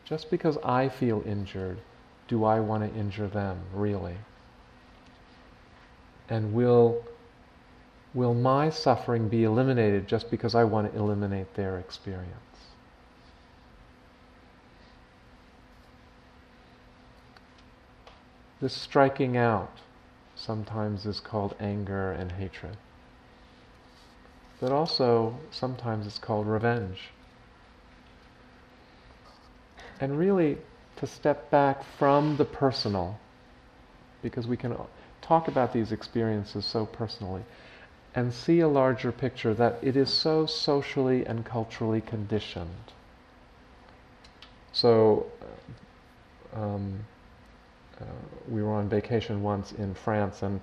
Just 0.05 0.31
because 0.31 0.57
I 0.65 0.89
feel 0.89 1.23
injured 1.27 1.79
do 2.33 2.45
I 2.45 2.61
want 2.61 2.83
to 2.83 2.99
injure 2.99 3.29
them, 3.29 3.61
really? 3.75 4.17
And 6.31 6.55
will, 6.55 7.05
will 8.15 8.33
my 8.33 8.71
suffering 8.71 9.29
be 9.29 9.45
eliminated 9.45 10.09
just 10.09 10.31
because 10.31 10.55
I 10.55 10.65
want 10.65 10.91
to 10.91 10.99
eliminate 10.99 11.53
their 11.53 11.79
experience? 11.79 12.33
This 18.63 18.73
striking 18.73 19.37
out 19.37 19.81
sometimes 20.35 21.05
is 21.05 21.21
called 21.21 21.55
anger 21.61 22.13
and 22.13 22.33
hatred. 22.33 22.79
But 24.59 24.73
also, 24.73 25.39
sometimes 25.51 26.07
it's 26.07 26.19
called 26.19 26.47
revenge. 26.47 27.11
And 30.01 30.19
really, 30.19 30.57
to 30.97 31.07
step 31.07 31.51
back 31.51 31.83
from 31.99 32.37
the 32.37 32.45
personal, 32.45 33.19
because 34.23 34.47
we 34.47 34.57
can 34.57 34.77
talk 35.21 35.49
about 35.49 35.73
these 35.73 35.93
experiences 35.93 36.65
so 36.65 36.87
personally, 36.87 37.43
and 38.15 38.33
see 38.33 38.61
a 38.61 38.69
larger 38.69 39.11
picture 39.11 39.55
that 39.55 39.79
it 39.83 39.97
is 39.97 40.11
so 40.13 40.47
socially 40.47 41.25
and 41.25 41.45
culturally 41.45 42.01
conditioned. 42.01 42.93
So, 44.73 45.27
um, 46.55 47.05
uh, 48.01 48.05
we 48.49 48.63
were 48.63 48.73
on 48.73 48.89
vacation 48.89 49.43
once 49.43 49.73
in 49.73 49.95
France, 49.95 50.43
and, 50.43 50.61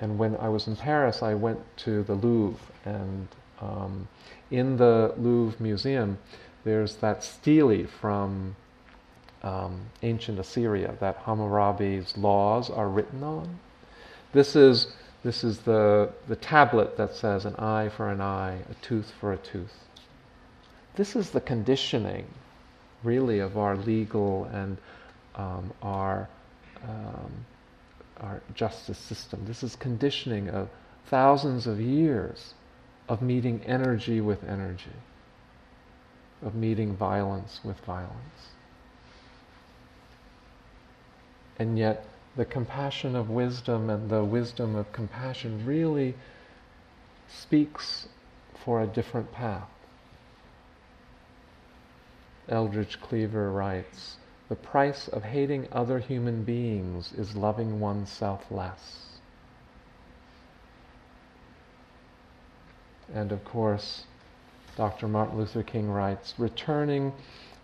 and 0.00 0.18
when 0.18 0.36
I 0.36 0.48
was 0.48 0.66
in 0.66 0.76
Paris, 0.76 1.22
I 1.22 1.34
went 1.34 1.60
to 1.78 2.02
the 2.02 2.14
Louvre, 2.14 2.60
and 2.84 3.28
um, 3.60 4.08
in 4.50 4.76
the 4.76 5.14
Louvre 5.16 5.62
Museum, 5.62 6.18
there's 6.64 6.96
that 6.96 7.22
stele 7.22 7.86
from 7.86 8.56
um, 9.42 9.80
ancient 10.02 10.38
Assyria 10.38 10.94
that 11.00 11.18
Hammurabi's 11.18 12.16
laws 12.16 12.70
are 12.70 12.88
written 12.88 13.22
on. 13.22 13.58
This 14.32 14.54
is, 14.54 14.88
this 15.24 15.42
is 15.42 15.60
the, 15.60 16.12
the 16.28 16.36
tablet 16.36 16.96
that 16.96 17.14
says 17.14 17.44
an 17.44 17.56
eye 17.56 17.88
for 17.88 18.10
an 18.10 18.20
eye, 18.20 18.58
a 18.70 18.74
tooth 18.82 19.12
for 19.20 19.32
a 19.32 19.38
tooth. 19.38 19.74
This 20.96 21.16
is 21.16 21.30
the 21.30 21.40
conditioning, 21.40 22.26
really, 23.02 23.38
of 23.38 23.56
our 23.56 23.76
legal 23.76 24.44
and 24.52 24.76
um, 25.36 25.72
our, 25.82 26.28
um, 26.82 27.46
our 28.18 28.42
justice 28.54 28.98
system. 28.98 29.44
This 29.46 29.62
is 29.62 29.76
conditioning 29.76 30.48
of 30.50 30.68
thousands 31.06 31.66
of 31.66 31.80
years 31.80 32.54
of 33.10 33.20
meeting 33.20 33.60
energy 33.66 34.20
with 34.20 34.44
energy, 34.44 34.96
of 36.42 36.54
meeting 36.54 36.96
violence 36.96 37.60
with 37.64 37.76
violence. 37.80 38.52
And 41.60 41.78
yet, 41.78 42.06
the 42.36 42.46
compassion 42.46 43.14
of 43.14 43.28
wisdom 43.28 43.90
and 43.90 44.08
the 44.08 44.24
wisdom 44.24 44.74
of 44.76 44.90
compassion 44.92 45.66
really 45.66 46.14
speaks 47.28 48.08
for 48.54 48.80
a 48.80 48.86
different 48.86 49.30
path. 49.30 49.68
Eldridge 52.48 52.98
Cleaver 53.02 53.52
writes 53.52 54.16
The 54.48 54.56
price 54.56 55.06
of 55.06 55.22
hating 55.22 55.68
other 55.70 55.98
human 55.98 56.44
beings 56.44 57.12
is 57.12 57.36
loving 57.36 57.78
oneself 57.78 58.50
less. 58.50 59.18
And 63.12 63.32
of 63.32 63.44
course, 63.44 64.04
Dr. 64.78 65.08
Martin 65.08 65.36
Luther 65.36 65.62
King 65.62 65.90
writes 65.90 66.32
Returning 66.38 67.12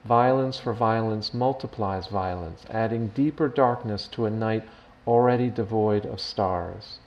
Violence 0.06 0.56
for 0.56 0.72
violence 0.72 1.34
multiplies 1.34 2.06
violence, 2.06 2.64
adding 2.70 3.08
deeper 3.08 3.48
darkness 3.48 4.06
to 4.06 4.24
a 4.24 4.30
night 4.30 4.62
already 5.04 5.50
devoid 5.50 6.06
of 6.06 6.20
stars. 6.20 7.00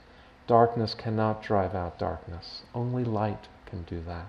Darkness 0.46 0.92
cannot 0.92 1.42
drive 1.42 1.74
out 1.74 1.98
darkness. 1.98 2.62
Only 2.74 3.02
light 3.02 3.48
can 3.64 3.84
do 3.84 4.02
that. 4.02 4.26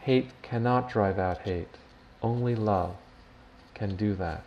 Hate 0.00 0.30
cannot 0.42 0.90
drive 0.90 1.18
out 1.18 1.38
hate. 1.38 1.78
Only 2.20 2.54
love 2.54 2.96
can 3.72 3.96
do 3.96 4.14
that. 4.16 4.44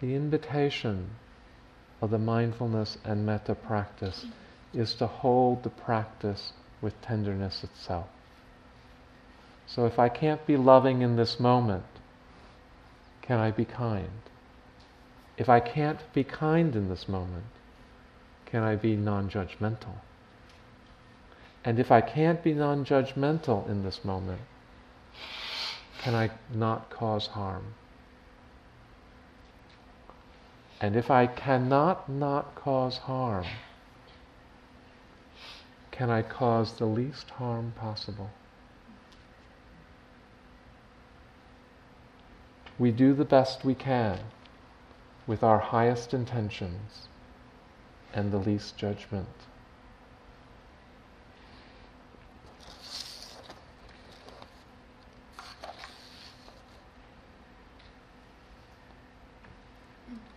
The 0.00 0.16
invitation 0.16 1.10
of 2.02 2.10
the 2.10 2.18
mindfulness 2.18 2.98
and 3.04 3.24
metta 3.24 3.54
practice 3.54 4.26
is 4.72 4.94
to 4.94 5.06
hold 5.06 5.62
the 5.62 5.70
practice 5.70 6.54
with 6.82 7.00
tenderness 7.02 7.62
itself. 7.62 8.08
So 9.66 9.86
if 9.86 9.98
I 9.98 10.08
can't 10.08 10.44
be 10.46 10.56
loving 10.56 11.02
in 11.02 11.16
this 11.16 11.40
moment, 11.40 11.84
can 13.22 13.38
I 13.38 13.50
be 13.50 13.64
kind? 13.64 14.20
If 15.36 15.48
I 15.48 15.60
can't 15.60 16.00
be 16.12 16.22
kind 16.22 16.76
in 16.76 16.88
this 16.88 17.08
moment, 17.08 17.46
can 18.46 18.62
I 18.62 18.76
be 18.76 18.94
non 18.96 19.28
judgmental? 19.28 19.96
And 21.64 21.78
if 21.78 21.90
I 21.90 22.02
can't 22.02 22.42
be 22.42 22.52
non 22.52 22.84
judgmental 22.84 23.68
in 23.68 23.82
this 23.82 24.04
moment, 24.04 24.42
can 26.02 26.14
I 26.14 26.30
not 26.52 26.90
cause 26.90 27.28
harm? 27.28 27.74
And 30.80 30.96
if 30.96 31.10
I 31.10 31.26
cannot 31.26 32.10
not 32.10 32.54
cause 32.54 32.98
harm, 32.98 33.46
can 35.90 36.10
I 36.10 36.20
cause 36.20 36.76
the 36.76 36.84
least 36.84 37.30
harm 37.30 37.72
possible? 37.76 38.30
We 42.78 42.90
do 42.90 43.14
the 43.14 43.24
best 43.24 43.64
we 43.64 43.74
can 43.74 44.18
with 45.26 45.42
our 45.42 45.58
highest 45.58 46.12
intentions 46.12 47.08
and 48.12 48.32
the 48.32 48.38
least 48.38 48.76
judgment. 48.76 49.28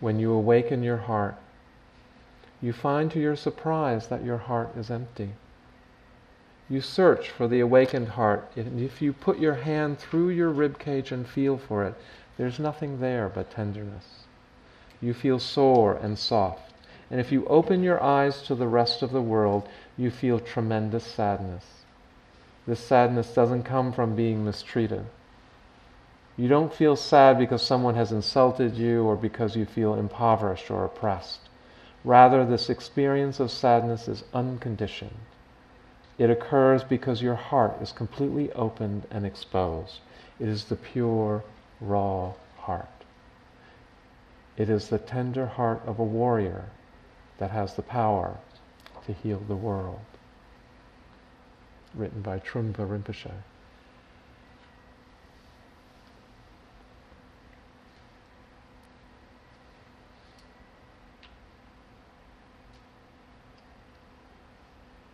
When 0.00 0.20
you 0.20 0.32
awaken 0.32 0.84
your 0.84 0.96
heart, 0.96 1.36
you 2.62 2.72
find 2.72 3.10
to 3.10 3.20
your 3.20 3.36
surprise 3.36 4.06
that 4.08 4.24
your 4.24 4.38
heart 4.38 4.76
is 4.76 4.90
empty. 4.90 5.30
You 6.68 6.80
search 6.80 7.30
for 7.30 7.48
the 7.48 7.60
awakened 7.60 8.10
heart, 8.10 8.50
and 8.54 8.80
if 8.80 9.00
you 9.00 9.12
put 9.12 9.38
your 9.38 9.54
hand 9.54 9.98
through 9.98 10.28
your 10.28 10.50
rib 10.50 10.78
cage 10.78 11.10
and 11.10 11.26
feel 11.26 11.56
for 11.56 11.84
it, 11.84 11.94
there's 12.38 12.58
nothing 12.58 13.00
there 13.00 13.28
but 13.28 13.50
tenderness. 13.50 14.24
You 15.00 15.12
feel 15.12 15.38
sore 15.38 15.94
and 15.94 16.18
soft. 16.18 16.72
And 17.10 17.20
if 17.20 17.32
you 17.32 17.46
open 17.46 17.82
your 17.82 18.02
eyes 18.02 18.42
to 18.42 18.54
the 18.54 18.68
rest 18.68 19.02
of 19.02 19.10
the 19.10 19.22
world, 19.22 19.68
you 19.96 20.10
feel 20.10 20.38
tremendous 20.38 21.04
sadness. 21.04 21.64
This 22.66 22.80
sadness 22.80 23.34
doesn't 23.34 23.64
come 23.64 23.92
from 23.92 24.14
being 24.14 24.44
mistreated. 24.44 25.04
You 26.36 26.48
don't 26.48 26.72
feel 26.72 26.94
sad 26.94 27.38
because 27.38 27.62
someone 27.62 27.96
has 27.96 28.12
insulted 28.12 28.76
you 28.76 29.02
or 29.04 29.16
because 29.16 29.56
you 29.56 29.66
feel 29.66 29.94
impoverished 29.94 30.70
or 30.70 30.84
oppressed. 30.84 31.40
Rather, 32.04 32.46
this 32.46 32.70
experience 32.70 33.40
of 33.40 33.50
sadness 33.50 34.06
is 34.06 34.22
unconditioned. 34.32 35.16
It 36.18 36.30
occurs 36.30 36.84
because 36.84 37.22
your 37.22 37.34
heart 37.34 37.82
is 37.82 37.90
completely 37.90 38.52
opened 38.52 39.06
and 39.10 39.26
exposed. 39.26 39.98
It 40.38 40.48
is 40.48 40.64
the 40.64 40.76
pure, 40.76 41.42
raw 41.80 42.32
heart. 42.58 42.88
It 44.56 44.68
is 44.68 44.88
the 44.88 44.98
tender 44.98 45.46
heart 45.46 45.82
of 45.86 45.98
a 45.98 46.04
warrior 46.04 46.64
that 47.38 47.50
has 47.50 47.74
the 47.74 47.82
power 47.82 48.36
to 49.06 49.12
heal 49.12 49.40
the 49.46 49.56
world. 49.56 50.00
Written 51.94 52.20
by 52.22 52.40
Trungpa 52.40 52.86
Rinpoche. 52.86 53.32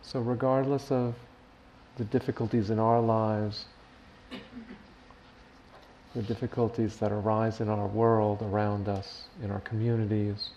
So, 0.01 0.21
regardless 0.21 0.91
of 0.91 1.15
the 1.97 2.05
difficulties 2.05 2.69
in 2.69 2.79
our 2.79 3.01
lives, 3.01 3.65
the 6.15 6.23
difficulties 6.23 6.95
that 6.97 7.11
arise 7.11 7.59
in 7.59 7.67
our 7.67 7.87
world 7.87 8.41
around 8.41 8.87
us, 8.87 9.25
in 9.43 9.51
our 9.51 9.59
communities, 9.59 10.51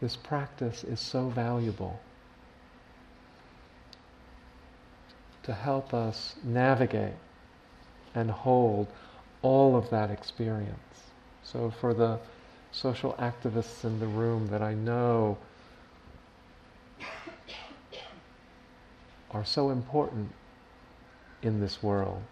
this 0.00 0.16
practice 0.16 0.82
is 0.82 0.98
so 0.98 1.28
valuable 1.28 2.00
to 5.42 5.52
help 5.52 5.92
us 5.92 6.36
navigate 6.42 7.12
and 8.14 8.30
hold 8.30 8.86
all 9.42 9.76
of 9.76 9.90
that 9.90 10.10
experience. 10.10 10.78
So, 11.42 11.70
for 11.70 11.92
the 11.92 12.18
social 12.70 13.12
activists 13.14 13.84
in 13.84 14.00
the 14.00 14.06
room 14.06 14.46
that 14.46 14.62
I 14.62 14.72
know 14.72 15.36
are 19.30 19.44
so 19.44 19.70
important 19.70 20.32
in 21.42 21.60
this 21.60 21.82
world. 21.82 22.22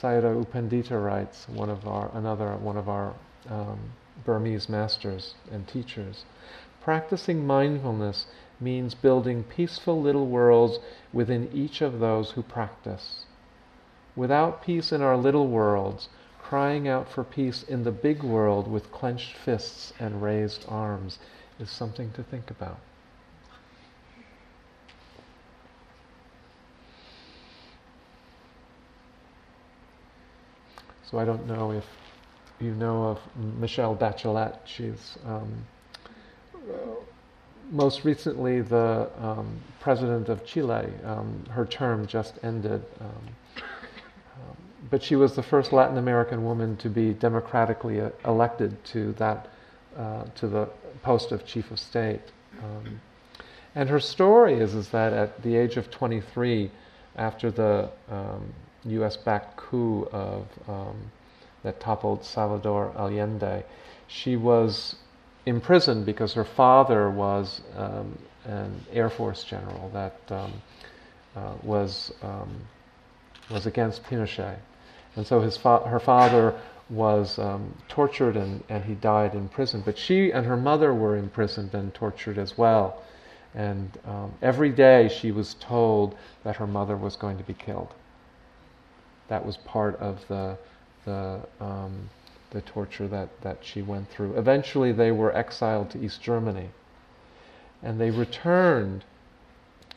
Sayadaw 0.00 0.38
U 0.38 0.44
Pandita 0.44 1.02
writes, 1.04 1.48
one 1.48 1.68
of 1.68 1.86
our, 1.88 2.10
another 2.14 2.56
one 2.56 2.76
of 2.76 2.88
our 2.88 3.14
um, 3.48 3.78
Burmese 4.24 4.68
masters 4.68 5.34
and 5.50 5.66
teachers, 5.66 6.24
practicing 6.80 7.44
mindfulness 7.44 8.26
means 8.60 8.94
building 8.94 9.42
peaceful 9.42 10.00
little 10.00 10.26
worlds 10.26 10.78
within 11.12 11.50
each 11.52 11.80
of 11.80 11.98
those 11.98 12.32
who 12.32 12.42
practice. 12.42 13.26
Without 14.14 14.62
peace 14.62 14.92
in 14.92 15.02
our 15.02 15.16
little 15.16 15.48
worlds, 15.48 16.08
crying 16.38 16.86
out 16.86 17.08
for 17.08 17.24
peace 17.24 17.64
in 17.64 17.82
the 17.82 17.90
big 17.90 18.22
world 18.22 18.68
with 18.70 18.92
clenched 18.92 19.36
fists 19.36 19.92
and 19.98 20.22
raised 20.22 20.64
arms 20.68 21.18
is 21.58 21.70
something 21.70 22.12
to 22.12 22.22
think 22.22 22.50
about. 22.50 22.78
So 31.10 31.18
I 31.18 31.24
don't 31.24 31.46
know 31.46 31.70
if 31.70 31.86
you 32.60 32.72
know 32.74 33.04
of 33.04 33.18
Michelle 33.58 33.96
Bachelet. 33.96 34.58
She's 34.66 35.16
um, 35.24 35.66
most 37.70 38.04
recently 38.04 38.60
the 38.60 39.08
um, 39.18 39.58
president 39.80 40.28
of 40.28 40.44
Chile. 40.44 40.92
Um, 41.04 41.44
her 41.48 41.64
term 41.64 42.06
just 42.06 42.34
ended. 42.42 42.84
Um, 43.00 43.08
um, 43.56 44.56
but 44.90 45.02
she 45.02 45.16
was 45.16 45.34
the 45.34 45.42
first 45.42 45.72
Latin 45.72 45.96
American 45.96 46.44
woman 46.44 46.76
to 46.76 46.90
be 46.90 47.14
democratically 47.14 48.02
uh, 48.02 48.10
elected 48.26 48.84
to 48.86 49.12
that 49.14 49.48
uh, 49.96 50.24
to 50.34 50.46
the 50.46 50.68
post 51.02 51.32
of 51.32 51.46
chief 51.46 51.70
of 51.70 51.78
state. 51.78 52.20
Um, 52.62 53.00
and 53.74 53.88
her 53.88 54.00
story 54.00 54.60
is, 54.60 54.74
is 54.74 54.90
that 54.90 55.14
at 55.14 55.42
the 55.42 55.56
age 55.56 55.78
of 55.78 55.90
23, 55.90 56.70
after 57.16 57.50
the 57.50 57.88
U.S. 58.84 59.16
backed 59.16 59.56
coup 59.56 60.04
of 60.12 60.46
um, 60.68 61.10
that 61.62 61.80
toppled 61.80 62.24
Salvador 62.24 62.92
Allende. 62.96 63.64
She 64.06 64.36
was 64.36 64.96
imprisoned 65.46 66.06
because 66.06 66.34
her 66.34 66.44
father 66.44 67.10
was 67.10 67.62
um, 67.76 68.18
an 68.44 68.84
Air 68.92 69.10
Force 69.10 69.44
general 69.44 69.90
that 69.92 70.20
um, 70.30 70.52
uh, 71.36 71.54
was 71.62 72.12
um, 72.22 72.68
was 73.50 73.66
against 73.66 74.04
Pinochet, 74.04 74.56
and 75.16 75.26
so 75.26 75.40
his 75.40 75.56
fa- 75.56 75.86
her 75.86 76.00
father 76.00 76.54
was 76.90 77.38
um, 77.38 77.74
tortured 77.88 78.36
and, 78.36 78.62
and 78.68 78.84
he 78.84 78.94
died 78.94 79.34
in 79.34 79.48
prison. 79.48 79.82
But 79.84 79.98
she 79.98 80.30
and 80.32 80.46
her 80.46 80.56
mother 80.56 80.94
were 80.94 81.16
imprisoned 81.16 81.74
and 81.74 81.92
tortured 81.92 82.38
as 82.38 82.56
well. 82.56 83.02
And 83.54 83.98
um, 84.06 84.32
every 84.40 84.70
day 84.70 85.08
she 85.08 85.30
was 85.30 85.54
told 85.54 86.16
that 86.44 86.56
her 86.56 86.66
mother 86.66 86.96
was 86.96 87.16
going 87.16 87.36
to 87.36 87.44
be 87.44 87.52
killed 87.54 87.94
that 89.28 89.44
was 89.44 89.56
part 89.58 89.96
of 89.96 90.26
the 90.28 90.56
the 91.04 91.40
um, 91.60 92.10
the 92.50 92.60
torture 92.62 93.06
that, 93.08 93.28
that 93.42 93.58
she 93.62 93.82
went 93.82 94.10
through. 94.10 94.34
Eventually, 94.38 94.92
they 94.92 95.12
were 95.12 95.34
exiled 95.36 95.90
to 95.90 96.02
East 96.02 96.22
Germany, 96.22 96.70
and 97.82 98.00
they 98.00 98.10
returned 98.10 99.04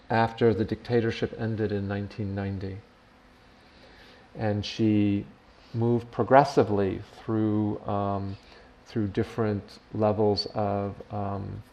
after 0.09 0.53
the 0.53 0.65
dictatorship 0.65 1.33
ended 1.39 1.71
in 1.71 1.87
1990. 1.87 2.77
And 4.35 4.65
she 4.65 5.25
moved 5.73 6.11
progressively 6.11 7.01
through 7.23 7.79
um, 7.87 8.37
through 8.85 9.07
different 9.07 9.63
levels 9.93 10.47
of 10.53 10.95
um, 11.11 11.63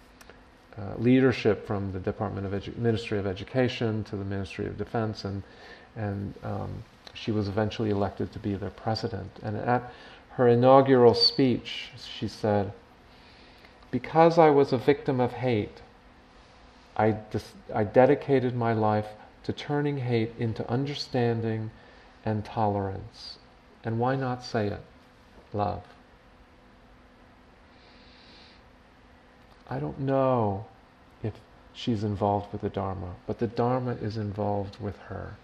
uh, 0.77 0.95
leadership, 0.99 1.67
from 1.67 1.91
the 1.91 1.99
Department 1.99 2.47
of 2.47 2.53
Edu- 2.53 2.77
Ministry 2.77 3.19
of 3.19 3.27
Education 3.27 4.05
to 4.05 4.17
the 4.17 4.25
Ministry 4.25 4.67
of 4.67 4.79
Defense, 4.79 5.25
and 5.25 5.43
and 5.97 6.35
um, 6.45 6.85
she 7.21 7.33
was 7.33 7.49
eventually 7.49 7.91
elected 7.91 8.33
to 8.33 8.39
be 8.39 8.55
their 8.55 8.71
president. 8.71 9.31
And 9.43 9.57
at 9.57 9.93
her 10.31 10.47
inaugural 10.47 11.15
speech, 11.15 11.91
she 12.19 12.29
said, 12.29 12.73
Because 13.91 14.39
I 14.39 14.51
was 14.51 14.73
a 14.73 14.79
victim 14.79 15.21
of 15.21 15.33
hate, 15.33 15.83
I, 16.97 17.17
dis- 17.31 17.55
I 17.75 17.85
dedicated 17.85 18.55
my 18.55 18.73
life 18.73 19.09
to 19.45 19.53
turning 19.53 19.99
hate 19.99 20.33
into 20.39 20.69
understanding 20.71 21.71
and 22.25 22.45
tolerance. 22.45 23.39
And 23.85 23.99
why 23.99 24.15
not 24.17 24.45
say 24.45 24.69
it? 24.69 24.83
Love. 25.53 25.83
I 29.71 29.79
don't 29.79 30.01
know 30.01 30.67
if 31.23 31.35
she's 31.73 32.05
involved 32.05 32.53
with 32.53 32.63
the 32.63 32.71
Dharma, 32.71 33.15
but 33.27 33.39
the 33.39 33.47
Dharma 33.47 33.93
is 33.93 34.17
involved 34.17 34.81
with 34.81 34.97
her 35.09 35.35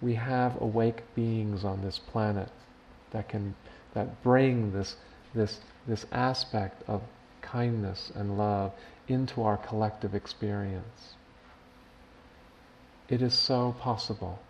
we 0.00 0.14
have 0.14 0.60
awake 0.60 1.02
beings 1.14 1.64
on 1.64 1.82
this 1.82 1.98
planet 1.98 2.48
that 3.10 3.28
can 3.28 3.54
that 3.94 4.22
bring 4.22 4.72
this 4.72 4.96
this 5.34 5.60
this 5.86 6.06
aspect 6.12 6.82
of 6.88 7.02
kindness 7.40 8.12
and 8.14 8.36
love 8.36 8.72
into 9.08 9.42
our 9.42 9.56
collective 9.56 10.14
experience. 10.14 11.14
it 13.08 13.22
is 13.22 13.34
so 13.34 13.74
possible 13.80 14.40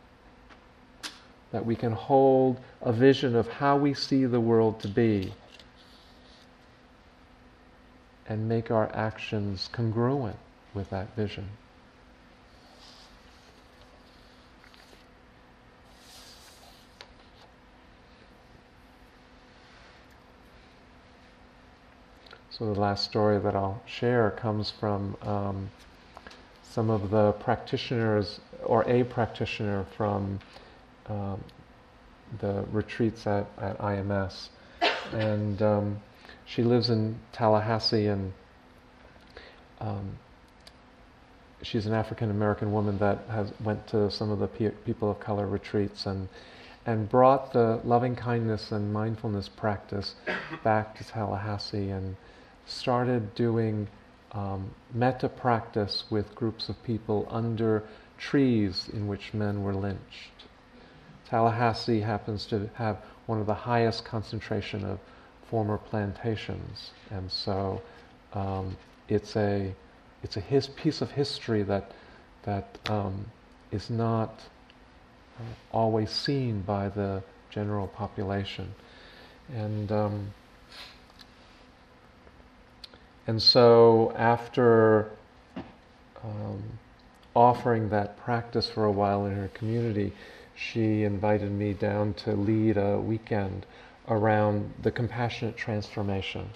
that 1.53 1.65
we 1.65 1.77
can 1.77 1.93
hold 1.93 2.59
a 2.83 2.93
vision 2.93 3.37
of 3.37 3.47
how 3.49 3.77
we 3.77 3.93
see 3.95 4.25
the 4.25 4.41
world 4.41 4.81
to 4.81 4.89
be 4.89 5.33
and 8.29 8.49
make 8.49 8.71
our 8.71 8.91
actions 8.95 9.69
congruent 9.73 10.37
with 10.75 10.91
that 10.91 11.15
vision. 11.15 11.49
So 22.59 22.73
the 22.73 22.81
last 22.81 23.05
story 23.05 23.39
that 23.39 23.55
I'll 23.55 23.83
share 23.85 24.31
comes 24.31 24.71
from 24.71 25.15
um, 25.21 25.71
some 26.63 26.89
of 26.89 27.11
the 27.11 27.33
practitioners 27.33 28.41
or 28.65 28.83
a 28.89 29.05
practitioner 29.05 29.85
from 29.95 30.41
um, 31.07 31.45
the 32.41 32.65
retreats 32.73 33.27
at, 33.27 33.47
at 33.59 33.77
IMS. 33.77 34.49
And 35.13 35.61
um, 35.61 36.01
she 36.47 36.63
lives 36.63 36.89
in 36.89 37.19
Tallahassee 37.33 38.07
and 38.07 38.33
um, 39.83 40.17
she's 41.61 41.85
an 41.85 41.93
African 41.93 42.31
American 42.31 42.73
woman 42.73 42.97
that 42.99 43.19
has 43.29 43.53
went 43.63 43.87
to 43.89 44.11
some 44.11 44.31
of 44.31 44.39
the 44.39 44.47
pe- 44.47 44.71
people 44.87 45.11
of 45.11 45.21
color 45.21 45.47
retreats 45.47 46.07
and 46.07 46.27
and 46.87 47.07
brought 47.11 47.53
the 47.53 47.81
loving 47.85 48.17
kindness 48.17 48.73
and 48.73 48.95
mindfulness 48.95 49.47
practice 49.47 50.15
back 50.65 50.97
to 50.97 51.05
Tallahassee 51.05 51.91
and 51.91 52.17
started 52.67 53.35
doing 53.35 53.89
um, 54.33 54.71
metta 54.93 55.29
practice 55.29 56.05
with 56.11 56.35
groups 56.35 56.69
of 56.69 56.83
people 56.83 57.27
under 57.31 57.83
trees 58.19 58.89
in 58.93 59.07
which 59.07 59.33
men 59.33 59.63
were 59.63 59.75
lynched. 59.75 60.45
Tallahassee 61.29 62.01
happens 62.01 62.47
to 62.47 62.69
have 62.75 62.99
one 63.27 63.41
of 63.41 63.47
the 63.47 63.55
highest 63.55 64.05
concentration 64.05 64.85
of 64.85 64.99
former 65.51 65.79
plantations, 65.79 66.91
and 67.11 67.31
so 67.31 67.81
um, 68.33 68.77
it's 69.09 69.37
a 69.37 69.75
it's 70.23 70.37
a 70.37 70.41
his 70.41 70.69
piece 70.69 71.01
of 71.01 71.11
history 71.11 71.63
that 71.63 71.93
that 72.45 72.79
um, 72.89 73.27
is 73.73 73.91
not 73.91 74.41
uh, 75.39 75.43
always 75.73 76.11
seen 76.11 76.63
by 76.63 76.89
the 76.89 77.23
general 77.51 77.89
population, 77.89 78.73
and 79.53 79.91
um, 79.91 80.33
and 83.27 83.43
so 83.43 84.13
after 84.17 85.11
um, 86.23 86.79
offering 87.35 87.91
that 87.91 88.17
practice 88.19 88.69
for 88.69 88.85
a 88.85 88.91
while 88.91 89.27
in 89.27 89.35
her 89.37 89.49
community, 89.49 90.13
she 90.55 91.03
invited 91.03 91.51
me 91.51 91.75
down 91.75 92.15
to 92.15 92.33
lead 92.33 92.77
a 92.77 92.99
weekend 92.99 93.67
around 94.09 94.73
the 94.83 94.91
compassionate 94.91 95.57
transformation. 95.57 96.49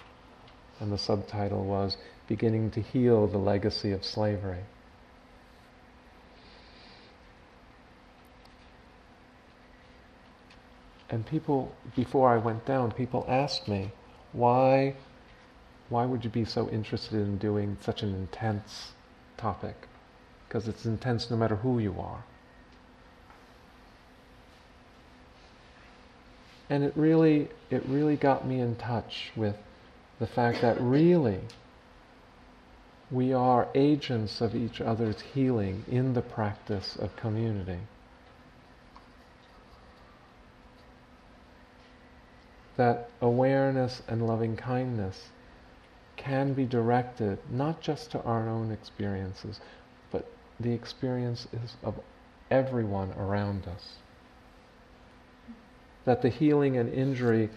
And 0.79 0.91
the 0.91 0.99
subtitle 0.99 1.65
was 1.65 1.97
Beginning 2.27 2.71
to 2.71 2.81
Heal 2.81 3.27
the 3.27 3.39
Legacy 3.39 3.93
of 3.93 4.05
Slavery. 4.05 4.65
And 11.11 11.27
people, 11.27 11.75
before 11.97 12.31
I 12.31 12.37
went 12.37 12.65
down, 12.65 12.93
people 12.93 13.27
asked 13.29 13.67
me, 13.67 13.91
why 14.33 14.95
why 15.91 16.07
would 16.07 16.25
you 16.25 16.31
be 16.31 16.45
so 16.45 16.69
interested 16.71 17.15
in 17.15 17.37
doing 17.37 17.77
such 17.83 18.03
an 18.03 18.15
intense 18.15 18.93
topic? 19.37 19.75
Because 20.49 20.69
it's 20.69 20.87
intense 20.87 21.31
no 21.31 21.37
matter 21.37 21.57
who 21.57 21.79
you 21.81 21.97
are. 21.99 22.25
And 26.71 26.85
it 26.85 26.93
really, 26.95 27.49
it 27.71 27.85
really 27.87 28.15
got 28.15 28.47
me 28.47 28.61
in 28.61 28.77
touch 28.77 29.33
with 29.35 29.57
the 30.21 30.29
fact 30.29 30.63
that 30.63 30.81
really 30.81 31.41
we 33.11 33.33
are 33.33 33.67
agents 33.75 34.41
of 34.41 34.55
each 34.55 34.81
other's 34.81 35.21
healing 35.21 35.85
in 35.91 36.15
the 36.15 36.23
practice 36.23 36.95
of 36.95 37.17
community. 37.17 37.81
That 42.77 43.11
awareness 43.21 44.03
and 44.07 44.29
loving 44.29 44.57
kindness 44.57 45.31
can 46.21 46.53
be 46.53 46.67
directed 46.67 47.39
not 47.51 47.81
just 47.81 48.11
to 48.11 48.23
our 48.25 48.47
own 48.47 48.71
experiences, 48.71 49.59
but 50.11 50.27
the 50.61 50.73
experiences 50.73 51.77
of 51.83 51.99
everyone 52.51 53.11
around 53.13 53.67
us. 53.67 53.95
That 56.05 56.21
the 56.21 56.29
healing 56.29 56.77
and 56.77 56.93
injury 56.93 57.49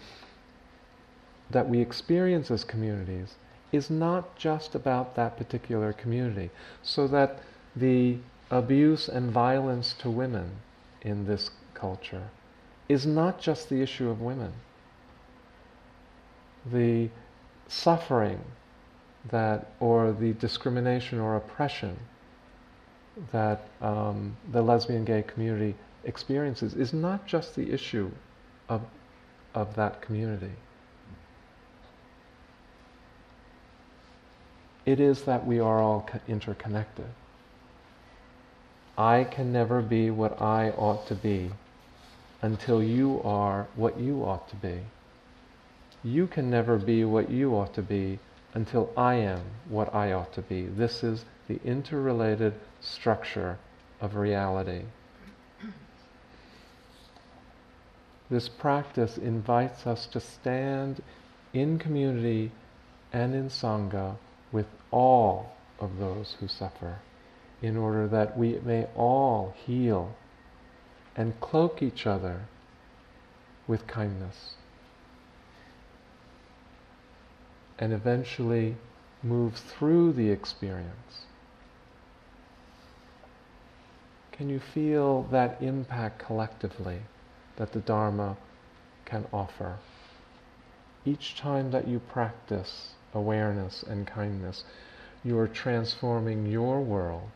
that 1.50 1.68
we 1.68 1.82
experience 1.82 2.50
as 2.50 2.64
communities 2.64 3.36
is 3.74 3.90
not 3.90 4.38
just 4.38 4.76
about 4.76 5.16
that 5.16 5.36
particular 5.36 5.92
community, 5.92 6.50
so 6.82 7.06
that 7.08 7.40
the 7.76 8.18
abuse 8.50 9.10
and 9.10 9.30
violence 9.30 9.94
to 10.00 10.10
women 10.10 10.50
in 11.02 11.26
this 11.26 11.50
culture 11.74 12.30
is 12.88 13.06
not 13.06 13.42
just 13.42 13.68
the 13.68 13.82
issue 13.82 14.10
of 14.10 14.22
women. 14.22 14.54
The 16.72 17.10
suffering 17.74 18.40
that, 19.30 19.72
or 19.80 20.12
the 20.12 20.34
discrimination 20.34 21.20
or 21.20 21.36
oppression 21.36 21.98
that 23.32 23.68
um, 23.82 24.36
the 24.52 24.62
lesbian 24.62 25.06
gay 25.06 25.24
community 25.24 25.76
experiences 26.04 26.74
is 26.74 26.94
not 26.94 27.26
just 27.26 27.56
the 27.56 27.72
issue 27.72 28.12
of, 28.70 28.82
of 29.54 29.76
that 29.76 30.02
community. 30.02 30.52
It 34.86 35.00
is 35.00 35.24
that 35.24 35.46
we 35.46 35.60
are 35.60 35.80
all 35.80 36.10
interconnected. 36.28 37.06
I 38.98 39.24
can 39.24 39.52
never 39.52 39.82
be 39.82 40.12
what 40.12 40.42
I 40.42 40.72
ought 40.72 41.08
to 41.08 41.16
be 41.16 41.52
until 42.42 42.84
you 42.84 43.22
are 43.24 43.68
what 43.76 43.98
you 44.00 44.24
ought 44.24 44.50
to 44.50 44.56
be 44.58 44.82
you 46.04 46.28
can 46.28 46.50
never 46.50 46.78
be 46.78 47.06
what 47.06 47.30
you 47.30 47.56
ought 47.56 47.74
to 47.74 47.82
be 47.82 48.20
until 48.54 48.92
I 48.96 49.16
am 49.16 49.42
what 49.70 49.94
I 49.94 50.12
ought 50.12 50.34
to 50.34 50.42
be. 50.42 50.64
This 50.66 51.04
is 51.04 51.26
the 51.48 51.60
interrelated 51.64 52.54
structure 52.82 53.58
of 54.02 54.16
reality. 54.16 54.84
This 58.30 58.50
practice 58.50 59.18
invites 59.18 59.86
us 59.86 60.06
to 60.08 60.20
stand 60.20 61.02
in 61.54 61.78
community 61.78 62.52
and 63.12 63.34
in 63.34 63.50
Sangha 63.50 64.16
with 64.52 64.68
all 64.92 65.54
of 65.80 65.98
those 66.00 66.36
who 66.40 66.48
suffer 66.48 67.00
in 67.62 67.78
order 67.78 68.08
that 68.08 68.38
we 68.38 68.60
may 68.64 68.88
all 68.96 69.54
heal 69.66 70.16
and 71.16 71.40
cloak 71.40 71.82
each 71.82 72.06
other 72.06 72.42
with 73.68 73.88
kindness. 73.88 74.56
And 77.84 77.92
eventually 77.92 78.78
move 79.22 79.56
through 79.56 80.14
the 80.14 80.30
experience. 80.30 81.26
Can 84.32 84.48
you 84.48 84.62
feel 84.62 85.24
that 85.24 85.62
impact 85.62 86.18
collectively 86.18 87.00
that 87.58 87.74
the 87.74 87.82
Dharma 87.82 88.38
can 89.04 89.26
offer? 89.34 89.80
Each 91.04 91.36
time 91.36 91.72
that 91.72 91.86
you 91.86 92.00
practice 92.00 92.94
awareness 93.14 93.84
and 93.84 94.08
kindness, 94.08 94.64
you 95.22 95.38
are 95.38 95.50
transforming 95.50 96.46
your 96.46 96.80
world, 96.80 97.32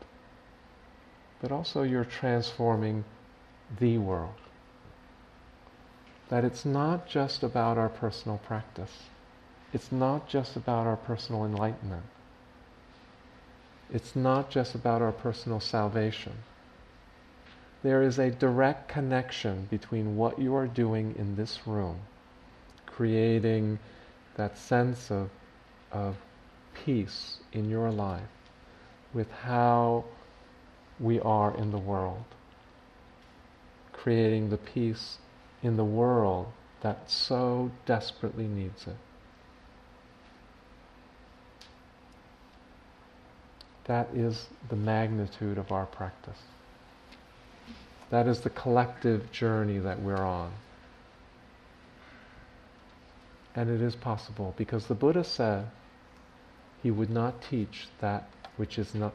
but 1.42 1.52
also 1.52 1.82
you're 1.82 2.06
transforming 2.06 3.04
the 3.78 3.98
world. 3.98 4.40
That 6.30 6.42
it's 6.42 6.64
not 6.64 7.06
just 7.06 7.42
about 7.42 7.76
our 7.76 7.90
personal 7.90 8.38
practice 8.38 9.10
it's 9.72 9.92
not 9.92 10.28
just 10.28 10.56
about 10.56 10.86
our 10.86 10.96
personal 10.96 11.44
enlightenment. 11.44 12.04
It's 13.92 14.16
not 14.16 14.50
just 14.50 14.74
about 14.74 15.02
our 15.02 15.12
personal 15.12 15.60
salvation. 15.60 16.32
There 17.82 18.02
is 18.02 18.18
a 18.18 18.30
direct 18.30 18.88
connection 18.88 19.66
between 19.70 20.16
what 20.16 20.38
you 20.38 20.54
are 20.54 20.66
doing 20.66 21.14
in 21.18 21.36
this 21.36 21.66
room, 21.66 22.00
creating 22.86 23.78
that 24.36 24.58
sense 24.58 25.10
of, 25.10 25.30
of 25.92 26.16
peace 26.84 27.38
in 27.52 27.68
your 27.68 27.90
life, 27.90 28.28
with 29.14 29.30
how 29.30 30.04
we 30.98 31.20
are 31.20 31.56
in 31.56 31.70
the 31.70 31.78
world, 31.78 32.24
creating 33.92 34.50
the 34.50 34.58
peace 34.58 35.18
in 35.62 35.76
the 35.76 35.84
world 35.84 36.52
that 36.80 37.10
so 37.10 37.70
desperately 37.86 38.46
needs 38.46 38.86
it. 38.86 38.96
That 43.88 44.08
is 44.14 44.46
the 44.68 44.76
magnitude 44.76 45.58
of 45.58 45.72
our 45.72 45.86
practice. 45.86 46.38
That 48.10 48.28
is 48.28 48.40
the 48.40 48.50
collective 48.50 49.32
journey 49.32 49.78
that 49.78 50.00
we're 50.00 50.24
on. 50.24 50.52
And 53.56 53.70
it 53.70 53.80
is 53.80 53.96
possible 53.96 54.54
because 54.56 54.86
the 54.86 54.94
Buddha 54.94 55.24
said 55.24 55.66
he 56.82 56.90
would 56.90 57.10
not 57.10 57.42
teach 57.42 57.88
that 58.00 58.28
which 58.56 58.78
is 58.78 58.94
not, 58.94 59.14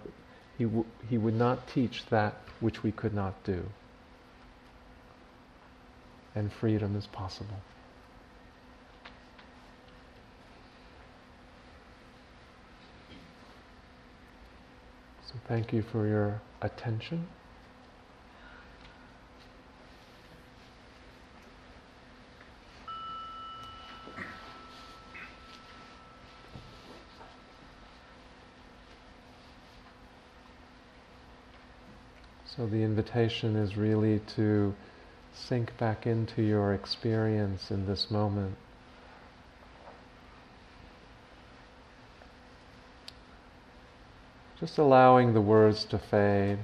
he, 0.57 0.63
w- 0.63 0.85
he 1.07 1.17
would 1.17 1.35
not 1.35 1.67
teach 1.67 2.05
that 2.07 2.35
which 2.59 2.81
we 2.81 2.91
could 2.91 3.13
not 3.13 3.41
do. 3.43 3.63
And 6.35 6.51
freedom 6.51 6.95
is 6.95 7.05
possible. 7.07 7.57
So 15.33 15.39
thank 15.47 15.73
you 15.73 15.81
for 15.81 16.05
your 16.05 16.41
attention. 16.61 17.27
So 32.45 32.67
the 32.67 32.83
invitation 32.83 33.55
is 33.55 33.75
really 33.75 34.21
to 34.35 34.75
sink 35.33 35.75
back 35.79 36.05
into 36.05 36.43
your 36.43 36.75
experience 36.75 37.71
in 37.71 37.87
this 37.87 38.11
moment. 38.11 38.55
Just 44.63 44.77
allowing 44.77 45.33
the 45.33 45.41
words 45.41 45.83
to 45.83 45.99
fade. 45.99 46.57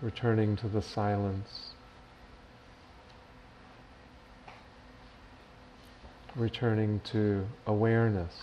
Returning 0.00 0.56
to 0.56 0.68
the 0.68 0.80
silence. 0.80 1.72
returning 6.34 7.00
to 7.00 7.46
awareness 7.66 8.34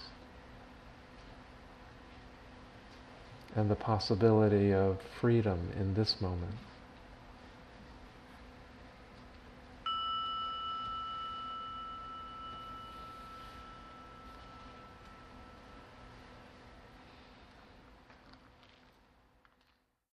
and 3.55 3.69
the 3.69 3.75
possibility 3.75 4.73
of 4.73 4.99
freedom 5.19 5.71
in 5.79 5.93
this 5.93 6.19
moment. 6.19 6.55